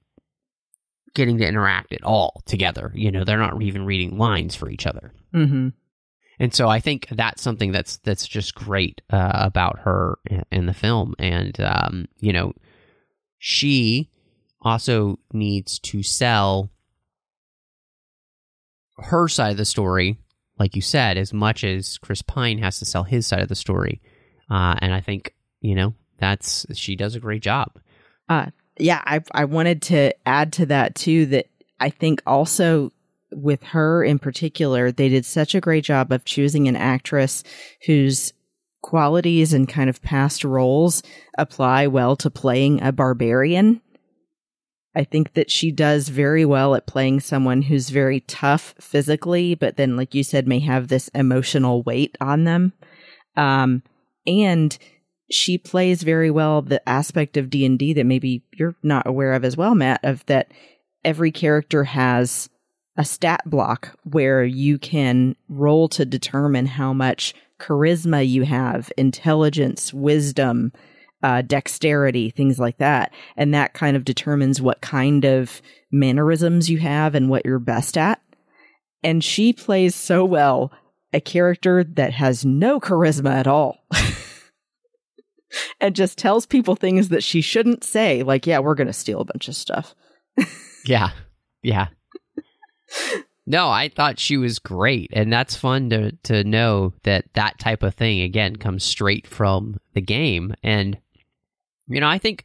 getting 1.14 1.38
to 1.38 1.48
interact 1.48 1.94
at 1.94 2.04
all 2.04 2.42
together. 2.46 2.92
You 2.96 3.12
know, 3.12 3.24
they're 3.24 3.38
not 3.38 3.62
even 3.62 3.86
reading 3.86 4.18
lines 4.18 4.56
for 4.56 4.68
each 4.70 4.88
other. 4.88 5.12
Mhm. 5.34 5.74
And 6.40 6.54
so 6.54 6.70
I 6.70 6.80
think 6.80 7.08
that's 7.12 7.42
something 7.42 7.72
that's 7.72 7.98
that's 7.98 8.28
just 8.28 8.54
great 8.54 9.02
uh, 9.10 9.32
about 9.34 9.80
her 9.80 10.20
in, 10.52 10.68
the 10.68 10.74
film, 10.74 11.16
and 11.18 11.60
um, 11.60 12.08
you 12.20 12.32
know, 12.32 12.54
she 13.40 14.10
also 14.62 15.18
needs 15.34 15.80
to 15.80 16.04
sell 16.04 16.70
her 18.98 19.28
side 19.28 19.52
of 19.52 19.58
the 19.58 19.66
story, 19.66 20.18
like 20.60 20.76
you 20.76 20.82
said, 20.82 21.18
as 21.18 21.34
much 21.34 21.64
as 21.64 21.98
Chris 21.98 22.22
Pine 22.22 22.60
has 22.60 22.78
to 22.80 22.86
sell 22.86 23.04
his 23.04 23.26
side 23.26 23.42
of 23.42 23.50
the 23.50 23.56
story. 23.56 24.02
Uh, 24.50 24.76
and 24.80 24.94
I 24.94 25.02
think 25.02 25.34
you 25.62 25.74
know 25.74 25.96
that's 26.20 26.68
she 26.74 26.96
does 26.96 27.16
a 27.16 27.20
great 27.20 27.42
job. 27.42 27.80
Uh, 28.30 28.48
yeah, 28.78 29.02
I 29.06 29.22
I 29.32 29.46
wanted 29.46 29.82
to 29.84 30.14
add 30.28 30.54
to 30.54 30.68
that 30.68 30.94
too 30.94 31.26
that 31.28 31.48
I 31.80 31.90
think 31.90 32.22
also 32.28 32.92
with 33.32 33.64
her 33.64 34.04
in 34.04 34.20
particular, 34.20 34.92
they 34.92 35.10
did 35.10 35.26
such 35.26 35.56
a 35.56 35.62
great 35.62 35.84
job 35.84 36.12
of 36.12 36.26
choosing 36.26 36.68
an 36.68 36.76
actress 36.76 37.44
whose 37.86 38.34
qualities 38.82 39.54
and 39.54 39.68
kind 39.68 39.90
of 39.90 40.02
past 40.02 40.44
roles 40.44 41.04
apply 41.38 41.88
well 41.88 42.16
to 42.16 42.30
playing 42.30 42.82
a 42.82 42.92
barbarian. 42.92 43.82
I 44.96 45.04
think 45.04 45.34
that 45.34 45.52
she 45.52 45.72
does 45.72 46.10
very 46.10 46.46
well 46.46 46.74
at 46.74 46.88
playing 46.88 47.20
someone 47.20 47.64
who's 47.64 47.90
very 47.90 48.22
tough 48.22 48.74
physically, 48.80 49.54
but 49.54 49.78
then, 49.78 49.96
like 49.96 50.16
you 50.16 50.24
said, 50.24 50.48
may 50.48 50.60
have 50.60 50.88
this 50.88 51.08
emotional 51.10 51.84
weight 51.84 52.18
on 52.20 52.46
them. 52.46 52.74
Um, 53.36 53.84
and 54.26 54.76
she 55.30 55.58
plays 55.58 56.02
very 56.02 56.32
well 56.32 56.62
the 56.62 56.88
aspect 56.90 57.38
of 57.38 57.50
D&D 57.50 57.94
that 57.94 58.06
maybe 58.06 58.44
you're 58.54 58.76
not 58.82 59.06
aware 59.06 59.34
of 59.34 59.46
as 59.46 59.56
well, 59.56 59.76
Matt, 59.76 60.00
of 60.04 60.26
that 60.26 60.52
every 61.04 61.32
character 61.32 61.84
has 61.84 62.50
a 62.98 63.06
stat 63.06 63.42
block 63.46 63.98
where 64.04 64.44
you 64.44 64.78
can 64.78 65.36
roll 65.50 65.88
to 65.90 66.06
determine 66.06 66.66
how 66.66 66.94
much 66.94 67.34
charisma 67.60 68.28
you 68.28 68.44
have, 68.44 68.92
intelligence, 68.98 69.94
wisdom, 69.94 70.72
uh, 71.24 71.42
dexterity, 71.42 72.30
things 72.30 72.60
like 72.60 72.78
that. 72.78 73.12
And 73.36 73.54
that 73.54 73.74
kind 73.74 73.96
of 73.98 74.06
determines 74.06 74.62
what 74.62 74.82
kind 74.82 75.26
of 75.26 75.62
mannerisms 75.92 76.70
you 76.70 76.78
have 76.80 77.16
and 77.16 77.30
what 77.30 77.46
you're 77.46 77.60
best 77.60 77.98
at. 77.98 78.22
And 79.04 79.24
she 79.24 79.54
plays 79.54 79.96
so 79.96 80.26
well 80.26 80.72
a 81.14 81.22
character 81.22 81.84
that 81.84 82.14
has 82.14 82.46
no 82.46 82.80
charisma 82.80 83.32
at 83.32 83.48
all. 83.48 83.78
and 85.80 85.96
just 85.96 86.18
tells 86.18 86.46
people 86.46 86.76
things 86.76 87.10
that 87.10 87.24
she 87.24 87.42
shouldn't 87.42 87.84
say, 87.84 88.24
like, 88.24 88.46
yeah, 88.46 88.60
we're 88.60 88.76
going 88.76 88.88
to 88.88 88.94
steal 88.94 89.22
a 89.22 89.26
bunch 89.26 89.48
of 89.48 89.56
stuff. 89.56 89.96
Yeah, 90.86 91.10
yeah, 91.64 91.88
No, 93.50 93.70
I 93.70 93.88
thought 93.88 94.20
she 94.20 94.36
was 94.36 94.60
great, 94.60 95.10
and 95.14 95.32
that's 95.32 95.56
fun 95.56 95.90
to 95.92 96.12
to 96.24 96.44
know 96.44 96.94
that 97.04 97.26
that 97.34 97.60
type 97.60 97.82
of 97.82 97.96
thing 97.96 98.22
again 98.22 98.58
comes 98.58 98.84
straight 98.84 99.26
from 99.26 99.80
the 99.94 100.02
game. 100.02 100.54
And 100.64 100.98
you 101.88 102.02
know, 102.02 102.10
I 102.10 102.18
think 102.18 102.44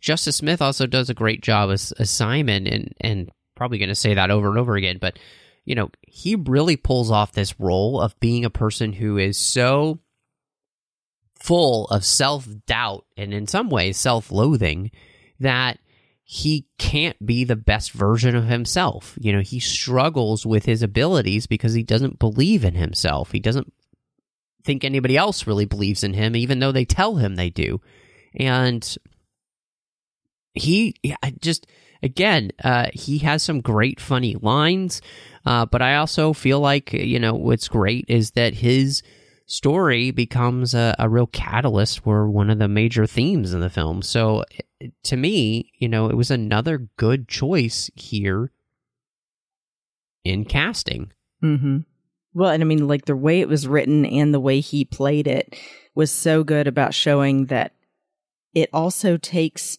Justice 0.00 0.36
Smith 0.36 0.62
also 0.62 0.86
does 0.86 1.10
a 1.10 1.14
great 1.14 1.42
job 1.42 1.70
as, 1.70 1.92
as 1.98 2.08
Simon, 2.08 2.68
and 2.68 2.94
and 3.00 3.30
probably 3.56 3.78
going 3.78 3.88
to 3.88 3.96
say 3.96 4.14
that 4.14 4.30
over 4.30 4.48
and 4.48 4.58
over 4.58 4.76
again, 4.76 4.98
but 5.00 5.18
you 5.64 5.74
know, 5.74 5.90
he 6.02 6.36
really 6.36 6.76
pulls 6.76 7.10
off 7.10 7.32
this 7.32 7.58
role 7.58 8.00
of 8.00 8.18
being 8.20 8.44
a 8.44 8.50
person 8.50 8.92
who 8.92 9.16
is 9.16 9.38
so 9.38 9.98
full 11.40 11.86
of 11.86 12.04
self 12.04 12.46
doubt 12.66 13.04
and 13.16 13.34
in 13.34 13.46
some 13.46 13.70
ways 13.70 13.96
self 13.96 14.30
loathing 14.30 14.90
that 15.40 15.78
he 16.24 16.66
can't 16.78 17.24
be 17.24 17.44
the 17.44 17.54
best 17.54 17.92
version 17.92 18.34
of 18.34 18.46
himself. 18.46 19.18
You 19.20 19.32
know, 19.32 19.40
he 19.40 19.60
struggles 19.60 20.46
with 20.46 20.64
his 20.64 20.82
abilities 20.82 21.46
because 21.46 21.74
he 21.74 21.82
doesn't 21.82 22.18
believe 22.18 22.64
in 22.64 22.74
himself. 22.74 23.32
He 23.32 23.40
doesn't 23.40 23.72
think 24.64 24.84
anybody 24.84 25.18
else 25.18 25.46
really 25.46 25.66
believes 25.66 26.02
in 26.02 26.14
him, 26.14 26.34
even 26.34 26.58
though 26.58 26.72
they 26.72 26.86
tell 26.86 27.16
him 27.16 27.36
they 27.36 27.50
do. 27.50 27.82
And 28.34 28.96
he 30.54 30.94
just, 31.40 31.66
again, 32.02 32.52
uh, 32.62 32.86
he 32.94 33.18
has 33.18 33.42
some 33.42 33.60
great 33.60 34.00
funny 34.00 34.34
lines. 34.40 35.02
Uh, 35.44 35.66
but 35.66 35.82
I 35.82 35.96
also 35.96 36.32
feel 36.32 36.58
like, 36.58 36.94
you 36.94 37.18
know, 37.18 37.34
what's 37.34 37.68
great 37.68 38.06
is 38.08 38.30
that 38.30 38.54
his 38.54 39.02
story 39.46 40.10
becomes 40.10 40.72
a, 40.74 40.96
a, 40.98 41.06
real 41.06 41.26
catalyst 41.26 42.00
for 42.00 42.30
one 42.30 42.48
of 42.48 42.58
the 42.58 42.66
major 42.66 43.06
themes 43.06 43.52
in 43.52 43.60
the 43.60 43.68
film. 43.68 44.00
So 44.00 44.44
to 45.04 45.16
me, 45.16 45.72
you 45.78 45.88
know, 45.88 46.08
it 46.08 46.16
was 46.16 46.30
another 46.30 46.88
good 46.96 47.28
choice 47.28 47.90
here 47.94 48.50
in 50.24 50.44
casting. 50.44 51.12
Mm-hmm. 51.42 51.78
Well, 52.34 52.50
and 52.50 52.62
I 52.62 52.66
mean, 52.66 52.88
like 52.88 53.04
the 53.04 53.16
way 53.16 53.40
it 53.40 53.48
was 53.48 53.68
written 53.68 54.04
and 54.04 54.34
the 54.34 54.40
way 54.40 54.60
he 54.60 54.84
played 54.84 55.26
it 55.26 55.56
was 55.94 56.10
so 56.10 56.42
good 56.42 56.66
about 56.66 56.94
showing 56.94 57.46
that 57.46 57.72
it 58.54 58.68
also 58.72 59.16
takes 59.16 59.78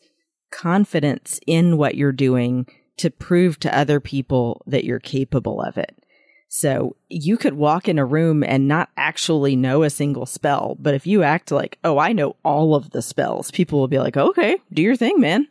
confidence 0.51 1.39
in 1.45 1.77
what 1.77 1.95
you're 1.95 2.11
doing 2.11 2.65
to 2.97 3.09
prove 3.09 3.59
to 3.59 3.77
other 3.77 3.99
people 3.99 4.61
that 4.67 4.85
you're 4.85 4.99
capable 4.99 5.61
of 5.61 5.77
it. 5.77 6.04
So 6.47 6.95
you 7.09 7.37
could 7.37 7.53
walk 7.53 7.87
in 7.87 7.99
a 7.99 8.05
room 8.05 8.43
and 8.43 8.67
not 8.67 8.89
actually 8.95 9.55
know 9.55 9.83
a 9.83 9.89
single 9.89 10.25
spell, 10.25 10.77
but 10.79 10.93
if 10.93 11.05
you 11.05 11.23
act 11.23 11.51
like, 11.51 11.77
oh, 11.83 11.97
I 11.97 12.13
know 12.13 12.35
all 12.43 12.75
of 12.75 12.91
the 12.91 13.01
spells, 13.01 13.51
people 13.51 13.79
will 13.79 13.87
be 13.87 13.99
like, 13.99 14.15
okay, 14.15 14.57
do 14.71 14.81
your 14.81 14.95
thing, 14.95 15.19
man. 15.19 15.47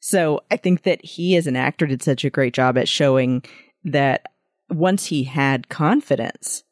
So 0.00 0.40
I 0.50 0.56
think 0.56 0.84
that 0.84 1.04
he 1.04 1.36
as 1.36 1.46
an 1.46 1.56
actor 1.56 1.86
did 1.86 2.02
such 2.02 2.24
a 2.24 2.30
great 2.30 2.54
job 2.54 2.78
at 2.78 2.88
showing 2.88 3.44
that 3.84 4.32
once 4.70 5.06
he 5.06 5.24
had 5.24 5.68
confidence, 5.68 6.64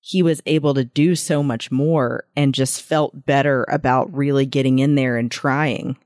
he 0.00 0.22
was 0.22 0.42
able 0.44 0.74
to 0.74 0.84
do 0.84 1.14
so 1.14 1.42
much 1.42 1.70
more 1.70 2.24
and 2.36 2.52
just 2.52 2.82
felt 2.82 3.24
better 3.24 3.64
about 3.70 4.12
really 4.14 4.44
getting 4.44 4.78
in 4.78 4.96
there 4.96 5.16
and 5.16 5.30
trying. 5.30 5.96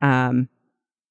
Um, 0.00 0.48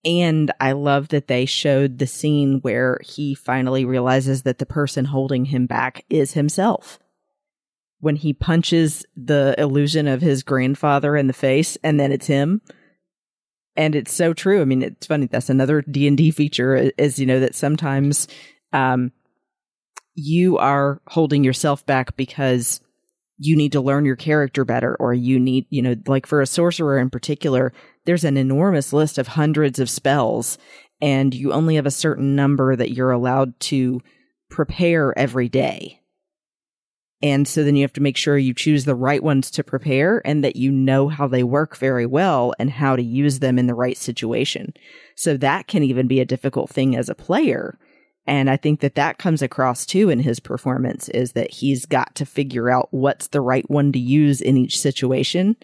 and 0.04 0.52
I 0.60 0.72
love 0.72 1.10
that 1.10 1.28
they 1.28 1.46
showed 1.46 2.00
the 2.00 2.08
scene 2.08 2.60
where 2.62 3.00
he 3.04 3.36
finally 3.36 3.86
realizes 3.86 4.44
that 4.44 4.58
the 4.58 4.66
person 4.66 5.06
holding 5.06 5.46
him 5.46 5.68
back 5.68 6.06
is 6.10 6.34
himself. 6.34 7.00
When 8.00 8.16
he 8.16 8.34
punches 8.34 9.06
the 9.16 9.54
illusion 9.60 10.08
of 10.08 10.22
his 10.22 10.42
grandfather 10.42 11.16
in 11.16 11.28
the 11.28 11.34
face 11.34 11.78
and 11.84 12.00
then 12.00 12.12
it's 12.12 12.26
him. 12.26 12.62
And 13.76 13.96
it's 13.96 14.12
so 14.12 14.34
true. 14.34 14.62
I 14.62 14.66
mean, 14.66 14.82
it's 14.82 15.08
funny. 15.08 15.28
That's 15.28 15.50
another 15.50 15.82
D&D 15.84 16.32
feature 16.32 16.92
is, 16.98 17.20
you 17.20 17.26
know, 17.28 17.40
that 17.40 17.56
sometimes, 17.56 18.28
um, 18.74 19.12
you 20.16 20.58
are 20.58 21.00
holding 21.08 21.44
yourself 21.44 21.86
back 21.86 22.18
because 22.18 22.82
you 23.44 23.56
need 23.56 23.72
to 23.72 23.82
learn 23.82 24.06
your 24.06 24.16
character 24.16 24.64
better 24.64 24.96
or 25.00 25.14
you 25.14 25.40
need, 25.40 25.66
you 25.70 25.82
know, 25.82 25.96
like 26.06 26.28
for 26.28 26.42
a 26.42 26.48
sorcerer 26.48 27.00
in 27.00 27.10
particular, 27.10 27.74
there's 28.06 28.24
an 28.24 28.38
enormous 28.38 28.94
list 28.94 29.18
of 29.18 29.28
hundreds 29.28 29.80
of 29.80 29.90
spells 29.90 30.60
and 31.02 31.34
you 31.34 31.52
only 31.52 31.76
have 31.76 31.88
a 31.88 31.92
certain 31.92 32.36
number 32.36 32.76
that 32.76 32.92
you're 32.92 33.12
allowed 33.12 33.60
to 33.60 34.00
prepare 34.52 35.18
every 35.18 35.50
day. 35.50 36.00
And 37.24 37.48
so 37.48 37.64
then 37.64 37.76
you 37.76 37.84
have 37.84 37.94
to 37.94 38.02
make 38.02 38.18
sure 38.18 38.38
you 38.38 38.54
choose 38.54 38.86
the 38.86 38.96
right 38.96 39.24
ones 39.24 39.50
to 39.52 39.64
prepare 39.64 40.22
and 40.26 40.44
that 40.44 40.56
you 40.56 40.72
know 40.72 41.08
how 41.08 41.28
they 41.28 41.44
work 41.44 41.78
very 41.78 42.06
well 42.06 42.54
and 42.60 42.70
how 42.70 42.96
to 42.96 43.04
use 43.04 43.40
them 43.40 43.58
in 43.58 43.68
the 43.68 43.76
right 43.76 43.98
situation. 43.98 44.74
So 45.16 45.36
that 45.38 45.68
can 45.68 45.84
even 45.84 46.08
be 46.08 46.20
a 46.20 46.26
difficult 46.26 46.70
thing 46.70 46.96
as 46.96 47.10
a 47.10 47.16
player 47.16 47.78
and 48.32 48.50
I 48.50 48.56
think 48.56 48.80
that 48.80 48.96
that 48.96 49.18
comes 49.18 49.42
across 49.42 49.86
too 49.86 50.10
in 50.10 50.20
his 50.20 50.40
performance 50.40 51.10
is 51.10 51.34
that 51.34 51.52
he's 51.52 51.86
got 51.86 52.16
to 52.16 52.26
figure 52.26 52.70
out 52.70 52.88
what's 52.92 53.28
the 53.28 53.42
right 53.42 53.70
one 53.70 53.92
to 53.92 54.00
use 54.00 54.40
in 54.40 54.56
each 54.56 54.80
situation. 54.80 55.58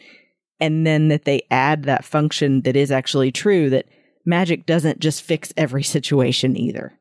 And 0.60 0.86
then 0.86 1.08
that 1.08 1.24
they 1.24 1.44
add 1.50 1.84
that 1.84 2.04
function 2.04 2.64
that 2.64 2.76
is 2.76 2.92
actually 2.92 3.32
true 3.32 3.70
that 3.70 3.86
magic 4.26 4.66
doesn't 4.66 5.00
just 5.00 5.22
fix 5.22 5.54
every 5.56 5.82
situation 5.96 6.58
either. 6.58 6.92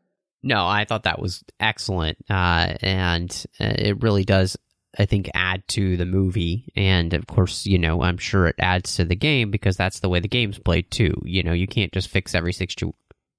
No, 0.41 0.65
I 0.65 0.85
thought 0.85 1.03
that 1.03 1.21
was 1.21 1.43
excellent. 1.59 2.19
Uh, 2.31 2.75
and 2.81 3.45
uh, 3.59 3.75
it 3.77 4.01
really 4.01 4.23
does, 4.23 4.57
I 4.97 5.05
think, 5.05 5.29
add 5.35 5.67
to 5.71 5.97
the 5.97 6.07
movie. 6.07 6.73
And 6.77 7.13
of 7.13 7.27
course, 7.27 7.67
you 7.67 7.81
know, 7.81 8.03
I'm 8.03 8.19
sure 8.19 8.47
it 8.47 8.55
adds 8.61 8.95
to 8.97 9.05
the 9.05 9.17
game 9.17 9.51
because 9.51 9.77
that's 9.77 9.99
the 9.99 10.09
way 10.09 10.21
the 10.21 10.29
game's 10.29 10.61
played 10.61 10.93
too. 10.93 11.21
You 11.25 11.43
know, 11.43 11.53
you 11.53 11.67
can't 11.67 11.93
just 11.93 12.07
fix 12.07 12.37
every 12.37 12.53
situ- 12.53 12.93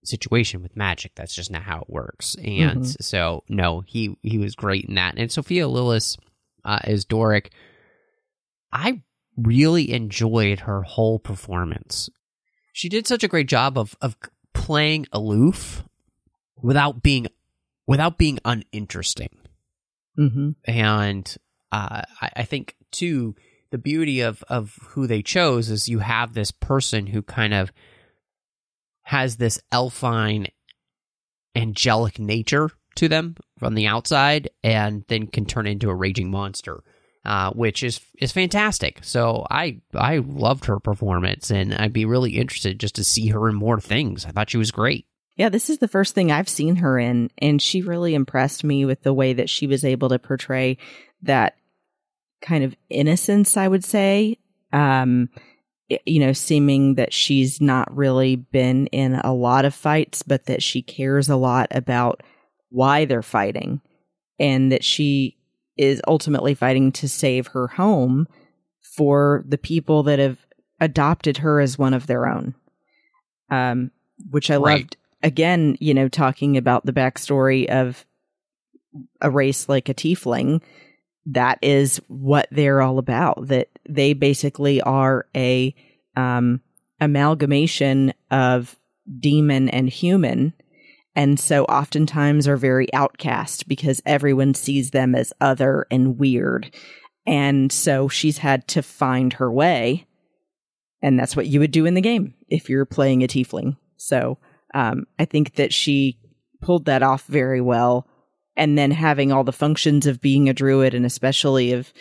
situation 0.08 0.62
with 0.62 0.76
magic. 0.76 1.14
That's 1.16 1.36
just 1.36 1.52
not 1.52 1.64
how 1.64 1.82
it 1.82 1.90
works. 1.90 2.36
And 2.36 2.82
mm-hmm. 2.82 3.02
so, 3.02 3.44
no, 3.50 3.82
he 3.82 4.18
he 4.22 4.38
was 4.38 4.56
great 4.56 4.86
in 4.86 4.96
that. 4.96 5.16
And 5.18 5.32
Sophia 5.32 5.66
Lillis 5.66 6.18
uh, 6.66 6.80
as 6.84 7.06
Doric, 7.06 7.52
I 8.72 9.02
really 9.38 9.92
enjoyed 9.92 10.62
her 10.62 10.82
whole 10.84 11.20
performance. 11.20 12.10
She 12.74 12.90
did 12.90 13.08
such 13.08 13.24
a 13.24 13.28
great 13.28 13.48
job 13.48 13.78
of 13.78 13.96
of 14.02 14.18
playing 14.54 15.08
aloof 15.12 15.84
without 16.62 17.02
being 17.02 17.28
without 17.88 18.18
being 18.18 18.40
uninteresting. 18.44 19.36
Mm-hmm. 20.20 20.52
And 20.66 21.38
uh, 21.72 22.02
I, 22.22 22.30
I 22.38 22.44
think 22.44 22.76
too 22.92 23.36
the 23.72 23.78
beauty 23.78 24.22
of 24.22 24.44
of 24.50 24.78
who 24.90 25.08
they 25.08 25.22
chose 25.22 25.70
is 25.70 25.90
you 25.90 26.00
have 26.00 26.34
this 26.34 26.52
person 26.52 27.08
who 27.08 27.22
kind 27.22 27.54
of 27.54 27.72
has 29.08 29.38
this 29.38 29.58
elfine 29.72 30.48
angelic 31.56 32.20
nature 32.20 32.70
to 32.96 33.08
them 33.08 33.36
from 33.58 33.74
the 33.74 33.88
outside 33.88 34.50
and 34.64 35.06
then 35.08 35.28
can 35.28 35.46
turn 35.46 35.66
into 35.66 35.90
a 35.90 35.96
raging 35.96 36.30
monster 36.30 36.84
uh, 37.26 37.52
which 37.52 37.84
is 37.84 38.00
is 38.20 38.32
fantastic. 38.32 39.00
So 39.04 39.46
i 39.52 39.82
i 39.94 40.20
loved 40.20 40.66
her 40.66 40.80
performance 40.80 41.52
and 41.52 41.74
i'd 41.74 41.92
be 41.92 42.06
really 42.06 42.38
interested 42.38 42.80
just 42.80 42.96
to 42.96 43.04
see 43.04 43.28
her 43.28 43.50
in 43.50 43.56
more 43.56 43.80
things. 43.82 44.26
I 44.26 44.32
thought 44.32 44.50
she 44.50 44.58
was 44.58 44.72
great. 44.72 45.06
Yeah 45.36 45.50
this 45.50 45.70
is 45.70 45.80
the 45.80 45.90
first 45.90 46.16
thing 46.16 46.32
i've 46.32 46.50
seen 46.50 46.78
her 46.78 46.98
in 46.98 47.30
and 47.38 47.62
she 47.62 47.82
really 47.82 48.16
impressed 48.16 48.64
me 48.64 48.86
with 48.86 49.04
the 49.04 49.14
way 49.14 49.34
that 49.34 49.50
she 49.50 49.68
was 49.68 49.84
able 49.84 50.10
to 50.10 50.20
portray 50.20 50.78
that 51.24 51.56
kind 52.42 52.64
of 52.64 52.76
innocence 52.90 53.58
i 53.58 53.68
would 53.68 53.84
say. 53.84 54.38
Um 54.72 55.30
you 56.06 56.20
know, 56.20 56.34
seeming 56.34 56.96
that 56.96 57.14
she's 57.14 57.62
not 57.62 57.96
really 57.96 58.36
been 58.36 58.88
in 58.88 59.16
a 59.16 59.34
lot 59.34 59.66
of 59.66 59.74
fights, 59.74 60.22
but 60.22 60.46
that 60.46 60.62
she 60.62 60.82
cares 60.82 61.30
a 61.30 61.36
lot 61.36 61.68
about 61.72 62.22
why 62.70 63.06
they're 63.06 63.22
fighting 63.22 63.82
and 64.40 64.72
that 64.72 64.84
she 64.84 65.38
is 65.78 66.02
ultimately 66.08 66.54
fighting 66.54 66.92
to 66.92 67.08
save 67.08 67.48
her 67.48 67.68
home 67.68 68.28
for 68.82 69.46
the 69.48 69.58
people 69.58 70.04
that 70.04 70.20
have 70.20 70.46
adopted 70.80 71.38
her 71.38 71.60
as 71.60 71.78
one 71.78 71.94
of 71.94 72.08
their 72.08 72.28
own. 72.28 72.54
Um, 73.50 73.92
which 74.30 74.52
I 74.52 74.58
right. 74.58 74.82
loved. 74.82 74.98
Again, 75.24 75.78
you 75.80 75.94
know, 75.94 76.10
talking 76.10 76.58
about 76.58 76.86
the 76.86 76.94
backstory 76.94 77.68
of 77.68 78.06
a 79.22 79.32
race 79.32 79.70
like 79.70 79.90
a 79.90 79.94
tiefling 79.94 80.62
that 81.28 81.60
is 81.62 82.02
what 82.08 82.48
they're 82.52 82.82
all 82.82 83.00
about. 83.00 83.48
That 83.48 83.70
they 83.88 84.14
basically 84.14 84.82
are 84.82 85.28
a 85.36 85.76
um, 86.16 86.62
amalgamation 87.00 88.14
of 88.32 88.76
demon 89.20 89.70
and 89.70 89.90
human. 89.90 90.54
And 91.16 91.40
so 91.40 91.66
oftentimes 91.66 92.48
are 92.48 92.58
very 92.58 92.92
outcast 92.94 93.68
because 93.68 94.02
everyone 94.06 94.54
sees 94.54 94.92
them 94.92 95.16
as 95.16 95.34
other 95.42 95.88
and 95.90 96.20
weird. 96.20 96.74
And 97.26 97.72
so 97.72 98.08
she's 98.08 98.38
had 98.40 98.68
to 98.70 98.82
find 98.82 99.34
her 99.34 99.52
way. 99.52 100.06
And 101.02 101.20
that's 101.20 101.36
what 101.36 101.48
you 101.48 101.60
would 101.60 101.72
do 101.72 101.86
in 101.86 101.94
the 101.94 102.02
game 102.02 102.36
if 102.48 102.70
you're 102.70 102.86
playing 102.86 103.24
a 103.24 103.28
tiefling. 103.28 103.78
So 103.98 104.38
um, 104.74 105.06
I 105.20 105.26
think 105.26 105.56
that 105.56 105.74
she 105.74 106.20
pulled 106.62 106.86
that 106.86 107.04
off 107.04 107.26
very 107.26 107.62
well 107.62 108.08
and 108.58 108.78
then 108.78 108.92
having 108.92 109.32
all 109.32 109.44
the 109.44 109.54
functions 109.54 110.06
of 110.06 110.20
being 110.20 110.50
a 110.50 110.54
druid 110.54 110.94
and 110.94 111.06
especially 111.06 111.72
of 111.72 111.94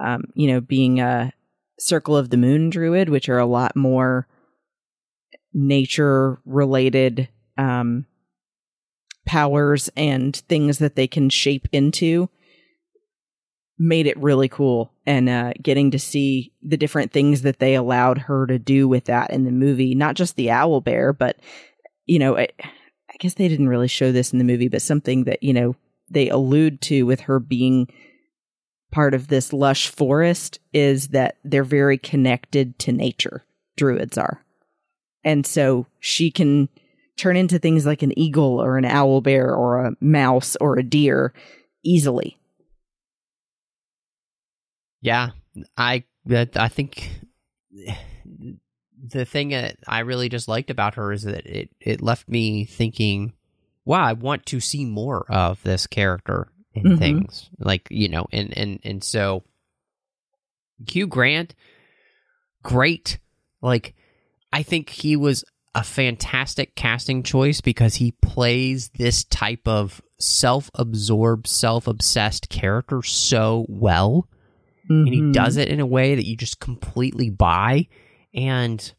um, 0.00 0.24
you 0.34 0.46
know 0.46 0.60
being 0.60 1.00
a 1.00 1.32
circle 1.78 2.16
of 2.16 2.30
the 2.30 2.36
moon 2.36 2.70
druid 2.70 3.08
which 3.08 3.28
are 3.28 3.38
a 3.38 3.46
lot 3.46 3.76
more 3.76 4.26
nature 5.52 6.40
related 6.44 7.28
um, 7.58 8.06
powers 9.26 9.90
and 9.96 10.36
things 10.48 10.78
that 10.78 10.96
they 10.96 11.06
can 11.06 11.28
shape 11.28 11.68
into 11.72 12.28
made 13.78 14.06
it 14.06 14.16
really 14.18 14.48
cool. 14.48 14.92
And 15.06 15.28
uh, 15.28 15.52
getting 15.62 15.90
to 15.90 15.98
see 15.98 16.52
the 16.62 16.76
different 16.76 17.12
things 17.12 17.42
that 17.42 17.58
they 17.58 17.74
allowed 17.74 18.18
her 18.18 18.46
to 18.46 18.58
do 18.58 18.88
with 18.88 19.04
that 19.04 19.30
in 19.30 19.44
the 19.44 19.50
movie 19.50 19.94
not 19.94 20.14
just 20.14 20.36
the 20.36 20.50
owl 20.50 20.80
bear 20.80 21.12
but 21.12 21.36
you 22.06 22.18
know 22.18 22.38
I, 22.38 22.48
I 22.62 23.16
guess 23.18 23.34
they 23.34 23.48
didn't 23.48 23.68
really 23.68 23.88
show 23.88 24.10
this 24.10 24.32
in 24.32 24.38
the 24.38 24.46
movie 24.46 24.68
but 24.68 24.80
something 24.80 25.24
that 25.24 25.42
you 25.42 25.52
know 25.52 25.76
they 26.14 26.28
allude 26.28 26.80
to 26.82 27.04
with 27.04 27.20
her 27.20 27.38
being 27.38 27.88
part 28.90 29.12
of 29.12 29.28
this 29.28 29.52
lush 29.52 29.88
forest 29.88 30.60
is 30.72 31.08
that 31.08 31.36
they're 31.44 31.64
very 31.64 31.98
connected 31.98 32.78
to 32.78 32.92
nature 32.92 33.44
druids 33.76 34.16
are. 34.16 34.44
And 35.24 35.44
so 35.46 35.86
she 36.00 36.30
can 36.30 36.68
turn 37.16 37.36
into 37.36 37.58
things 37.58 37.86
like 37.86 38.02
an 38.02 38.16
eagle 38.18 38.60
or 38.60 38.78
an 38.78 38.84
owl 38.84 39.20
bear 39.20 39.54
or 39.54 39.84
a 39.84 39.92
mouse 40.00 40.56
or 40.60 40.78
a 40.78 40.82
deer 40.82 41.32
easily. 41.82 42.38
Yeah, 45.00 45.30
I 45.76 46.04
I 46.54 46.68
think 46.68 47.10
the 49.06 49.24
thing 49.24 49.50
that 49.50 49.76
I 49.86 50.00
really 50.00 50.28
just 50.28 50.48
liked 50.48 50.70
about 50.70 50.94
her 50.94 51.12
is 51.12 51.24
that 51.24 51.46
it 51.46 51.70
it 51.80 52.02
left 52.02 52.28
me 52.28 52.64
thinking, 52.64 53.34
wow, 53.84 54.04
I 54.04 54.12
want 54.14 54.46
to 54.46 54.60
see 54.60 54.84
more 54.84 55.26
of 55.30 55.62
this 55.62 55.86
character 55.86 56.48
in 56.74 56.82
Mhm. 56.84 56.98
things 56.98 57.50
like 57.58 57.86
you 57.90 58.08
know, 58.08 58.26
and 58.32 58.56
and 58.56 58.80
and 58.84 59.04
so 59.04 59.44
Hugh 60.88 61.06
Grant, 61.06 61.54
great, 62.62 63.18
like 63.62 63.94
I 64.52 64.62
think 64.62 64.90
he 64.90 65.16
was 65.16 65.44
a 65.74 65.82
fantastic 65.82 66.74
casting 66.76 67.22
choice 67.22 67.60
because 67.60 67.96
he 67.96 68.12
plays 68.22 68.90
this 68.90 69.24
type 69.24 69.66
of 69.66 70.00
self-absorbed, 70.20 71.46
self-obsessed 71.48 72.48
character 72.48 73.02
so 73.02 73.66
well 73.68 74.28
and 74.88 75.08
he 75.14 75.20
Mhm. 75.22 75.32
does 75.32 75.56
it 75.56 75.68
in 75.68 75.80
a 75.80 75.86
way 75.86 76.14
that 76.14 76.26
you 76.26 76.36
just 76.36 76.60
completely 76.60 77.30
buy 77.30 77.88
and 78.34 78.94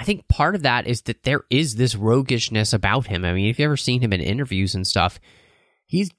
i 0.00 0.04
think 0.04 0.26
part 0.28 0.54
of 0.54 0.62
that 0.62 0.86
is 0.86 1.02
that 1.02 1.22
there 1.22 1.44
is 1.50 1.76
this 1.76 1.94
roguishness 1.94 2.72
about 2.72 3.06
him. 3.06 3.24
I 3.24 3.32
mean 3.32 3.50
if 3.50 3.58
you've 3.58 3.66
ever 3.66 3.76
seen 3.76 4.00
him 4.00 4.12
in 4.12 4.20
interviews 4.20 4.74
and 4.74 4.86
stuff 4.86 5.20
he's 5.86 6.10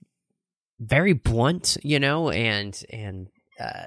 very 0.80 1.14
blunt 1.14 1.78
you 1.84 2.00
know 2.00 2.30
and 2.30 2.82
and 2.90 3.28
uh 3.60 3.86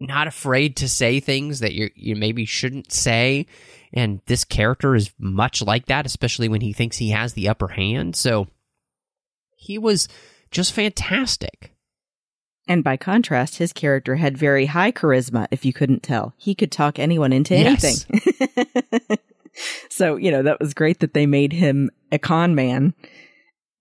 not 0.00 0.28
afraid 0.28 0.76
to 0.76 0.88
say 0.88 1.20
things 1.20 1.60
that 1.60 1.74
you 1.74 1.90
you 1.94 2.14
maybe 2.14 2.44
shouldn't 2.44 2.92
say. 2.92 3.46
And 3.92 4.20
this 4.26 4.44
character 4.44 4.94
is 4.94 5.12
much 5.18 5.62
like 5.62 5.86
that 5.86 6.06
especially 6.06 6.48
when 6.48 6.60
he 6.60 6.72
thinks 6.72 6.96
he 6.96 7.10
has 7.10 7.32
the 7.32 7.48
upper 7.48 7.68
hand. 7.68 8.14
So 8.14 8.46
he 9.56 9.78
was 9.78 10.08
just 10.50 10.72
fantastic 10.72 11.72
And 12.68 12.84
by 12.84 12.98
contrast, 12.98 13.56
his 13.56 13.72
character 13.72 14.16
had 14.16 14.36
very 14.36 14.66
high 14.66 14.92
charisma, 14.92 15.46
if 15.50 15.64
you 15.64 15.72
couldn't 15.72 16.02
tell. 16.02 16.34
He 16.36 16.54
could 16.54 16.70
talk 16.70 16.98
anyone 16.98 17.32
into 17.32 17.56
Yes. 17.56 18.06
anything. 18.12 19.18
so, 19.88 20.16
you 20.16 20.30
know, 20.30 20.42
that 20.42 20.60
was 20.60 20.74
great 20.74 21.00
that 21.00 21.14
they 21.14 21.26
made 21.26 21.54
him 21.54 21.90
a 22.12 22.18
con 22.18 22.54
man 22.54 22.94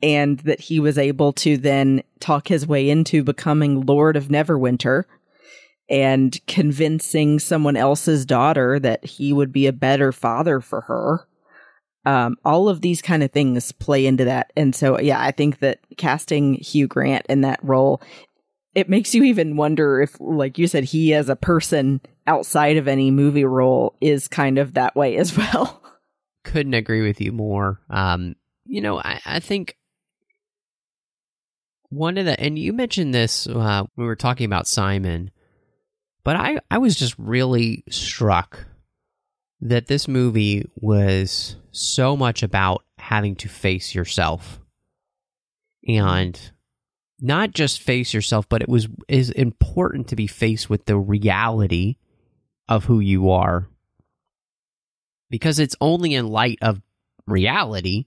and 0.02 0.40
that 0.40 0.62
he 0.62 0.80
was 0.80 0.98
able 0.98 1.34
to 1.34 1.58
then 1.58 2.02
talk 2.20 2.48
his 2.48 2.66
way 2.66 2.90
into 2.90 3.24
becoming 3.24 3.86
Lord 3.86 4.16
of 4.16 4.28
Neverwinter 4.28 5.04
and 5.90 6.40
convincing 6.48 7.40
someone 7.40 7.76
else's 7.76 8.26
daughter 8.26 8.80
that 8.80 9.04
he 9.06 9.34
would 9.34 9.52
be 9.52 9.68
a 9.68 9.74
better 9.74 10.12
father 10.12 10.62
for 10.62 10.82
her. 10.82 11.28
Um, 12.06 12.38
all 12.46 12.70
of 12.70 12.80
these 12.82 13.02
kind 13.02 13.22
of 13.22 13.32
things 13.32 13.72
play 13.74 14.06
into 14.06 14.24
that. 14.26 14.54
And 14.56 14.74
so, 14.74 14.98
yeah, 15.00 15.20
I 15.20 15.32
think 15.32 15.60
that 15.60 15.80
casting 15.98 16.54
Hugh 16.56 16.88
Grant 16.88 17.26
in 17.28 17.42
that 17.42 17.60
role 17.62 18.02
it 18.78 18.88
makes 18.88 19.16
you 19.16 19.24
even 19.24 19.58
wonder 19.58 20.04
if, 20.04 20.16
like 20.20 20.60
you 20.60 20.68
said, 20.68 20.84
he 20.84 21.12
as 21.12 21.30
a 21.30 21.36
person 21.36 22.00
outside 22.28 22.78
of 22.78 22.88
any 22.88 23.10
movie 23.10 23.44
role 23.44 23.96
is 24.02 24.28
kind 24.28 24.60
of 24.60 24.76
that 24.76 24.96
way 24.96 25.18
as 25.18 25.36
well. 25.38 25.82
couldn't 26.44 26.76
agree 26.76 27.02
with 27.02 27.20
you 27.20 27.32
more. 27.32 27.82
Um, 27.90 28.36
you 28.66 28.82
know, 28.82 29.00
I, 29.00 29.20
I 29.26 29.40
think 29.40 29.76
one 31.90 32.20
of 32.20 32.26
the, 32.26 32.40
and 32.40 32.60
you 32.60 32.72
mentioned 32.72 33.16
this 33.16 33.48
uh, 33.48 33.86
we 33.96 34.06
were 34.06 34.16
talking 34.16 34.46
about 34.46 34.68
Simon, 34.68 35.32
but 36.24 36.36
I, 36.36 36.60
I 36.70 36.78
was 36.78 36.96
just 36.96 37.16
really 37.18 37.84
struck 37.90 38.64
that 39.60 39.88
this 39.88 40.08
movie 40.08 40.70
was 40.76 41.56
so 41.72 42.16
much 42.16 42.44
about 42.44 42.84
having 43.00 43.36
to 43.38 43.50
face 43.50 43.96
yourself 43.96 44.60
and 45.88 46.52
not 47.20 47.52
just 47.52 47.82
face 47.82 48.14
yourself, 48.14 48.48
but 48.48 48.62
it 48.62 48.70
was 48.70 48.88
is 49.08 49.30
important 49.32 50.08
to 50.10 50.16
be 50.16 50.28
faced 50.28 50.70
with 50.70 50.86
the 50.86 50.98
reality 50.98 51.98
of 52.70 52.86
who 52.86 53.00
you 53.00 53.32
are 53.32 53.68
because 55.30 55.60
it's 55.60 55.76
only 55.82 56.14
in 56.14 56.28
light 56.28 56.60
of 56.62 56.82
reality 57.26 58.06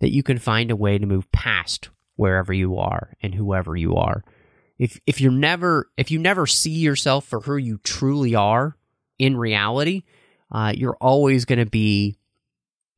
that 0.00 0.12
you 0.12 0.22
can 0.22 0.38
find 0.38 0.70
a 0.70 0.76
way 0.76 0.98
to 0.98 1.06
move 1.06 1.30
past 1.32 1.90
wherever 2.16 2.52
you 2.52 2.78
are 2.78 3.14
and 3.22 3.34
whoever 3.34 3.76
you 3.76 3.96
are. 3.96 4.24
If 4.78 5.00
if 5.06 5.20
you're 5.20 5.32
never 5.32 5.90
if 5.96 6.10
you 6.10 6.18
never 6.18 6.46
see 6.46 6.70
yourself 6.70 7.24
for 7.26 7.40
who 7.40 7.56
you 7.56 7.78
truly 7.78 8.34
are 8.34 8.76
in 9.18 9.36
reality, 9.36 10.02
uh, 10.50 10.72
you're 10.76 10.96
always 11.00 11.44
going 11.44 11.60
to 11.60 11.70
be 11.70 12.18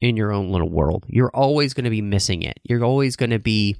in 0.00 0.16
your 0.16 0.32
own 0.32 0.50
little 0.50 0.68
world. 0.68 1.04
You're 1.09 1.34
always 1.34 1.74
going 1.74 1.84
to 1.84 1.90
be 1.90 2.02
missing 2.02 2.42
it. 2.42 2.59
You're 2.64 2.84
always 2.84 3.16
going 3.16 3.30
to 3.30 3.38
be 3.38 3.76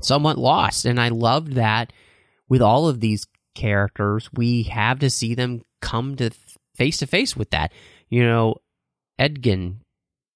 somewhat 0.00 0.38
lost. 0.38 0.84
And 0.84 1.00
I 1.00 1.08
loved 1.08 1.52
that 1.54 1.92
with 2.48 2.62
all 2.62 2.88
of 2.88 3.00
these 3.00 3.26
characters, 3.54 4.30
we 4.32 4.64
have 4.64 4.98
to 5.00 5.10
see 5.10 5.34
them 5.34 5.62
come 5.80 6.16
to 6.16 6.30
face 6.74 6.98
to 6.98 7.06
face 7.06 7.36
with 7.36 7.50
that. 7.50 7.72
You 8.08 8.24
know, 8.24 8.56
Edgin 9.18 9.80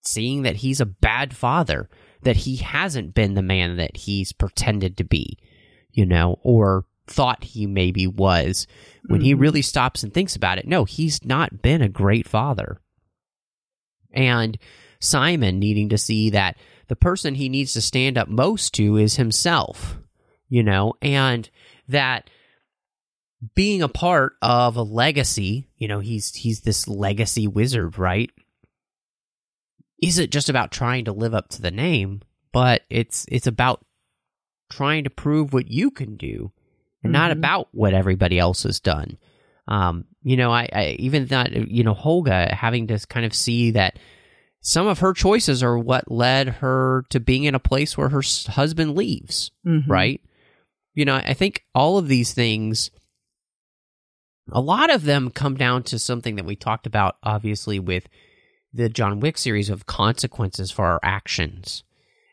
seeing 0.05 0.43
that 0.43 0.57
he's 0.57 0.81
a 0.81 0.87
bad 0.87 1.35
father, 1.35 1.89
that 2.23 2.37
he 2.37 2.57
hasn't 2.57 3.15
been 3.15 3.35
the 3.35 3.43
man 3.43 3.77
that 3.77 3.97
he's 3.97 4.33
pretended 4.33 4.97
to 4.97 5.05
be, 5.05 5.39
you 5.93 6.05
know, 6.05 6.39
or 6.43 6.85
thought 7.07 7.45
he 7.45 7.67
maybe 7.67 8.07
was. 8.07 8.67
When 9.07 9.21
he 9.21 9.35
Mhm. 9.35 9.41
really 9.41 9.63
stops 9.63 10.03
and 10.03 10.13
thinks 10.13 10.37
about 10.37 10.59
it, 10.59 10.67
no, 10.67 10.85
he's 10.85 11.25
not 11.25 11.63
been 11.63 11.83
a 11.83 11.89
great 11.89 12.27
father. 12.29 12.81
And 14.13 14.59
Simon 15.01 15.59
needing 15.59 15.89
to 15.89 15.99
see 15.99 16.31
that 16.31 16.57
the 16.93 16.97
person 16.97 17.37
he 17.37 17.49
needs 17.49 17.73
to 17.73 17.81
stand 17.81 18.19
up 18.19 18.29
most 18.29 18.75
to 18.75 18.99
is 18.99 19.17
himself, 19.17 19.97
you 20.51 20.63
know, 20.63 20.93
and 21.01 21.49
that 21.89 22.29
being 23.55 23.81
a 23.81 23.89
part 23.89 24.35
of 24.43 24.77
a 24.77 24.83
legacy, 24.83 25.71
you 25.79 25.89
know, 25.89 26.01
he's 26.01 26.35
he's 26.35 26.61
this 26.61 26.87
legacy 26.87 27.47
wizard, 27.47 27.97
right? 27.97 28.29
Isn't 30.03 30.31
just 30.31 30.51
about 30.51 30.71
trying 30.71 31.07
to 31.07 31.13
live 31.13 31.33
up 31.33 31.49
to 31.49 31.63
the 31.63 31.71
name, 31.71 32.21
but 32.53 32.83
it's 32.91 33.25
it's 33.33 33.47
about 33.47 33.83
trying 34.71 35.05
to 35.05 35.11
prove 35.11 35.55
what 35.55 35.71
you 35.71 35.91
can 35.91 36.17
do 36.19 36.53
and 37.03 37.11
not 37.11 37.31
Mhm. 37.31 37.39
about 37.39 37.69
what 37.73 37.95
everybody 37.95 38.39
else 38.39 38.65
has 38.65 38.81
done. 38.81 39.17
Um, 39.67 40.05
you 40.23 40.37
know, 40.37 40.53
I, 40.53 40.69
I 40.71 40.97
even 40.99 41.25
that 41.29 41.71
you 41.71 41.85
know 41.85 41.95
Holga 41.95 42.53
having 42.53 42.89
to 42.89 42.99
kind 43.09 43.25
of 43.25 43.33
see 43.33 43.71
that 43.71 43.99
some 44.63 44.87
of 44.87 45.01
her 45.01 45.13
choices 45.13 45.63
are 45.63 45.77
what 45.79 46.11
led 46.11 46.49
her 46.49 47.05
to 47.11 47.19
being 47.21 47.45
in 47.45 47.55
a 47.55 47.59
place 47.61 47.99
where 47.99 48.09
her 48.11 48.23
husband 48.49 48.95
leaves, 48.97 49.51
Mhm. 49.67 49.89
right? 49.89 50.21
You 50.95 51.05
know, 51.05 51.17
I 51.17 51.35
think 51.35 51.65
all 51.75 51.99
of 51.99 52.07
these 52.09 52.33
things, 52.33 52.91
a 54.51 54.61
lot 54.61 54.91
of 54.93 55.05
them 55.05 55.31
come 55.31 55.57
down 55.57 55.83
to 55.85 55.99
something 55.99 56.37
that 56.37 56.45
we 56.45 56.57
talked 56.57 56.87
about, 56.87 57.17
obviously, 57.23 57.79
with 57.79 58.09
the 58.73 58.89
John 58.89 59.21
Wick 59.21 59.37
series 59.39 59.69
of 59.69 59.87
consequences 59.87 60.71
for 60.71 60.85
our 60.87 61.01
actions. 61.03 61.83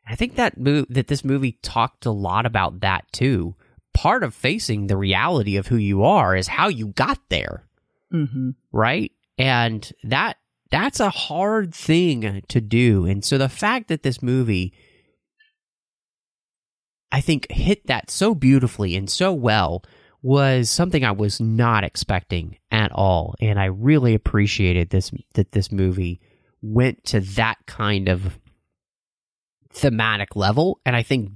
I 0.08 0.16
think 0.16 0.36
that 0.36 0.58
mo- 0.58 0.86
that 0.90 1.08
this 1.08 1.24
movie 1.24 1.60
talked 1.62 2.06
a 2.06 2.12
lot 2.12 2.46
about 2.46 2.80
that 2.82 3.12
too. 3.12 3.56
Part 3.94 4.24
of 4.24 4.34
facing 4.34 4.88
the 4.88 4.98
reality 4.98 5.56
of 5.58 5.68
who 5.68 5.76
you 5.76 6.04
are 6.04 6.36
is 6.36 6.48
how 6.48 6.68
you 6.68 6.88
got 6.88 7.20
there 7.30 7.66
Mhm. 8.14 8.56
right? 8.72 9.12
And 9.38 9.92
that 10.04 10.38
that's 10.72 11.00
a 11.00 11.10
hard 11.10 11.74
thing 11.74 12.44
to 12.48 12.62
do. 12.62 13.06
And 13.06 13.24
so 13.24 13.38
the 13.38 13.50
fact 13.50 13.88
that 13.88 14.04
this 14.04 14.22
movie 14.22 14.74
I 17.12 17.22
think 17.22 17.52
hit 17.52 17.88
that 17.88 18.12
so 18.12 18.36
beautifully 18.36 18.96
and 18.96 19.10
so 19.10 19.34
well 19.34 19.84
was 20.22 20.70
something 20.70 21.04
I 21.04 21.12
was 21.12 21.40
not 21.40 21.84
expecting 21.84 22.58
at 22.72 22.92
all. 22.92 23.36
And 23.40 23.60
I 23.60 23.66
really 23.66 24.14
appreciated 24.14 24.90
this 24.90 25.12
that 25.34 25.52
this 25.54 25.72
movie 25.72 26.20
went 26.62 27.04
to 27.06 27.20
that 27.22 27.58
kind 27.66 28.10
of 28.10 28.38
thematic 29.72 30.36
level 30.36 30.80
and 30.86 30.96
I 30.96 31.04
think 31.04 31.32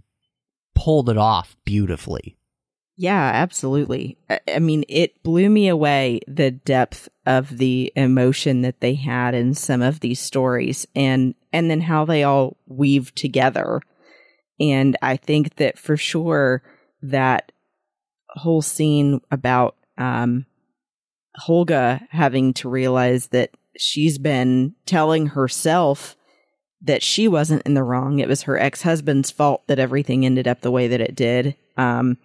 pulled 0.75 1.09
it 1.09 1.17
off 1.17 1.55
beautifully. 1.65 2.37
Yeah, 2.95 3.31
absolutely. 3.33 4.17
I, 4.29 4.39
I 4.55 4.59
mean, 4.59 4.83
it 4.87 5.21
blew 5.23 5.49
me 5.49 5.67
away 5.67 6.19
the 6.27 6.51
depth 6.51 7.09
of 7.25 7.57
the 7.57 7.91
emotion 7.95 8.61
that 8.61 8.81
they 8.81 8.93
had 8.93 9.33
in 9.33 9.53
some 9.55 9.81
of 9.81 9.99
these 9.99 10.19
stories 10.19 10.85
and 10.95 11.33
and 11.51 11.69
then 11.69 11.81
how 11.81 12.05
they 12.05 12.23
all 12.23 12.57
weave 12.67 13.13
together. 13.15 13.81
And 14.59 14.95
I 15.01 15.17
think 15.17 15.55
that 15.55 15.79
for 15.79 15.97
sure 15.97 16.61
that 17.01 17.51
whole 18.29 18.61
scene 18.61 19.21
about 19.31 19.75
um 19.97 20.45
Holga 21.47 22.07
having 22.11 22.53
to 22.55 22.69
realize 22.69 23.27
that 23.27 23.51
she's 23.75 24.19
been 24.19 24.75
telling 24.85 25.27
herself 25.27 26.15
that 26.81 27.01
she 27.01 27.27
wasn't 27.27 27.63
in 27.63 27.73
the 27.73 27.83
wrong. 27.83 28.19
It 28.19 28.27
was 28.27 28.43
her 28.43 28.59
ex-husband's 28.59 29.31
fault 29.31 29.65
that 29.67 29.79
everything 29.79 30.25
ended 30.25 30.47
up 30.47 30.61
the 30.61 30.71
way 30.71 30.87
that 30.89 31.01
it 31.01 31.15
did. 31.15 31.55
Um 31.75 32.17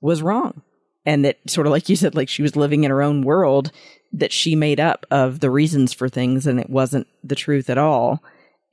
was 0.00 0.22
wrong. 0.22 0.62
And 1.06 1.24
that 1.24 1.38
sort 1.48 1.66
of 1.66 1.70
like 1.70 1.88
you 1.88 1.96
said, 1.96 2.14
like 2.14 2.28
she 2.28 2.42
was 2.42 2.56
living 2.56 2.84
in 2.84 2.90
her 2.90 3.02
own 3.02 3.22
world 3.22 3.72
that 4.12 4.32
she 4.32 4.54
made 4.54 4.80
up 4.80 5.06
of 5.10 5.40
the 5.40 5.50
reasons 5.50 5.92
for 5.92 6.08
things 6.08 6.46
and 6.46 6.60
it 6.60 6.68
wasn't 6.68 7.06
the 7.24 7.34
truth 7.34 7.70
at 7.70 7.78
all. 7.78 8.22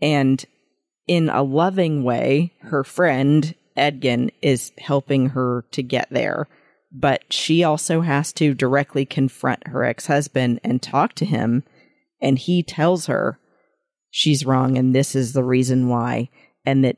And 0.01 0.43
in 1.07 1.29
a 1.29 1.43
loving 1.43 2.03
way, 2.03 2.53
her 2.61 2.83
friend 2.83 3.55
Edgin 3.77 4.31
is 4.41 4.71
helping 4.77 5.29
her 5.29 5.65
to 5.71 5.83
get 5.83 6.07
there. 6.09 6.47
But 6.91 7.31
she 7.31 7.63
also 7.63 8.01
has 8.01 8.33
to 8.33 8.53
directly 8.53 9.05
confront 9.05 9.67
her 9.67 9.83
ex 9.83 10.07
husband 10.07 10.59
and 10.63 10.81
talk 10.81 11.13
to 11.15 11.25
him. 11.25 11.63
And 12.21 12.39
he 12.39 12.63
tells 12.63 13.05
her 13.05 13.39
she's 14.09 14.45
wrong 14.45 14.77
and 14.77 14.95
this 14.95 15.15
is 15.15 15.33
the 15.33 15.43
reason 15.43 15.87
why. 15.87 16.29
And 16.65 16.83
that 16.83 16.97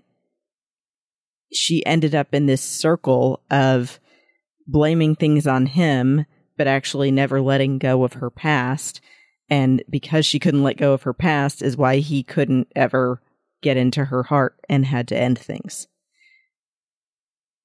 she 1.52 1.86
ended 1.86 2.16
up 2.16 2.34
in 2.34 2.46
this 2.46 2.62
circle 2.62 3.42
of 3.52 4.00
blaming 4.72 5.16
things 5.16 5.48
on 5.48 5.66
him, 5.66 6.26
but 6.58 6.68
actually 6.68 7.12
never 7.12 7.42
letting 7.42 7.78
go 7.78 8.04
of 8.04 8.14
her 8.14 8.30
past. 8.30 9.02
And 9.50 9.84
because 9.90 10.26
she 10.26 10.40
couldn't 10.40 10.64
let 10.64 10.78
go 10.78 10.94
of 10.94 11.04
her 11.04 11.14
past 11.14 11.62
is 11.62 11.78
why 11.78 11.98
he 11.98 12.24
couldn't 12.24 12.72
ever 12.76 13.22
get 13.62 13.78
into 13.78 14.06
her 14.06 14.24
heart 14.24 14.60
and 14.70 14.86
had 14.86 15.08
to 15.10 15.18
end 15.18 15.40
things. 15.40 15.88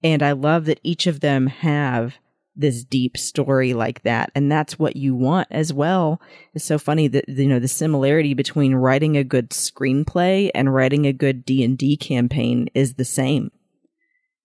And 0.02 0.22
I 0.22 0.32
love 0.32 0.64
that 0.66 0.80
each 0.82 1.06
of 1.06 1.20
them 1.20 1.46
have 1.46 2.18
this 2.56 2.84
deep 2.84 3.16
story 3.16 3.74
like 3.74 4.02
that. 4.02 4.30
And 4.34 4.50
that's 4.50 4.78
what 4.78 4.96
you 4.96 5.14
want 5.14 5.48
as 5.50 5.72
well. 5.72 6.20
It's 6.52 6.64
so 6.64 6.78
funny 6.78 7.08
that, 7.08 7.28
you 7.28 7.48
know, 7.48 7.58
the 7.58 7.68
similarity 7.68 8.32
between 8.34 8.74
writing 8.74 9.16
a 9.16 9.24
good 9.24 9.50
screenplay 9.50 10.50
and 10.54 10.72
writing 10.72 11.06
a 11.06 11.12
good 11.12 11.44
D&D 11.44 11.96
campaign 11.96 12.68
is 12.74 12.94
the 12.94 13.04
same 13.04 13.50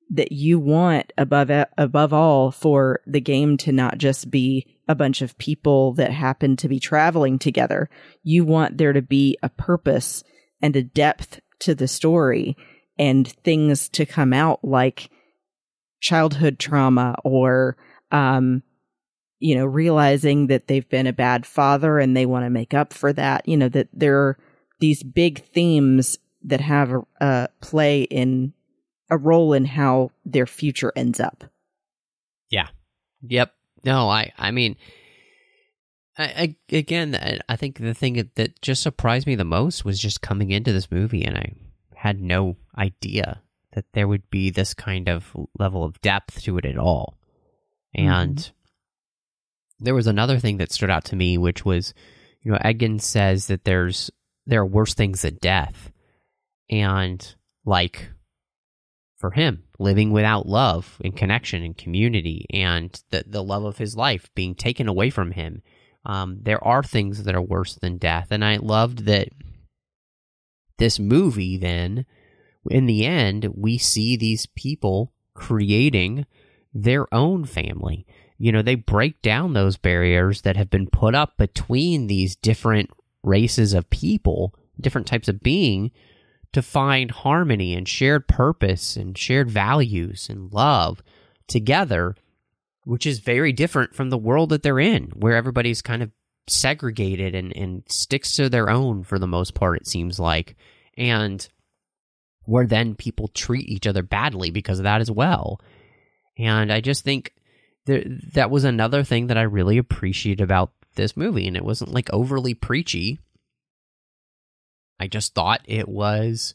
that 0.09 0.31
you 0.31 0.59
want 0.59 1.13
above 1.17 1.51
above 1.77 2.13
all 2.13 2.51
for 2.51 3.01
the 3.05 3.21
game 3.21 3.57
to 3.57 3.71
not 3.71 3.97
just 3.97 4.31
be 4.31 4.65
a 4.87 4.95
bunch 4.95 5.21
of 5.21 5.37
people 5.37 5.93
that 5.93 6.11
happen 6.11 6.55
to 6.57 6.67
be 6.67 6.79
traveling 6.79 7.37
together. 7.37 7.89
You 8.23 8.43
want 8.43 8.77
there 8.77 8.93
to 8.93 9.03
be 9.03 9.37
a 9.43 9.49
purpose 9.49 10.23
and 10.61 10.75
a 10.75 10.81
depth 10.81 11.41
to 11.59 11.75
the 11.75 11.87
story 11.87 12.57
and 12.97 13.27
things 13.27 13.87
to 13.89 14.05
come 14.05 14.33
out 14.33 14.63
like 14.63 15.09
childhood 16.01 16.57
trauma 16.57 17.15
or 17.23 17.77
um 18.11 18.63
you 19.39 19.53
know 19.53 19.65
realizing 19.65 20.47
that 20.47 20.67
they've 20.67 20.87
been 20.89 21.07
a 21.07 21.13
bad 21.13 21.45
father 21.45 21.99
and 21.99 22.15
they 22.15 22.25
want 22.25 22.45
to 22.45 22.49
make 22.49 22.73
up 22.73 22.93
for 22.93 23.11
that 23.11 23.47
you 23.47 23.57
know 23.57 23.67
that 23.67 23.89
there 23.91 24.17
are 24.17 24.37
these 24.79 25.03
big 25.03 25.43
themes 25.47 26.17
that 26.41 26.61
have 26.61 26.91
a, 26.91 27.01
a 27.19 27.49
play 27.61 28.03
in 28.03 28.53
a 29.09 29.17
role 29.17 29.53
in 29.53 29.65
how 29.65 30.11
their 30.25 30.45
future 30.45 30.93
ends 30.95 31.19
up. 31.19 31.43
Yeah. 32.49 32.67
Yep. 33.21 33.53
No, 33.83 34.09
I 34.09 34.31
I 34.37 34.51
mean 34.51 34.75
I, 36.19 36.55
I, 36.71 36.75
again, 36.75 37.41
I 37.47 37.55
think 37.55 37.79
the 37.79 37.93
thing 37.93 38.29
that 38.35 38.61
just 38.61 38.83
surprised 38.83 39.25
me 39.25 39.35
the 39.35 39.45
most 39.45 39.85
was 39.85 39.97
just 39.97 40.21
coming 40.21 40.51
into 40.51 40.73
this 40.73 40.91
movie, 40.91 41.23
and 41.23 41.37
I 41.37 41.53
had 41.95 42.21
no 42.21 42.57
idea 42.77 43.41
that 43.73 43.85
there 43.93 44.07
would 44.07 44.29
be 44.29 44.49
this 44.49 44.73
kind 44.73 45.07
of 45.07 45.33
level 45.57 45.85
of 45.85 46.01
depth 46.01 46.41
to 46.43 46.57
it 46.57 46.65
at 46.65 46.77
all. 46.77 47.17
And 47.95 48.35
mm-hmm. 48.35 49.85
there 49.85 49.95
was 49.95 50.07
another 50.07 50.39
thing 50.39 50.57
that 50.57 50.73
stood 50.73 50.89
out 50.89 51.05
to 51.05 51.15
me, 51.15 51.37
which 51.37 51.63
was, 51.63 51.93
you 52.41 52.51
know, 52.51 52.57
Edgin 52.61 52.99
says 52.99 53.47
that 53.47 53.63
there's 53.63 54.11
there 54.45 54.61
are 54.61 54.65
worse 54.65 54.93
things 54.93 55.21
than 55.21 55.37
death, 55.41 55.89
and 56.69 57.35
like 57.63 58.11
for 59.19 59.31
him, 59.31 59.63
living 59.77 60.11
without 60.11 60.47
love 60.47 60.97
and 61.03 61.15
connection 61.15 61.61
and 61.61 61.77
community 61.77 62.45
and 62.51 63.03
the, 63.11 63.25
the 63.27 63.43
love 63.43 63.65
of 63.65 63.77
his 63.77 63.95
life 63.95 64.29
being 64.33 64.55
taken 64.55 64.87
away 64.87 65.09
from 65.09 65.31
him. 65.31 65.61
Um, 66.05 66.39
there 66.41 66.63
are 66.63 66.81
things 66.81 67.23
that 67.25 67.35
are 67.35 67.41
worse 67.41 67.75
than 67.75 67.97
death. 67.97 68.27
And 68.31 68.43
I 68.43 68.55
loved 68.55 69.05
that 69.05 69.27
this 70.77 70.97
movie, 70.97 71.57
then, 71.57 72.05
in 72.69 72.85
the 72.85 73.05
end, 73.05 73.49
we 73.53 73.77
see 73.77 74.15
these 74.15 74.45
people 74.45 75.11
creating 75.33 76.25
their 76.73 77.13
own 77.13 77.43
family. 77.43 78.07
You 78.37 78.53
know, 78.53 78.61
they 78.61 78.75
break 78.75 79.21
down 79.21 79.51
those 79.51 79.75
barriers 79.75 80.43
that 80.43 80.55
have 80.55 80.69
been 80.69 80.89
put 80.89 81.13
up 81.13 81.35
between 81.35 82.07
these 82.07 82.37
different 82.37 82.89
races 83.21 83.73
of 83.73 83.89
people, 83.89 84.55
different 84.79 85.07
types 85.07 85.27
of 85.27 85.43
being 85.43 85.91
to 86.53 86.61
find 86.61 87.11
harmony 87.11 87.75
and 87.75 87.87
shared 87.87 88.27
purpose 88.27 88.95
and 88.95 89.17
shared 89.17 89.49
values 89.49 90.27
and 90.29 90.51
love 90.51 91.03
together, 91.47 92.15
which 92.85 93.05
is 93.05 93.19
very 93.19 93.53
different 93.53 93.93
from 93.93 94.09
the 94.09 94.17
world 94.17 94.49
that 94.49 94.63
they're 94.63 94.79
in, 94.79 95.11
where 95.15 95.35
everybody's 95.35 95.81
kind 95.81 96.01
of 96.01 96.11
segregated 96.47 97.35
and, 97.35 97.55
and 97.55 97.83
sticks 97.87 98.35
to 98.35 98.49
their 98.49 98.69
own 98.69 99.03
for 99.03 99.19
the 99.19 99.27
most 99.27 99.53
part, 99.53 99.79
it 99.79 99.87
seems 99.87 100.19
like. 100.19 100.55
And 100.97 101.47
where 102.45 102.65
then 102.65 102.95
people 102.95 103.27
treat 103.27 103.69
each 103.69 103.85
other 103.85 104.01
badly 104.01 104.49
because 104.49 104.79
of 104.79 104.83
that 104.83 105.01
as 105.01 105.11
well. 105.11 105.61
And 106.37 106.73
I 106.73 106.81
just 106.81 107.03
think 107.03 107.33
that 107.85 108.33
that 108.33 108.49
was 108.49 108.63
another 108.63 109.03
thing 109.03 109.27
that 109.27 109.37
I 109.37 109.43
really 109.43 109.77
appreciate 109.77 110.41
about 110.41 110.71
this 110.95 111.15
movie. 111.15 111.47
And 111.47 111.55
it 111.55 111.63
wasn't 111.63 111.93
like 111.93 112.11
overly 112.11 112.55
preachy. 112.55 113.19
I 114.99 115.07
just 115.07 115.33
thought 115.33 115.61
it 115.65 115.87
was 115.87 116.53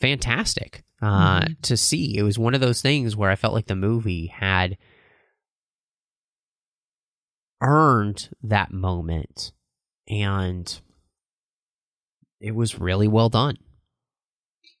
fantastic 0.00 0.84
uh, 1.02 1.40
mm-hmm. 1.40 1.52
to 1.62 1.76
see. 1.76 2.16
It 2.16 2.22
was 2.22 2.38
one 2.38 2.54
of 2.54 2.60
those 2.60 2.82
things 2.82 3.16
where 3.16 3.30
I 3.30 3.36
felt 3.36 3.54
like 3.54 3.66
the 3.66 3.76
movie 3.76 4.26
had 4.26 4.78
earned 7.60 8.30
that 8.42 8.72
moment 8.72 9.52
and 10.08 10.80
it 12.40 12.54
was 12.54 12.78
really 12.78 13.08
well 13.08 13.28
done. 13.28 13.58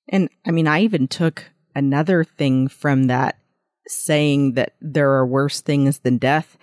And 0.08 0.28
I 0.46 0.52
mean, 0.52 0.66
I 0.66 0.80
even 0.80 1.08
took 1.08 1.50
another 1.74 2.24
thing 2.24 2.68
from 2.68 3.04
that 3.04 3.38
saying 3.86 4.54
that 4.54 4.74
there 4.80 5.12
are 5.12 5.26
worse 5.26 5.60
things 5.60 5.98
than 5.98 6.18
death 6.18 6.56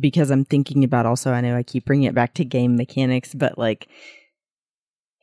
because 0.00 0.30
I'm 0.30 0.44
thinking 0.44 0.84
about 0.84 1.06
also, 1.06 1.32
I 1.32 1.40
know 1.40 1.56
I 1.56 1.62
keep 1.62 1.84
bringing 1.84 2.08
it 2.08 2.14
back 2.14 2.34
to 2.34 2.44
game 2.44 2.76
mechanics, 2.76 3.34
but 3.34 3.58
like 3.58 3.88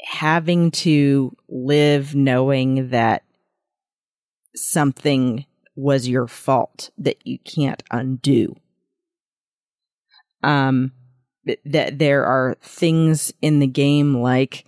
having 0.01 0.71
to 0.71 1.35
live 1.47 2.15
knowing 2.15 2.89
that 2.89 3.23
something 4.55 5.45
was 5.75 6.07
your 6.07 6.27
fault 6.27 6.89
that 6.97 7.17
you 7.25 7.39
can't 7.39 7.83
undo. 7.91 8.55
Um, 10.43 10.93
that 11.65 11.99
there 11.99 12.25
are 12.25 12.57
things 12.61 13.33
in 13.41 13.59
the 13.59 13.67
game 13.67 14.21
like 14.21 14.65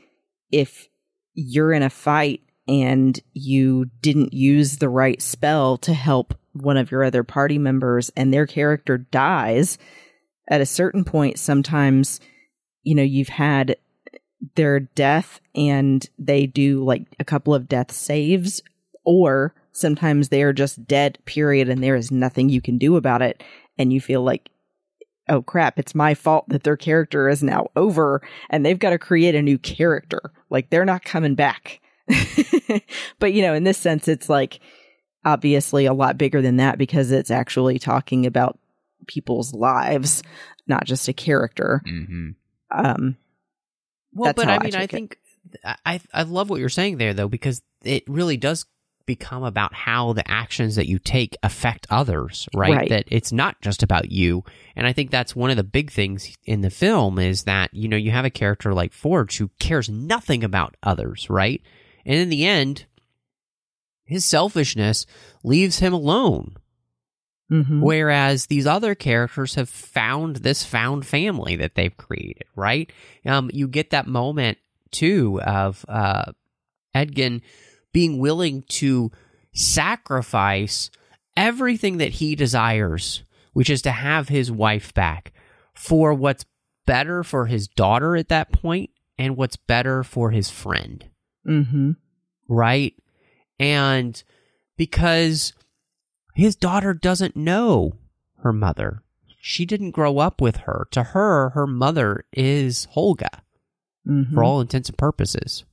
if 0.51 0.87
you're 1.33 1.73
in 1.73 1.83
a 1.83 1.89
fight 1.89 2.41
and 2.67 3.19
you 3.33 3.85
didn't 4.01 4.33
use 4.33 4.77
the 4.77 4.89
right 4.89 5.21
spell 5.21 5.77
to 5.77 5.93
help 5.93 6.33
one 6.53 6.77
of 6.77 6.91
your 6.91 7.03
other 7.03 7.23
party 7.23 7.57
members 7.57 8.11
and 8.15 8.33
their 8.33 8.45
character 8.45 8.97
dies 8.97 9.77
at 10.49 10.61
a 10.61 10.65
certain 10.65 11.03
point 11.03 11.39
sometimes 11.39 12.19
you 12.83 12.93
know 12.93 13.03
you've 13.03 13.29
had 13.29 13.77
their 14.55 14.79
death 14.79 15.39
and 15.55 16.09
they 16.17 16.45
do 16.45 16.83
like 16.83 17.05
a 17.19 17.23
couple 17.23 17.53
of 17.53 17.67
death 17.69 17.91
saves 17.91 18.61
or 19.03 19.53
sometimes 19.71 20.29
they 20.29 20.43
are 20.43 20.53
just 20.53 20.85
dead 20.87 21.17
period 21.25 21.69
and 21.69 21.83
there 21.83 21.95
is 21.95 22.11
nothing 22.11 22.49
you 22.49 22.61
can 22.61 22.77
do 22.77 22.95
about 22.95 23.21
it 23.21 23.43
and 23.77 23.93
you 23.93 24.01
feel 24.01 24.23
like 24.23 24.49
oh 25.29 25.41
crap 25.41 25.77
it's 25.77 25.95
my 25.95 26.13
fault 26.13 26.47
that 26.49 26.63
their 26.63 26.77
character 26.77 27.29
is 27.29 27.43
now 27.43 27.67
over 27.75 28.21
and 28.49 28.65
they've 28.65 28.79
got 28.79 28.89
to 28.89 28.99
create 28.99 29.35
a 29.35 29.41
new 29.41 29.57
character. 29.57 30.31
Like 30.49 30.69
they're 30.69 30.85
not 30.85 31.03
coming 31.03 31.35
back. 31.35 31.79
But 33.19 33.33
you 33.33 33.41
know 33.41 33.53
in 33.53 33.63
this 33.63 33.77
sense 33.77 34.07
it's 34.07 34.29
like 34.29 34.59
obviously 35.23 35.85
a 35.85 35.93
lot 35.93 36.17
bigger 36.17 36.41
than 36.41 36.57
that 36.57 36.77
because 36.77 37.11
it's 37.11 37.29
actually 37.29 37.77
talking 37.77 38.25
about 38.25 38.57
people's 39.07 39.53
lives 39.53 40.23
not 40.67 40.85
just 40.85 41.07
a 41.07 41.13
character. 41.13 41.81
Mm-hmm. 41.87 42.29
um 42.71 43.17
well, 44.13 44.33
but 44.33 44.47
I 44.47 44.59
mean, 44.59 44.75
I, 44.75 44.83
I 44.83 44.87
think 44.87 45.17
I 45.85 46.01
I 46.13 46.23
love 46.23 46.49
what 46.49 46.59
you're 46.59 46.69
saying 46.69 46.97
there 46.97 47.13
though 47.13 47.27
because 47.27 47.61
it 47.83 48.03
really 48.07 48.37
does 48.37 48.65
become 49.05 49.43
about 49.43 49.73
how 49.73 50.13
the 50.13 50.29
actions 50.29 50.75
that 50.75 50.87
you 50.87 50.99
take 50.99 51.35
affect 51.43 51.87
others, 51.89 52.47
right? 52.53 52.75
Right. 52.75 52.89
That 52.89 53.05
it's 53.07 53.31
not 53.31 53.59
just 53.61 53.83
about 53.83 54.11
you. 54.11 54.43
And 54.75 54.87
I 54.87 54.93
think 54.93 55.11
that's 55.11 55.35
one 55.35 55.49
of 55.49 55.57
the 55.57 55.63
big 55.63 55.91
things 55.91 56.37
in 56.45 56.61
the 56.61 56.69
film 56.69 57.19
is 57.19 57.43
that, 57.43 57.73
you 57.73 57.87
know, 57.87 57.97
you 57.97 58.11
have 58.11 58.25
a 58.25 58.29
character 58.29 58.73
like 58.73 58.93
Forge 58.93 59.37
who 59.37 59.49
cares 59.59 59.89
nothing 59.89 60.43
about 60.43 60.77
others, 60.83 61.29
right? 61.29 61.61
And 62.05 62.19
in 62.19 62.29
the 62.29 62.45
end, 62.45 62.85
his 64.05 64.25
selfishness 64.25 65.05
leaves 65.43 65.79
him 65.79 65.93
alone. 65.93 66.55
Mhm. 67.51 67.81
Whereas 67.81 68.45
these 68.45 68.65
other 68.65 68.95
characters 68.95 69.55
have 69.55 69.67
found 69.69 70.37
this 70.37 70.63
found 70.63 71.05
family 71.05 71.57
that 71.57 71.75
they've 71.75 71.95
created, 71.97 72.45
right? 72.55 72.89
Um, 73.25 73.51
you 73.53 73.67
get 73.67 73.89
that 73.89 74.07
moment 74.07 74.57
too 74.91 75.41
of 75.41 75.85
uh, 75.89 76.31
Edgin 76.95 77.41
being 77.91 78.19
willing 78.19 78.63
to 78.69 79.11
sacrifice 79.53 80.89
everything 81.35 81.97
that 81.97 82.11
he 82.13 82.35
desires, 82.35 83.23
which 83.53 83.69
is 83.69 83.81
to 83.81 83.91
have 83.91 84.29
his 84.29 84.51
wife 84.51 84.93
back, 84.93 85.33
for 85.73 86.13
what's 86.13 86.45
better 86.85 87.23
for 87.23 87.45
his 87.47 87.67
daughter 87.67 88.15
at 88.15 88.29
that 88.29 88.51
point 88.51 88.89
and 89.17 89.35
what's 89.37 89.55
better 89.55 90.03
for 90.03 90.31
his 90.31 90.49
friend 90.49 91.05
Mhm. 91.47 91.95
right? 92.47 92.93
And 93.59 94.21
because 94.77 95.53
his 96.41 96.55
daughter 96.55 96.93
doesn't 96.93 97.35
know 97.35 97.93
her 98.39 98.51
mother, 98.51 99.03
she 99.39 99.63
didn't 99.63 99.91
grow 99.91 100.17
up 100.17 100.41
with 100.41 100.57
her. 100.57 100.87
To 100.91 101.03
her, 101.03 101.49
her 101.51 101.67
mother 101.67 102.25
is 102.33 102.87
Holga 102.95 103.41
Mhm. 104.07 104.33
for 104.33 104.43
all 104.43 104.59
intents 104.59 104.89
and 104.89 104.97
purposes. 104.97 105.63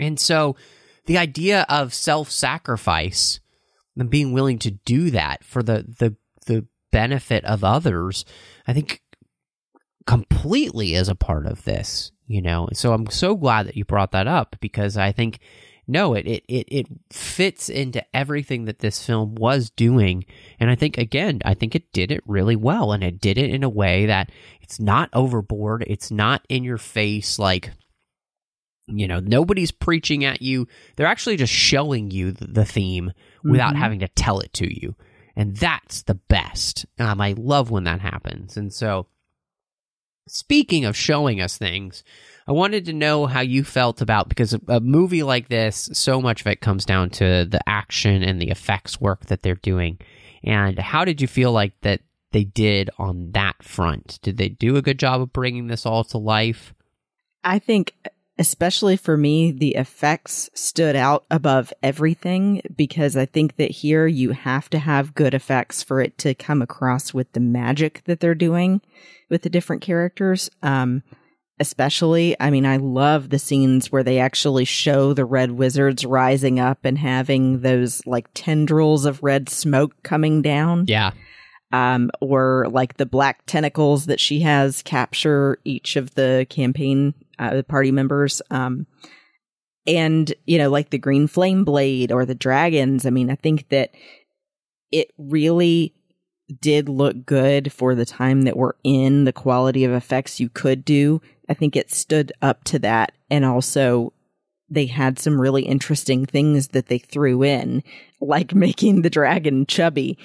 And 0.00 0.18
so 0.18 0.56
the 1.06 1.16
idea 1.16 1.64
of 1.68 1.94
self 1.94 2.28
sacrifice 2.30 3.38
and 3.96 4.10
being 4.10 4.32
willing 4.32 4.58
to 4.60 4.72
do 4.72 5.10
that 5.12 5.44
for 5.44 5.62
the, 5.62 5.84
the, 5.98 6.16
the 6.46 6.66
benefit 6.90 7.44
of 7.44 7.62
others, 7.62 8.24
I 8.66 8.72
think 8.72 9.00
completely 10.06 10.94
is 10.94 11.08
a 11.08 11.14
part 11.14 11.46
of 11.46 11.64
this, 11.64 12.10
you 12.26 12.42
know. 12.42 12.68
So 12.72 12.92
I'm 12.92 13.06
so 13.10 13.36
glad 13.36 13.66
that 13.68 13.76
you 13.76 13.84
brought 13.84 14.10
that 14.12 14.26
up 14.26 14.56
because 14.60 14.96
I 14.96 15.12
think 15.12 15.38
no, 15.90 16.14
it, 16.14 16.26
it 16.26 16.44
it 16.48 16.66
it 16.70 16.86
fits 17.10 17.68
into 17.68 18.04
everything 18.16 18.64
that 18.66 18.78
this 18.78 19.04
film 19.04 19.34
was 19.34 19.70
doing. 19.70 20.24
And 20.58 20.70
I 20.70 20.74
think 20.74 20.96
again, 20.98 21.40
I 21.44 21.54
think 21.54 21.74
it 21.74 21.92
did 21.92 22.10
it 22.10 22.22
really 22.26 22.56
well 22.56 22.92
and 22.92 23.02
it 23.04 23.20
did 23.20 23.36
it 23.36 23.50
in 23.50 23.62
a 23.64 23.68
way 23.68 24.06
that 24.06 24.30
it's 24.62 24.78
not 24.80 25.10
overboard, 25.12 25.84
it's 25.86 26.10
not 26.10 26.46
in 26.48 26.64
your 26.64 26.78
face 26.78 27.38
like 27.38 27.72
you 28.92 29.06
know, 29.06 29.20
nobody's 29.20 29.70
preaching 29.70 30.24
at 30.24 30.42
you. 30.42 30.66
They're 30.96 31.06
actually 31.06 31.36
just 31.36 31.52
showing 31.52 32.10
you 32.10 32.32
the 32.32 32.64
theme 32.64 33.12
without 33.44 33.74
Mhm. 33.74 33.78
having 33.78 33.98
to 34.00 34.08
tell 34.08 34.40
it 34.40 34.52
to 34.54 34.66
you. 34.80 34.96
And 35.36 35.56
that's 35.56 36.02
the 36.02 36.16
best. 36.16 36.86
Um, 36.98 37.20
I 37.20 37.34
love 37.38 37.70
when 37.70 37.84
that 37.84 38.00
happens. 38.00 38.56
And 38.56 38.72
so, 38.72 39.06
speaking 40.26 40.84
of 40.84 40.96
showing 40.96 41.40
us 41.40 41.56
things, 41.56 42.02
I 42.50 42.52
wanted 42.52 42.86
to 42.86 42.92
know 42.92 43.26
how 43.26 43.42
you 43.42 43.62
felt 43.62 44.00
about 44.00 44.28
because 44.28 44.54
a, 44.54 44.60
a 44.66 44.80
movie 44.80 45.22
like 45.22 45.48
this, 45.48 45.88
so 45.92 46.20
much 46.20 46.40
of 46.40 46.48
it 46.48 46.60
comes 46.60 46.84
down 46.84 47.10
to 47.10 47.46
the 47.48 47.60
action 47.64 48.24
and 48.24 48.42
the 48.42 48.50
effects 48.50 49.00
work 49.00 49.26
that 49.26 49.42
they're 49.42 49.54
doing. 49.54 50.00
And 50.42 50.76
how 50.76 51.04
did 51.04 51.20
you 51.20 51.28
feel 51.28 51.52
like 51.52 51.80
that 51.82 52.00
they 52.32 52.42
did 52.42 52.90
on 52.98 53.30
that 53.34 53.62
front? 53.62 54.18
Did 54.22 54.36
they 54.36 54.48
do 54.48 54.74
a 54.74 54.82
good 54.82 54.98
job 54.98 55.20
of 55.20 55.32
bringing 55.32 55.68
this 55.68 55.86
all 55.86 56.02
to 56.02 56.18
life? 56.18 56.74
I 57.44 57.60
think, 57.60 57.94
especially 58.36 58.96
for 58.96 59.16
me, 59.16 59.52
the 59.52 59.76
effects 59.76 60.50
stood 60.52 60.96
out 60.96 61.26
above 61.30 61.72
everything 61.84 62.62
because 62.74 63.16
I 63.16 63.26
think 63.26 63.58
that 63.58 63.70
here 63.70 64.08
you 64.08 64.32
have 64.32 64.68
to 64.70 64.80
have 64.80 65.14
good 65.14 65.34
effects 65.34 65.84
for 65.84 66.00
it 66.00 66.18
to 66.18 66.34
come 66.34 66.62
across 66.62 67.14
with 67.14 67.30
the 67.30 67.38
magic 67.38 68.02
that 68.06 68.18
they're 68.18 68.34
doing 68.34 68.80
with 69.28 69.42
the 69.42 69.50
different 69.50 69.82
characters. 69.82 70.50
Um, 70.64 71.04
especially, 71.60 72.34
I 72.40 72.50
mean, 72.50 72.66
I 72.66 72.78
love 72.78 73.28
the 73.28 73.38
scenes 73.38 73.92
where 73.92 74.02
they 74.02 74.18
actually 74.18 74.64
show 74.64 75.12
the 75.12 75.24
red 75.24 75.52
wizards 75.52 76.04
rising 76.04 76.58
up 76.58 76.78
and 76.84 76.98
having 76.98 77.60
those 77.60 78.04
like 78.06 78.26
tendrils 78.34 79.04
of 79.04 79.22
red 79.22 79.48
smoke 79.48 79.92
coming 80.02 80.42
down 80.42 80.86
Yeah. 80.88 81.12
um, 81.70 82.10
or 82.20 82.66
like 82.70 82.96
the 82.96 83.06
black 83.06 83.44
tentacles 83.46 84.06
that 84.06 84.18
she 84.18 84.40
has 84.40 84.82
capture 84.82 85.58
each 85.64 85.94
of 85.96 86.14
the 86.14 86.46
campaign 86.50 87.14
uh, 87.38 87.54
the 87.56 87.62
party 87.64 87.92
members. 87.92 88.42
Um, 88.50 88.86
and 89.86 90.32
you 90.46 90.58
know, 90.58 90.70
like 90.70 90.90
the 90.90 90.98
green 90.98 91.26
flame 91.26 91.64
blade 91.64 92.10
or 92.12 92.24
the 92.26 92.34
dragons. 92.34 93.06
I 93.06 93.10
mean, 93.10 93.30
I 93.30 93.34
think 93.34 93.68
that 93.70 93.90
it 94.90 95.12
really 95.18 95.94
did 96.60 96.88
look 96.88 97.24
good 97.24 97.72
for 97.72 97.94
the 97.94 98.04
time 98.04 98.42
that 98.42 98.56
we're 98.56 98.74
in. 98.84 99.24
The 99.24 99.32
quality 99.32 99.84
of 99.84 99.92
effects 99.92 100.40
you 100.40 100.48
could 100.48 100.84
do, 100.84 101.22
I 101.50 101.54
think 101.54 101.76
it 101.76 101.90
stood 101.90 102.32
up 102.40 102.64
to 102.64 102.78
that, 102.80 103.12
and 103.30 103.44
also. 103.44 104.12
They 104.72 104.86
had 104.86 105.18
some 105.18 105.40
really 105.40 105.62
interesting 105.62 106.26
things 106.26 106.68
that 106.68 106.86
they 106.86 106.98
threw 106.98 107.42
in, 107.42 107.82
like 108.20 108.54
making 108.66 109.02
the 109.02 109.10
dragon 109.10 109.66
chubby 109.66 110.16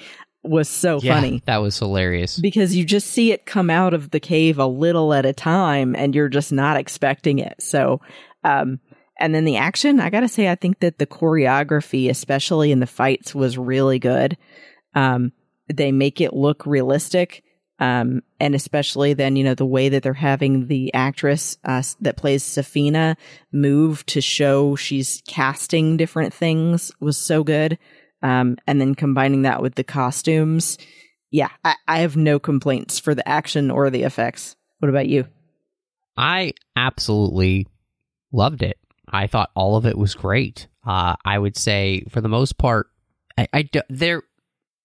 was 0.44 0.68
so 0.68 1.00
Yeah, 1.02 1.16
funny 1.16 1.42
That 1.46 1.56
was 1.56 1.76
hilarious. 1.80 2.38
because 2.38 2.76
you 2.76 2.84
just 2.84 3.08
see 3.08 3.32
it 3.32 3.44
come 3.44 3.70
out 3.70 3.92
of 3.92 4.10
the 4.12 4.20
cave 4.20 4.60
a 4.60 4.66
little 4.66 5.12
at 5.12 5.26
a 5.26 5.32
time 5.32 5.96
and 5.96 6.14
you're 6.14 6.28
just 6.28 6.52
not 6.52 6.76
expecting 6.76 7.40
it. 7.40 7.56
So, 7.58 8.00
um, 8.44 8.78
and 9.18 9.34
then 9.34 9.44
the 9.46 9.56
action, 9.56 9.98
I 9.98 10.10
gotta 10.10 10.28
say, 10.28 10.48
I 10.48 10.54
think 10.54 10.78
that 10.78 10.98
the 10.98 11.06
choreography, 11.08 12.08
especially 12.08 12.70
in 12.70 12.78
the 12.78 12.86
fights, 12.86 13.34
was 13.34 13.58
really 13.58 13.98
good. 13.98 14.36
Um, 14.94 15.32
they 15.66 15.90
make 15.90 16.20
it 16.20 16.34
look 16.34 16.64
realistic. 16.66 17.42
Um, 17.78 18.22
and 18.40 18.54
especially 18.54 19.12
then, 19.12 19.36
you 19.36 19.44
know, 19.44 19.54
the 19.54 19.66
way 19.66 19.90
that 19.90 20.02
they're 20.02 20.14
having 20.14 20.66
the 20.68 20.92
actress, 20.94 21.58
uh, 21.64 21.82
that 22.00 22.16
plays 22.16 22.42
Sofina 22.42 23.16
move 23.52 24.06
to 24.06 24.20
show 24.20 24.76
she's 24.76 25.22
casting 25.26 25.96
different 25.96 26.32
things 26.32 26.90
was 27.00 27.18
so 27.18 27.44
good. 27.44 27.78
Um, 28.22 28.56
and 28.66 28.80
then 28.80 28.94
combining 28.94 29.42
that 29.42 29.60
with 29.60 29.74
the 29.74 29.84
costumes, 29.84 30.78
yeah, 31.30 31.50
I, 31.64 31.74
I 31.86 31.98
have 31.98 32.16
no 32.16 32.38
complaints 32.38 32.98
for 32.98 33.14
the 33.14 33.28
action 33.28 33.70
or 33.70 33.90
the 33.90 34.04
effects. 34.04 34.56
What 34.78 34.88
about 34.88 35.06
you? 35.06 35.26
I 36.16 36.54
absolutely 36.76 37.66
loved 38.32 38.62
it. 38.62 38.78
I 39.08 39.26
thought 39.26 39.50
all 39.54 39.76
of 39.76 39.84
it 39.84 39.98
was 39.98 40.14
great. 40.14 40.66
Uh, 40.84 41.16
I 41.24 41.38
would 41.38 41.56
say, 41.56 42.04
for 42.08 42.20
the 42.22 42.28
most 42.28 42.56
part, 42.56 42.88
I, 43.36 43.48
I 43.52 43.62
do, 43.62 43.82
they're, 43.90 44.22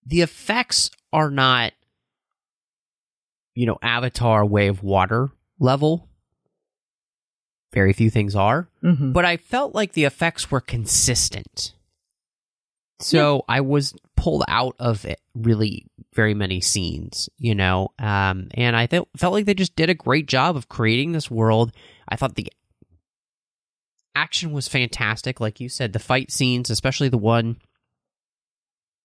the 0.05 0.21
effects 0.21 0.91
are 1.13 1.31
not, 1.31 1.71
you 3.55 3.65
know, 3.65 3.77
Avatar 3.81 4.45
Way 4.45 4.67
of 4.67 4.83
Water 4.83 5.29
level. 5.59 6.07
Very 7.73 7.93
few 7.93 8.09
things 8.09 8.35
are, 8.35 8.67
Mm-hmm. 8.83 9.13
but 9.13 9.23
I 9.23 9.37
felt 9.37 9.73
like 9.73 9.93
the 9.93 10.03
effects 10.05 10.51
were 10.51 10.59
consistent. 10.61 11.73
So 12.99 13.43
I 13.47 13.61
was 13.61 13.95
pulled 14.17 14.43
out 14.47 14.75
of 14.77 15.05
it 15.05 15.19
really 15.33 15.87
very 16.13 16.33
many 16.33 16.61
scenes, 16.61 17.29
you 17.37 17.55
know, 17.55 17.89
um, 17.97 18.49
and 18.53 18.75
I 18.75 18.85
felt 18.87 19.07
felt 19.17 19.33
like 19.33 19.45
they 19.45 19.53
just 19.53 19.75
did 19.75 19.89
a 19.89 19.95
great 19.95 20.27
job 20.27 20.55
of 20.55 20.67
creating 20.69 21.13
this 21.13 21.31
world. 21.31 21.71
I 22.07 22.15
thought 22.15 22.35
the 22.35 22.51
action 24.13 24.51
was 24.51 24.67
fantastic, 24.67 25.39
like 25.39 25.59
you 25.59 25.69
said, 25.69 25.93
the 25.93 25.99
fight 25.99 26.31
scenes, 26.31 26.69
especially 26.69 27.09
the 27.09 27.17
one 27.17 27.57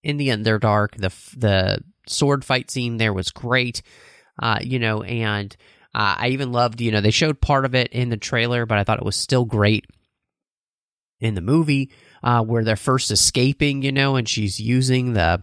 in 0.02 0.16
the 0.16 0.28
Underdark, 0.28 0.96
the 0.96 1.12
the 1.38 1.78
sword 2.08 2.44
fight 2.44 2.70
scene 2.70 2.96
there 2.98 3.12
was 3.14 3.30
great, 3.30 3.80
uh, 4.40 4.58
you 4.62 4.78
know, 4.78 5.02
and 5.02 5.54
uh, 5.94 6.16
I 6.18 6.28
even 6.28 6.52
loved, 6.52 6.80
you 6.80 6.90
know, 6.92 7.00
they 7.00 7.10
showed 7.10 7.40
part 7.40 7.64
of 7.64 7.74
it 7.74 7.92
in 7.92 8.10
the 8.10 8.16
trailer, 8.16 8.66
but 8.66 8.78
I 8.78 8.84
thought 8.84 8.98
it 8.98 9.04
was 9.04 9.16
still 9.16 9.44
great 9.44 9.86
in 11.20 11.34
the 11.34 11.40
movie 11.40 11.90
uh, 12.22 12.42
where 12.42 12.64
they're 12.64 12.76
first 12.76 13.10
escaping, 13.10 13.82
you 13.82 13.92
know, 13.92 14.16
and 14.16 14.28
she's 14.28 14.60
using 14.60 15.12
the 15.12 15.42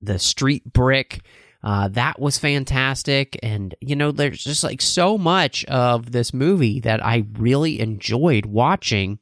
the 0.00 0.18
street 0.18 0.64
brick. 0.72 1.20
Uh, 1.62 1.88
that 1.88 2.18
was 2.18 2.38
fantastic, 2.38 3.38
and 3.42 3.74
you 3.80 3.94
know, 3.94 4.10
there's 4.10 4.42
just 4.42 4.64
like 4.64 4.80
so 4.80 5.18
much 5.18 5.64
of 5.66 6.10
this 6.10 6.32
movie 6.32 6.80
that 6.80 7.04
I 7.04 7.26
really 7.34 7.80
enjoyed 7.80 8.46
watching. 8.46 9.18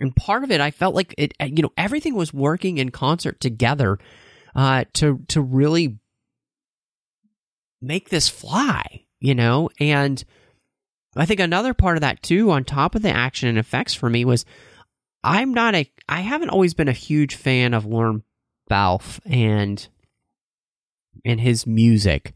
And 0.00 0.14
part 0.14 0.44
of 0.44 0.50
it, 0.50 0.60
I 0.60 0.72
felt 0.72 0.94
like 0.94 1.14
it, 1.16 1.32
you 1.40 1.62
know, 1.62 1.72
everything 1.78 2.14
was 2.14 2.34
working 2.34 2.78
in 2.78 2.90
concert 2.90 3.40
together 3.40 3.98
uh, 4.56 4.84
to 4.94 5.20
to 5.28 5.40
really 5.40 5.98
make 7.80 8.08
this 8.08 8.28
fly, 8.28 9.04
you 9.20 9.34
know. 9.34 9.70
And 9.78 10.22
I 11.16 11.26
think 11.26 11.40
another 11.40 11.74
part 11.74 11.96
of 11.96 12.02
that 12.02 12.22
too, 12.22 12.50
on 12.50 12.64
top 12.64 12.94
of 12.94 13.02
the 13.02 13.10
action 13.10 13.48
and 13.48 13.58
effects 13.58 13.94
for 13.94 14.08
me, 14.08 14.24
was 14.24 14.44
I'm 15.24 15.52
not 15.52 15.74
a 15.74 15.90
I 16.08 16.20
haven't 16.20 16.50
always 16.50 16.74
been 16.74 16.88
a 16.88 16.92
huge 16.92 17.34
fan 17.34 17.74
of 17.74 17.86
Lorne 17.86 18.22
Balfe 18.68 19.20
and 19.26 19.86
and 21.24 21.40
his 21.40 21.66
music. 21.66 22.32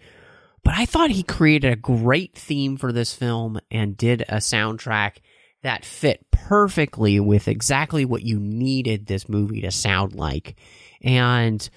But 0.62 0.74
I 0.76 0.84
thought 0.84 1.10
he 1.10 1.22
created 1.22 1.72
a 1.72 1.76
great 1.76 2.34
theme 2.34 2.76
for 2.76 2.92
this 2.92 3.14
film 3.14 3.60
and 3.70 3.96
did 3.96 4.22
a 4.22 4.36
soundtrack 4.36 5.18
that 5.62 5.84
fit 5.84 6.26
perfectly 6.30 7.20
with 7.20 7.48
exactly 7.48 8.04
what 8.04 8.22
you 8.22 8.38
needed 8.38 9.06
this 9.06 9.28
movie 9.28 9.62
to 9.62 9.70
sound 9.70 10.14
like. 10.14 10.56
And 11.02 11.68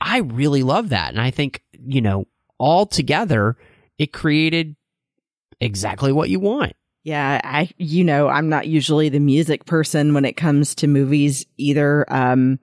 I 0.00 0.18
really 0.18 0.62
love 0.62 0.90
that. 0.90 1.10
And 1.10 1.20
I 1.20 1.30
think, 1.30 1.62
you 1.72 2.00
know, 2.00 2.26
all 2.58 2.86
together, 2.86 3.56
it 3.98 4.12
created 4.12 4.76
exactly 5.60 6.12
what 6.12 6.30
you 6.30 6.40
want. 6.40 6.74
Yeah, 7.02 7.40
I 7.44 7.70
you 7.76 8.02
know, 8.02 8.28
I'm 8.28 8.48
not 8.48 8.66
usually 8.66 9.08
the 9.08 9.20
music 9.20 9.64
person 9.64 10.12
when 10.12 10.24
it 10.24 10.36
comes 10.36 10.74
to 10.76 10.88
movies 10.88 11.46
either. 11.56 12.04
Um 12.12 12.58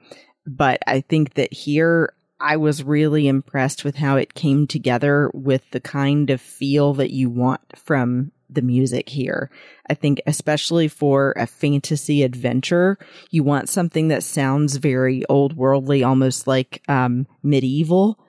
but 0.45 0.79
I 0.85 0.99
think 0.99 1.35
that 1.35 1.53
here 1.53 2.13
I 2.41 2.57
was 2.57 2.83
really 2.83 3.29
impressed 3.29 3.85
with 3.85 3.95
how 3.95 4.17
it 4.17 4.33
came 4.33 4.67
together 4.67 5.31
with 5.33 5.61
the 5.71 5.79
kind 5.79 6.29
of 6.29 6.41
feel 6.41 6.93
that 6.95 7.11
you 7.11 7.29
want 7.29 7.61
from 7.77 8.33
the 8.49 8.61
music 8.61 9.07
here. 9.07 9.49
I 9.89 9.93
think 9.93 10.21
especially 10.27 10.89
for 10.89 11.33
a 11.37 11.47
fantasy 11.47 12.21
adventure, 12.21 12.97
you 13.31 13.43
want 13.43 13.69
something 13.69 14.09
that 14.09 14.23
sounds 14.23 14.75
very 14.75 15.25
old 15.27 15.55
worldly, 15.55 16.03
almost 16.03 16.47
like 16.47 16.81
um 16.89 17.27
medieval 17.43 18.19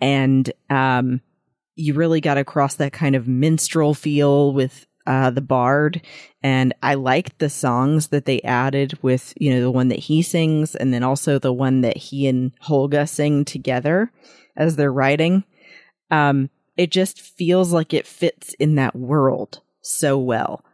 and 0.00 0.52
um 0.70 1.20
you 1.76 1.94
really 1.94 2.20
got 2.20 2.38
across 2.38 2.76
that 2.76 2.92
kind 2.92 3.16
of 3.16 3.26
minstrel 3.26 3.94
feel 3.94 4.52
with 4.52 4.86
uh, 5.06 5.28
the 5.30 5.40
bard. 5.40 6.00
And 6.42 6.72
i 6.82 6.94
liked 6.94 7.38
the 7.38 7.50
songs 7.50 8.08
that 8.08 8.24
they 8.26 8.40
added 8.42 8.98
with 9.02 9.34
you 9.38 9.52
know 9.52 9.60
the 9.60 9.70
one 9.70 9.88
that 9.88 9.98
he 9.98 10.22
sings 10.22 10.74
and 10.74 10.92
then 10.92 11.02
also 11.02 11.38
the 11.38 11.52
one 11.52 11.80
that 11.82 11.96
he 11.96 12.26
and 12.26 12.52
holga 12.62 13.08
sing 13.08 13.44
together 13.44 14.10
as 14.56 14.76
they're 14.76 14.92
writing. 14.92 15.44
Um 16.10 16.50
it 16.76 16.90
just 16.90 17.20
feels 17.20 17.72
like 17.72 17.94
it 17.94 18.06
fits 18.06 18.52
in 18.54 18.74
that 18.74 18.96
world 18.96 19.60
so 19.80 20.18
well. 20.18 20.64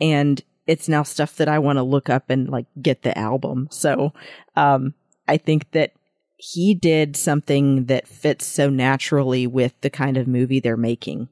And 0.00 0.42
it's 0.66 0.88
now 0.88 1.02
stuff 1.02 1.36
that 1.36 1.48
i 1.48 1.58
want 1.58 1.78
to 1.78 1.82
look 1.82 2.08
up 2.08 2.30
and 2.30 2.48
like 2.48 2.66
get 2.80 3.02
the 3.02 3.16
album. 3.18 3.68
So 3.70 4.12
um 4.56 4.94
i 5.28 5.36
think 5.36 5.70
that 5.72 5.92
he 6.40 6.74
did 6.74 7.16
something 7.16 7.84
that 7.86 8.08
fits 8.08 8.46
so 8.46 8.70
naturally 8.70 9.46
with 9.46 9.78
the 9.80 9.90
kind 9.90 10.16
of 10.16 10.26
movie 10.26 10.60
they're 10.60 10.76
making 10.76 11.28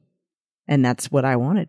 and 0.67 0.85
that's 0.85 1.11
what 1.11 1.25
i 1.25 1.35
wanted 1.35 1.67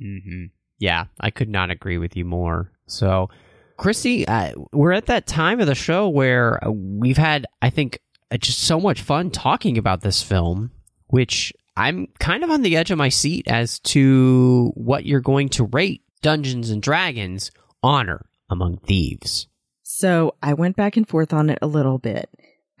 Mm-hmm. 0.00 0.46
Yeah, 0.78 1.06
I 1.20 1.30
could 1.30 1.48
not 1.48 1.70
agree 1.70 1.98
with 1.98 2.16
you 2.16 2.24
more. 2.24 2.72
So, 2.86 3.30
Christy, 3.76 4.26
uh, 4.26 4.52
we're 4.72 4.92
at 4.92 5.06
that 5.06 5.26
time 5.26 5.60
of 5.60 5.66
the 5.66 5.74
show 5.74 6.08
where 6.08 6.64
uh, 6.64 6.70
we've 6.70 7.16
had, 7.16 7.46
I 7.60 7.70
think, 7.70 8.00
uh, 8.30 8.36
just 8.36 8.60
so 8.60 8.80
much 8.80 9.02
fun 9.02 9.30
talking 9.30 9.78
about 9.78 10.00
this 10.00 10.22
film, 10.22 10.70
which 11.06 11.52
I'm 11.76 12.08
kind 12.18 12.44
of 12.44 12.50
on 12.50 12.62
the 12.62 12.76
edge 12.76 12.90
of 12.90 12.98
my 12.98 13.08
seat 13.08 13.46
as 13.48 13.78
to 13.80 14.72
what 14.74 15.06
you're 15.06 15.20
going 15.20 15.48
to 15.50 15.64
rate 15.64 16.02
Dungeons 16.20 16.70
and 16.70 16.82
Dragons 16.82 17.50
Honor 17.82 18.26
Among 18.50 18.78
Thieves. 18.78 19.48
So 19.82 20.34
I 20.42 20.54
went 20.54 20.76
back 20.76 20.96
and 20.96 21.08
forth 21.08 21.32
on 21.32 21.50
it 21.50 21.58
a 21.62 21.66
little 21.66 21.98
bit. 21.98 22.28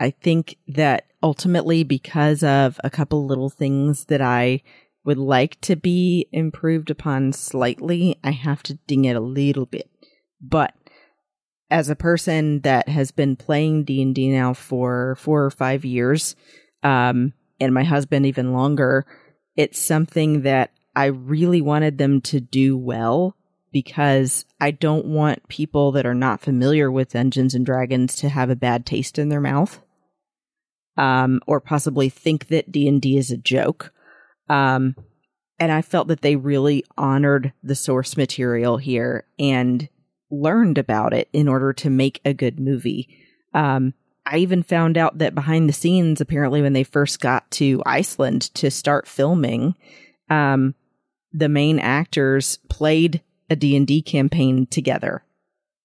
I 0.00 0.10
think 0.10 0.56
that 0.68 1.06
ultimately, 1.22 1.84
because 1.84 2.42
of 2.42 2.80
a 2.82 2.90
couple 2.90 3.26
little 3.26 3.50
things 3.50 4.06
that 4.06 4.20
I 4.20 4.62
would 5.04 5.18
like 5.18 5.60
to 5.62 5.76
be 5.76 6.28
improved 6.32 6.90
upon 6.90 7.32
slightly, 7.32 8.16
I 8.22 8.30
have 8.30 8.62
to 8.64 8.74
ding 8.86 9.04
it 9.04 9.16
a 9.16 9.20
little 9.20 9.66
bit. 9.66 9.90
But 10.40 10.74
as 11.70 11.88
a 11.88 11.96
person 11.96 12.60
that 12.60 12.88
has 12.88 13.10
been 13.10 13.36
playing 13.36 13.84
D&D 13.84 14.28
now 14.30 14.52
for 14.52 15.16
4 15.16 15.44
or 15.44 15.50
5 15.50 15.84
years, 15.84 16.36
um 16.82 17.32
and 17.60 17.72
my 17.72 17.84
husband 17.84 18.26
even 18.26 18.52
longer, 18.52 19.06
it's 19.56 19.80
something 19.80 20.42
that 20.42 20.72
I 20.96 21.06
really 21.06 21.60
wanted 21.60 21.96
them 21.96 22.20
to 22.22 22.40
do 22.40 22.76
well 22.76 23.36
because 23.72 24.44
I 24.60 24.70
don't 24.70 25.06
want 25.06 25.48
people 25.48 25.92
that 25.92 26.06
are 26.06 26.14
not 26.14 26.40
familiar 26.40 26.90
with 26.90 27.12
Dungeons 27.12 27.54
and 27.54 27.64
Dragons 27.64 28.14
to 28.16 28.28
have 28.28 28.50
a 28.50 28.56
bad 28.56 28.86
taste 28.86 29.18
in 29.18 29.28
their 29.28 29.40
mouth. 29.40 29.80
Um, 30.96 31.40
or 31.46 31.58
possibly 31.58 32.10
think 32.10 32.48
that 32.48 32.70
D&D 32.70 33.16
is 33.16 33.30
a 33.30 33.38
joke. 33.38 33.94
Um, 34.50 34.94
and 35.58 35.72
I 35.72 35.80
felt 35.80 36.08
that 36.08 36.20
they 36.20 36.36
really 36.36 36.84
honored 36.98 37.52
the 37.62 37.74
source 37.74 38.16
material 38.16 38.76
here 38.76 39.26
and 39.38 39.88
learned 40.30 40.76
about 40.76 41.14
it 41.14 41.28
in 41.32 41.48
order 41.48 41.72
to 41.74 41.88
make 41.88 42.20
a 42.24 42.34
good 42.34 42.60
movie. 42.60 43.08
Um, 43.54 43.94
I 44.26 44.38
even 44.38 44.62
found 44.62 44.96
out 44.96 45.18
that 45.18 45.34
behind 45.34 45.68
the 45.68 45.74
scenes, 45.74 46.20
apparently, 46.20 46.62
when 46.62 46.72
they 46.72 46.84
first 46.84 47.20
got 47.20 47.50
to 47.52 47.82
Iceland 47.84 48.54
to 48.54 48.70
start 48.70 49.08
filming, 49.08 49.74
um, 50.30 50.74
the 51.32 51.48
main 51.48 51.78
actors 51.78 52.58
played 52.68 53.22
a 53.52 53.56
D&D 53.56 54.02
campaign 54.02 54.66
together. 54.66 55.22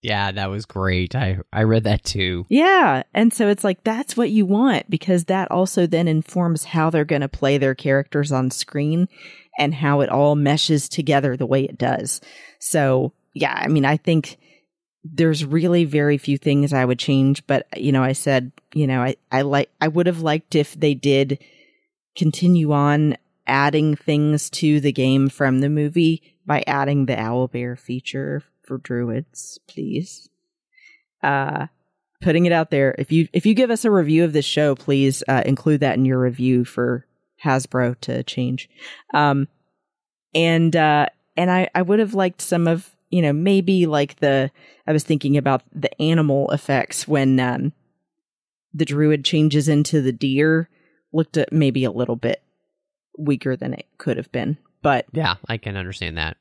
Yeah, 0.02 0.32
that 0.32 0.50
was 0.50 0.66
great. 0.66 1.16
I 1.16 1.40
I 1.52 1.64
read 1.64 1.84
that 1.86 2.04
too. 2.04 2.46
Yeah. 2.50 3.04
And 3.14 3.34
so 3.34 3.50
it's 3.50 3.64
like 3.64 3.84
that's 3.84 4.16
what 4.16 4.30
you 4.30 4.46
want 4.46 4.90
because 4.90 5.26
that 5.26 5.50
also 5.50 5.88
then 5.88 6.08
informs 6.08 6.66
how 6.66 6.90
they're 6.90 7.04
going 7.04 7.24
to 7.24 7.28
play 7.28 7.58
their 7.58 7.76
characters 7.76 8.32
on 8.32 8.52
screen 8.52 9.10
and 9.58 9.74
how 9.74 10.02
it 10.02 10.10
all 10.10 10.36
meshes 10.36 10.88
together 10.88 11.36
the 11.36 11.48
way 11.48 11.64
it 11.64 11.78
does. 11.80 12.22
So, 12.60 13.14
yeah, 13.34 13.54
I 13.54 13.68
mean, 13.68 13.86
I 13.86 13.98
think 13.98 14.38
there's 15.04 15.44
really 15.44 15.84
very 15.84 16.18
few 16.18 16.38
things 16.38 16.74
I 16.74 16.86
would 16.86 17.00
change, 17.00 17.46
but 17.48 17.68
you 17.76 17.92
know, 17.92 18.04
I 18.04 18.14
said, 18.14 18.52
you 18.74 18.86
know, 18.86 19.02
I 19.02 19.16
I 19.32 19.42
like 19.42 19.70
I 19.82 19.88
would 19.88 20.06
have 20.06 20.22
liked 20.22 20.54
if 20.54 20.80
they 20.80 20.94
did 20.94 21.44
continue 22.16 22.72
on 22.72 23.18
adding 23.48 23.96
things 23.96 24.50
to 24.50 24.80
the 24.80 24.92
game 24.92 25.30
from 25.30 25.60
the 25.60 25.70
movie 25.70 26.37
by 26.48 26.64
adding 26.66 27.06
the 27.06 27.16
owlbear 27.16 27.78
feature 27.78 28.42
for 28.64 28.80
druids, 28.80 29.60
please. 29.68 30.30
Uh 31.22 31.68
putting 32.22 32.48
it 32.48 32.52
out 32.52 32.72
there. 32.72 32.96
If 32.98 33.12
you 33.12 33.28
if 33.34 33.46
you 33.46 33.54
give 33.54 33.70
us 33.70 33.86
a 33.86 33.92
review 33.92 34.24
of 34.24 34.34
this 34.34 34.46
show, 34.46 34.74
please 34.74 35.24
uh, 35.28 35.44
include 35.46 35.82
that 35.82 35.98
in 35.98 36.06
your 36.06 36.20
review 36.20 36.66
for 36.66 37.06
Hasbro 37.44 38.00
to 38.02 38.24
change. 38.24 38.70
Um 39.14 39.48
and 40.34 40.76
uh 40.76 41.08
and 41.36 41.52
I 41.52 41.70
I 41.76 41.82
would 41.84 42.00
have 42.00 42.16
liked 42.16 42.42
some 42.42 42.68
of, 42.68 42.96
you 43.10 43.22
know, 43.22 43.34
maybe 43.34 43.86
like 43.86 44.20
the 44.20 44.52
I 44.88 44.94
was 44.94 45.04
thinking 45.04 45.38
about 45.38 45.62
the 45.74 46.02
animal 46.02 46.50
effects 46.52 47.08
when 47.08 47.40
um 47.40 47.74
the 48.74 48.86
druid 48.86 49.24
changes 49.24 49.68
into 49.68 50.02
the 50.02 50.12
deer 50.12 50.70
looked 51.14 51.38
at 51.38 51.54
maybe 51.54 51.84
a 51.84 51.92
little 51.92 52.16
bit 52.16 52.42
weaker 53.18 53.56
than 53.56 53.74
it 53.74 53.86
could 53.98 54.18
have 54.18 54.32
been. 54.32 54.58
But 54.82 55.06
Yeah, 55.12 55.36
I 55.48 55.58
can 55.58 55.76
understand 55.76 56.18
that. 56.18 56.38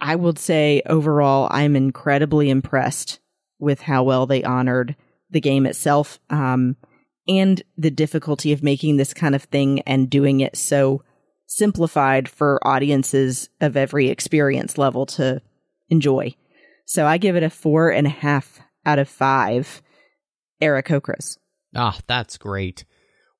I 0.00 0.16
would 0.16 0.38
say 0.38 0.82
overall, 0.86 1.48
I'm 1.50 1.76
incredibly 1.76 2.50
impressed 2.50 3.20
with 3.58 3.80
how 3.80 4.02
well 4.02 4.26
they 4.26 4.44
honored 4.44 4.96
the 5.30 5.40
game 5.40 5.66
itself 5.66 6.18
um, 6.30 6.76
and 7.26 7.62
the 7.76 7.90
difficulty 7.90 8.52
of 8.52 8.62
making 8.62 8.96
this 8.96 9.14
kind 9.14 9.34
of 9.34 9.44
thing 9.44 9.80
and 9.80 10.10
doing 10.10 10.40
it 10.40 10.56
so 10.56 11.02
simplified 11.46 12.28
for 12.28 12.64
audiences 12.66 13.48
of 13.60 13.76
every 13.76 14.08
experience 14.08 14.76
level 14.76 15.06
to 15.06 15.40
enjoy. 15.88 16.34
So 16.86 17.06
I 17.06 17.18
give 17.18 17.36
it 17.36 17.42
a 17.42 17.50
four 17.50 17.90
and 17.90 18.06
a 18.06 18.10
half 18.10 18.60
out 18.84 18.98
of 18.98 19.08
five 19.08 19.82
Aarakocras. 20.62 21.38
Ah, 21.74 21.98
that's 22.06 22.36
great. 22.36 22.84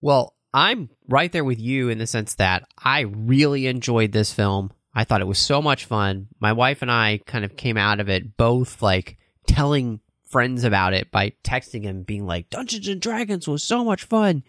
Well, 0.01 0.34
I'm 0.55 0.89
right 1.09 1.33
there 1.33 1.45
with 1.45 1.59
you 1.59 1.89
in 1.89 1.99
the 1.99 2.07
sense 2.07 2.37
that 2.37 2.63
I 2.79 3.01
really 3.01 3.67
enjoyed 3.67 4.13
this 4.13 4.33
film. 4.33 4.73
I 4.95 5.03
thought 5.03 5.21
it 5.21 5.27
was 5.27 5.39
so 5.39 5.61
much 5.61 5.87
fun. 5.87 6.29
My 6.39 6.53
wife 6.53 6.81
and 6.81 6.93
I 6.93 7.19
kind 7.27 7.45
of 7.45 7.57
came 7.57 7.77
out 7.77 7.99
of 7.99 8.09
it 8.09 8.37
both 8.37 8.81
like 8.81 9.19
telling 9.49 9.99
friends 10.25 10.63
about 10.63 10.95
it 10.95 11.11
by 11.11 11.33
texting 11.43 11.89
and 11.89 12.07
being 12.07 12.25
like, 12.25 12.51
Dungeons 12.51 12.87
and 12.87 13.01
Dragons 13.01 13.49
was 13.49 13.65
so 13.65 13.85
much 13.85 14.05
fun. 14.05 14.45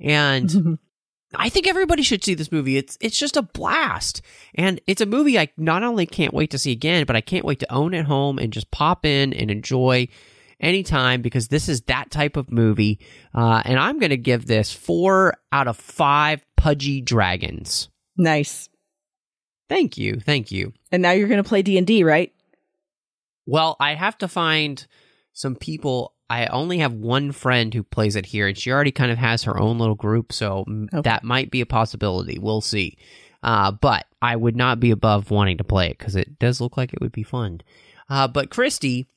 And 0.00 0.78
I 1.34 1.50
think 1.50 1.66
everybody 1.66 2.02
should 2.02 2.24
see 2.24 2.32
this 2.32 2.50
movie. 2.50 2.78
It's 2.78 2.96
it's 2.98 3.18
just 3.18 3.36
a 3.36 3.42
blast. 3.42 4.22
And 4.54 4.80
it's 4.86 5.02
a 5.02 5.06
movie 5.06 5.38
I 5.38 5.48
not 5.58 5.82
only 5.82 6.06
can't 6.06 6.32
wait 6.32 6.50
to 6.52 6.58
see 6.58 6.72
again, 6.72 7.04
but 7.04 7.16
I 7.16 7.20
can't 7.20 7.44
wait 7.44 7.60
to 7.60 7.70
own 7.72 7.92
at 7.92 8.06
home 8.06 8.38
and 8.38 8.50
just 8.50 8.70
pop 8.70 9.04
in 9.04 9.34
and 9.34 9.50
enjoy 9.50 10.08
anytime 10.60 11.22
because 11.22 11.48
this 11.48 11.68
is 11.68 11.80
that 11.82 12.10
type 12.10 12.36
of 12.36 12.50
movie. 12.50 13.00
Uh, 13.34 13.62
and 13.64 13.78
I'm 13.78 13.98
going 13.98 14.10
to 14.10 14.16
give 14.16 14.46
this 14.46 14.72
four 14.72 15.34
out 15.52 15.68
of 15.68 15.76
five 15.76 16.44
pudgy 16.56 17.00
dragons. 17.00 17.88
Nice. 18.16 18.68
Thank 19.68 19.96
you. 19.98 20.20
Thank 20.20 20.50
you. 20.50 20.72
And 20.92 21.02
now 21.02 21.12
you're 21.12 21.28
going 21.28 21.42
to 21.42 21.48
play 21.48 21.62
D&D, 21.62 22.04
right? 22.04 22.32
Well, 23.46 23.76
I 23.80 23.94
have 23.94 24.18
to 24.18 24.28
find 24.28 24.84
some 25.32 25.56
people. 25.56 26.14
I 26.28 26.46
only 26.46 26.78
have 26.78 26.92
one 26.92 27.32
friend 27.32 27.72
who 27.74 27.82
plays 27.82 28.14
it 28.16 28.26
here, 28.26 28.46
and 28.46 28.56
she 28.56 28.70
already 28.70 28.92
kind 28.92 29.10
of 29.10 29.18
has 29.18 29.44
her 29.44 29.58
own 29.58 29.78
little 29.78 29.94
group, 29.96 30.32
so 30.32 30.64
Okay. 30.94 31.00
that 31.02 31.24
might 31.24 31.50
be 31.50 31.60
a 31.60 31.66
possibility. 31.66 32.38
We'll 32.38 32.60
see. 32.60 32.98
Uh, 33.42 33.72
but 33.72 34.06
I 34.20 34.36
would 34.36 34.54
not 34.56 34.80
be 34.80 34.90
above 34.90 35.30
wanting 35.30 35.58
to 35.58 35.64
play 35.64 35.88
it 35.88 35.98
because 35.98 36.14
it 36.14 36.38
does 36.38 36.60
look 36.60 36.76
like 36.76 36.92
it 36.92 37.00
would 37.00 37.12
be 37.12 37.22
fun. 37.22 37.62
Uh, 38.08 38.28
but 38.28 38.50
Christy, 38.50 39.08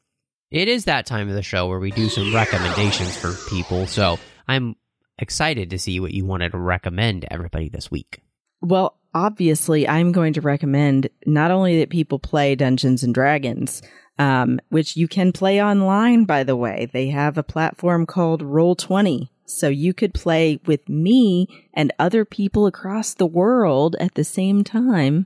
it 0.54 0.68
is 0.68 0.86
that 0.86 1.08
time 1.08 1.28
of 1.28 1.36
the 1.36 1.42
show 1.42 1.68
where 1.68 1.80
we 1.80 1.90
do 1.90 2.08
some 2.08 2.34
recommendations 2.34 3.18
for 3.18 3.34
people. 3.50 3.88
So 3.88 4.20
I'm 4.48 4.76
excited 5.18 5.72
to 5.72 5.80
see 5.80 6.00
what 6.00 6.14
you 6.14 6.26
wanted 6.26 6.52
to 6.52 6.60
recommend 6.60 7.24
to 7.24 7.34
everybody 7.34 7.70
this 7.70 7.90
week. 7.90 8.22
Well, 8.62 9.00
obviously, 9.16 9.88
I'm 9.88 10.12
going 10.12 10.34
to 10.34 10.42
recommend 10.42 11.10
not 11.26 11.50
only 11.50 11.80
that 11.80 11.90
people 11.90 12.20
play 12.20 12.54
Dungeons 12.54 13.02
and 13.02 13.16
Dragons, 13.16 13.82
um, 14.20 14.60
which 14.70 14.96
you 14.96 15.08
can 15.08 15.32
play 15.32 15.62
online, 15.62 16.26
by 16.26 16.44
the 16.44 16.56
way. 16.56 16.88
They 16.94 17.08
have 17.10 17.36
a 17.36 17.44
platform 17.44 18.06
called 18.06 18.44
Roll20. 18.44 19.30
So 19.46 19.70
you 19.70 19.94
could 19.94 20.14
play 20.14 20.60
with 20.68 20.88
me 20.88 21.48
and 21.74 21.92
other 21.98 22.26
people 22.26 22.68
across 22.68 23.16
the 23.16 23.26
world 23.26 23.96
at 24.00 24.14
the 24.14 24.24
same 24.24 24.64
time 24.64 25.26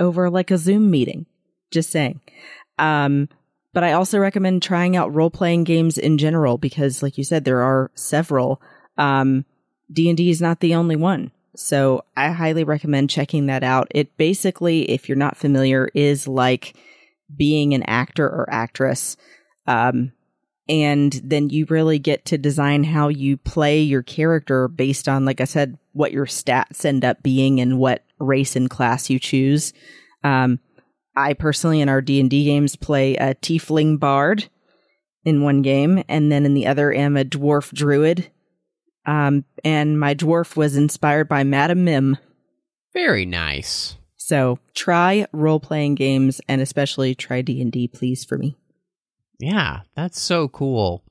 over 0.00 0.30
like 0.30 0.50
a 0.50 0.56
Zoom 0.56 0.90
meeting. 0.90 1.26
Just 1.70 1.90
saying. 1.90 2.20
Um, 2.78 3.28
but 3.78 3.84
I 3.84 3.92
also 3.92 4.18
recommend 4.18 4.60
trying 4.60 4.96
out 4.96 5.14
role 5.14 5.30
playing 5.30 5.62
games 5.62 5.98
in 5.98 6.18
general 6.18 6.58
because, 6.58 7.00
like 7.00 7.16
you 7.16 7.22
said, 7.22 7.44
there 7.44 7.62
are 7.62 7.92
several. 7.94 8.60
Um, 8.96 9.44
D 9.92 10.08
and 10.08 10.16
D 10.16 10.30
is 10.30 10.40
not 10.40 10.58
the 10.58 10.74
only 10.74 10.96
one. 10.96 11.30
So 11.54 12.02
I 12.16 12.32
highly 12.32 12.64
recommend 12.64 13.08
checking 13.08 13.46
that 13.46 13.62
out. 13.62 13.86
It 13.92 14.16
basically, 14.16 14.90
if 14.90 15.08
you're 15.08 15.14
not 15.14 15.36
familiar, 15.36 15.90
is 15.94 16.26
like 16.26 16.76
being 17.36 17.72
an 17.72 17.84
actor 17.84 18.26
or 18.26 18.48
actress. 18.50 19.16
Um, 19.68 20.10
and 20.68 21.12
then 21.22 21.48
you 21.48 21.64
really 21.66 22.00
get 22.00 22.24
to 22.24 22.36
design 22.36 22.82
how 22.82 23.06
you 23.06 23.36
play 23.36 23.80
your 23.80 24.02
character 24.02 24.66
based 24.66 25.08
on, 25.08 25.24
like 25.24 25.40
I 25.40 25.44
said, 25.44 25.78
what 25.92 26.10
your 26.10 26.26
stats 26.26 26.84
end 26.84 27.04
up 27.04 27.22
being 27.22 27.60
and 27.60 27.78
what 27.78 28.02
race 28.18 28.56
and 28.56 28.68
class 28.68 29.08
you 29.08 29.20
choose. 29.20 29.72
Um, 30.24 30.58
I 31.18 31.34
personally, 31.34 31.80
in 31.80 31.88
our 31.88 32.00
D 32.00 32.20
and 32.20 32.30
D 32.30 32.44
games, 32.44 32.76
play 32.76 33.16
a 33.16 33.34
tiefling 33.34 33.98
bard 33.98 34.48
in 35.24 35.42
one 35.42 35.62
game, 35.62 36.04
and 36.08 36.30
then 36.30 36.46
in 36.46 36.54
the 36.54 36.68
other, 36.68 36.92
am 36.92 37.16
a 37.16 37.24
dwarf 37.24 37.72
druid. 37.72 38.30
Um, 39.04 39.44
and 39.64 39.98
my 39.98 40.14
dwarf 40.14 40.54
was 40.54 40.76
inspired 40.76 41.28
by 41.28 41.42
Madam 41.42 41.84
Mim. 41.84 42.18
Very 42.94 43.26
nice. 43.26 43.96
So 44.16 44.60
try 44.74 45.26
role 45.32 45.58
playing 45.58 45.96
games, 45.96 46.40
and 46.48 46.60
especially 46.60 47.16
try 47.16 47.42
D 47.42 47.60
and 47.60 47.72
D, 47.72 47.88
please, 47.88 48.24
for 48.24 48.38
me. 48.38 48.56
Yeah, 49.40 49.80
that's 49.96 50.20
so 50.20 50.46
cool. 50.46 51.02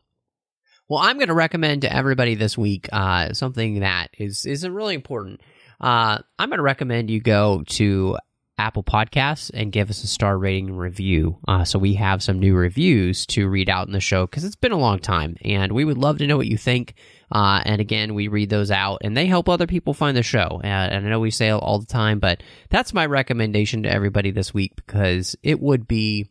Well, 0.88 1.00
I'm 1.00 1.18
going 1.18 1.28
to 1.28 1.34
recommend 1.34 1.82
to 1.82 1.94
everybody 1.94 2.36
this 2.36 2.58
week 2.58 2.88
uh, 2.94 3.34
something 3.34 3.82
that 3.82 4.12
is 4.18 4.46
is 4.46 4.68
really 4.68 4.96
important. 4.96 5.42
Uh, 5.82 6.20
I'm 6.40 6.50
going 6.50 6.60
to 6.60 6.64
recommend 6.64 7.10
you 7.10 7.20
go 7.20 7.64
to 7.68 8.18
Apple 8.58 8.84
Podcasts 8.84 9.52
and 9.54 9.72
give 9.72 9.90
us 9.90 10.04
a 10.04 10.08
star 10.08 10.38
rating 10.38 10.76
review. 10.76 11.38
Uh, 11.48 11.64
so 11.64 11.78
we 11.78 11.94
have 11.94 12.24
some 12.24 12.40
new 12.40 12.56
reviews 12.56 13.26
to 13.28 13.48
read 13.48 13.70
out 13.70 13.88
in 13.88 13.94
the 13.94 14.00
show 14.00 14.26
because 14.26 14.44
it's 14.44 14.56
been 14.56 14.72
a 14.72 14.78
long 14.78 15.00
time, 15.00 15.38
and 15.44 15.72
we 15.72 15.86
would 15.86 15.98
love 15.98 16.18
to 16.18 16.28
know 16.28 16.38
what 16.38 16.48
you 16.48 16.58
think. 16.58 16.96
Uh, 17.32 17.62
and 17.66 17.80
again, 17.80 18.16
we 18.16 18.28
read 18.28 18.50
those 18.50 18.72
out, 18.72 19.00
and 19.04 19.16
they 19.16 19.28
help 19.28 19.48
other 19.48 19.68
people 19.68 19.94
find 19.94 20.18
the 20.18 20.24
show. 20.24 20.60
And, 20.64 20.94
and 20.94 21.06
I 21.06 21.10
know 21.10 21.20
we 21.20 21.32
say 21.32 21.52
all 21.52 21.80
the 21.80 21.86
time, 21.86 22.20
but 22.20 22.42
that's 22.70 22.94
my 22.94 23.06
recommendation 23.06 23.84
to 23.84 23.92
everybody 23.92 24.32
this 24.32 24.54
week 24.54 24.76
because 24.76 25.36
it 25.44 25.60
would 25.60 25.88
be 25.88 26.28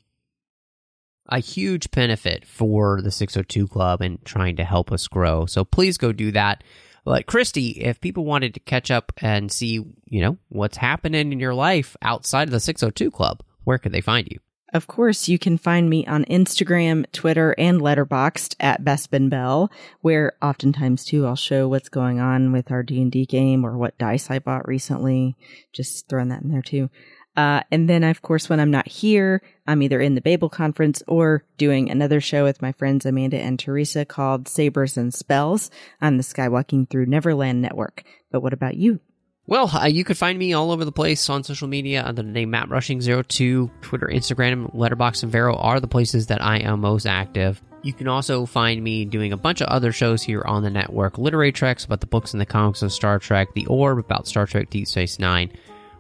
a 1.29 1.39
huge 1.39 1.91
benefit 1.91 2.45
for 2.45 3.03
the 3.03 3.11
602 3.11 3.68
Club 3.68 4.01
and 4.01 4.24
trying 4.24 4.57
to 4.57 4.64
help 4.64 4.93
us 4.93 5.09
grow. 5.09 5.47
So 5.47 5.64
please 5.64 5.99
go 5.99 6.12
do 6.12 6.33
that. 6.33 6.62
But 7.07 7.27
Christy, 7.27 7.69
if 7.69 8.01
people 8.01 8.25
wanted 8.25 8.53
to 8.55 8.61
catch 8.61 8.91
up 8.91 9.13
and 9.19 9.53
see, 9.53 9.75
you 10.07 10.21
know, 10.21 10.39
what's 10.49 10.77
happening 10.77 11.31
in 11.31 11.39
your 11.39 11.55
life 11.55 11.97
outside 12.03 12.49
of 12.49 12.51
the 12.51 12.59
602 12.59 13.13
Club, 13.13 13.45
where 13.63 13.79
could 13.79 13.93
they 13.93 14.01
find 14.01 14.27
you? 14.29 14.41
Of 14.75 14.89
course, 14.89 15.29
you 15.29 15.39
can 15.39 15.57
find 15.57 15.89
me 15.89 16.05
on 16.07 16.25
Instagram, 16.25 17.07
Twitter, 17.13 17.55
and 17.57 17.81
Letterboxd 17.81 18.57
at 18.59 18.83
Bespin 18.83 19.31
Bell, 19.31 19.71
where 20.01 20.33
oftentimes 20.43 21.05
too 21.05 21.25
I'll 21.25 21.37
show 21.37 21.69
what's 21.69 21.89
going 21.89 22.19
on 22.19 22.51
with 22.51 22.73
our 22.73 22.83
D 22.83 23.01
and 23.01 23.13
D 23.13 23.25
game 23.25 23.65
or 23.65 23.79
what 23.79 23.97
dice 23.99 24.29
I 24.29 24.41
bought 24.41 24.67
recently. 24.67 25.37
Just 25.73 26.09
throwing 26.09 26.31
that 26.31 26.43
in 26.43 26.51
there 26.51 26.61
too. 26.61 26.91
Uh, 27.37 27.61
and 27.70 27.89
then, 27.89 28.03
of 28.03 28.22
course, 28.22 28.49
when 28.49 28.61
I'm 28.61 28.70
not 28.70 28.89
here, 28.89 29.43
I'm 29.66 29.82
either 29.82 30.01
in 30.01 30.14
the 30.14 30.20
Babel 30.20 30.49
conference 30.49 31.03
or 31.07 31.45
doing 31.59 31.91
another 31.91 32.20
show 32.20 32.45
with 32.45 32.62
my 32.62 32.72
friends 32.72 33.05
Amanda 33.05 33.39
and 33.39 33.59
Teresa 33.59 34.05
called 34.05 34.49
Sabers 34.49 34.97
and 34.97 35.12
Spells 35.12 35.70
on 36.01 36.16
the 36.16 36.22
Skywalking 36.22 36.89
Through 36.89 37.07
Neverland 37.07 37.61
Network. 37.61 38.05
But 38.30 38.43
what 38.43 38.55
about 38.55 38.76
you? 38.76 39.01
Well, 39.49 39.70
uh, 39.72 39.87
you 39.87 40.03
could 40.03 40.18
find 40.18 40.39
me 40.39 40.55
all 40.55 40.72
over 40.72 40.84
the 40.84 40.91
place 40.91 41.30
on 41.30 41.45
social 41.45 41.68
media 41.68 42.03
under 42.05 42.22
the 42.22 42.28
name 42.28 42.51
Matt 42.51 42.68
Rushing02. 42.68 43.70
Twitter, 43.80 44.07
Instagram, 44.07 44.74
Letterboxd, 44.74 45.22
and 45.22 45.32
Vero 45.32 45.55
are 45.55 45.78
the 45.78 45.87
places 45.87 46.26
that 46.28 46.43
I 46.43 46.59
am 46.59 46.80
most 46.80 47.07
active. 47.07 47.62
You 47.82 47.93
can 47.93 48.09
also 48.09 48.47
find 48.47 48.82
me 48.82 49.05
doing 49.05 49.32
a 49.32 49.37
bunch 49.37 49.61
of 49.61 49.68
other 49.68 49.93
shows 49.93 50.20
here 50.20 50.43
on 50.43 50.64
the 50.64 50.70
network. 50.70 51.18
Literary 51.18 51.53
Treks 51.53 51.84
about 51.84 52.01
the 52.01 52.09
books 52.09 52.34
and 52.34 52.41
the 52.41 52.47
comics 52.47 52.82
of 52.82 52.93
Star 52.93 53.20
Trek. 53.20 53.55
The 53.55 53.66
Orb 53.66 53.99
about 53.99 54.26
Star 54.26 54.47
Trek 54.47 54.70
Deep 54.70 54.89
Space 54.89 55.20
Nine. 55.20 55.53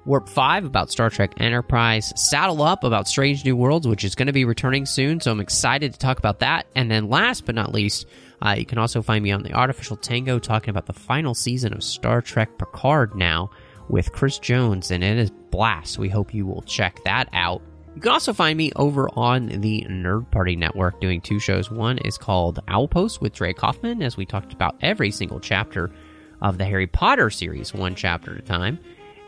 Warp 0.06 0.28
5 0.28 0.64
about 0.64 0.88
Star 0.88 1.10
Trek 1.10 1.32
Enterprise, 1.38 2.12
Saddle 2.14 2.62
Up 2.62 2.84
about 2.84 3.08
Strange 3.08 3.44
New 3.44 3.56
Worlds, 3.56 3.88
which 3.88 4.04
is 4.04 4.14
going 4.14 4.28
to 4.28 4.32
be 4.32 4.44
returning 4.44 4.86
soon, 4.86 5.20
so 5.20 5.32
I'm 5.32 5.40
excited 5.40 5.92
to 5.92 5.98
talk 5.98 6.20
about 6.20 6.38
that. 6.38 6.68
And 6.76 6.88
then 6.88 7.08
last 7.08 7.44
but 7.44 7.56
not 7.56 7.74
least, 7.74 8.06
uh, 8.40 8.54
you 8.56 8.64
can 8.64 8.78
also 8.78 9.02
find 9.02 9.24
me 9.24 9.32
on 9.32 9.42
the 9.42 9.52
Artificial 9.52 9.96
Tango 9.96 10.38
talking 10.38 10.70
about 10.70 10.86
the 10.86 10.92
final 10.92 11.34
season 11.34 11.72
of 11.72 11.82
Star 11.82 12.22
Trek 12.22 12.56
Picard 12.56 13.16
now 13.16 13.50
with 13.88 14.12
Chris 14.12 14.38
Jones, 14.38 14.92
and 14.92 15.02
it 15.02 15.18
is 15.18 15.32
blast. 15.50 15.98
We 15.98 16.08
hope 16.08 16.32
you 16.32 16.46
will 16.46 16.62
check 16.62 17.02
that 17.02 17.28
out. 17.32 17.60
You 17.96 18.00
can 18.00 18.12
also 18.12 18.32
find 18.32 18.56
me 18.56 18.70
over 18.76 19.08
on 19.16 19.48
the 19.48 19.84
Nerd 19.90 20.30
Party 20.30 20.54
Network 20.54 21.00
doing 21.00 21.20
two 21.20 21.40
shows. 21.40 21.68
One 21.68 21.98
is 21.98 22.16
called 22.16 22.60
Owlpost 22.68 23.20
with 23.20 23.32
Dre 23.32 23.52
Kaufman, 23.52 24.02
as 24.02 24.16
we 24.16 24.24
talked 24.24 24.52
about 24.52 24.76
every 24.82 25.10
single 25.10 25.40
chapter 25.40 25.90
of 26.40 26.58
the 26.58 26.64
Harry 26.64 26.86
Potter 26.86 27.28
series, 27.28 27.74
one 27.74 27.96
chapter 27.96 28.34
at 28.34 28.38
a 28.38 28.42
time. 28.42 28.78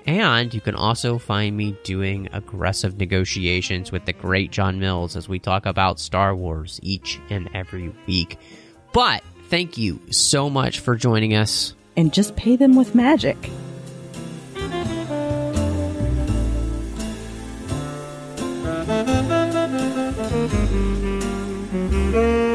And 0.08 0.54
you 0.54 0.62
can 0.62 0.74
also 0.74 1.18
find 1.18 1.54
me 1.54 1.76
doing 1.84 2.30
aggressive 2.32 2.96
negotiations 2.96 3.92
with 3.92 4.06
the 4.06 4.14
great 4.14 4.50
John 4.50 4.80
Mills 4.80 5.16
as 5.16 5.28
we 5.28 5.38
talk 5.38 5.66
about 5.66 6.00
Star 6.00 6.34
Wars 6.34 6.80
each 6.82 7.20
and 7.28 7.50
every 7.52 7.92
week. 8.06 8.38
But 8.94 9.22
thank 9.50 9.76
you 9.76 10.00
so 10.10 10.48
much 10.48 10.80
for 10.80 10.96
joining 10.96 11.34
us. 11.34 11.74
And 11.94 12.10
just 12.10 12.36
pay 12.36 12.56
them 12.56 12.74
with 12.74 12.94
magic. 12.94 13.50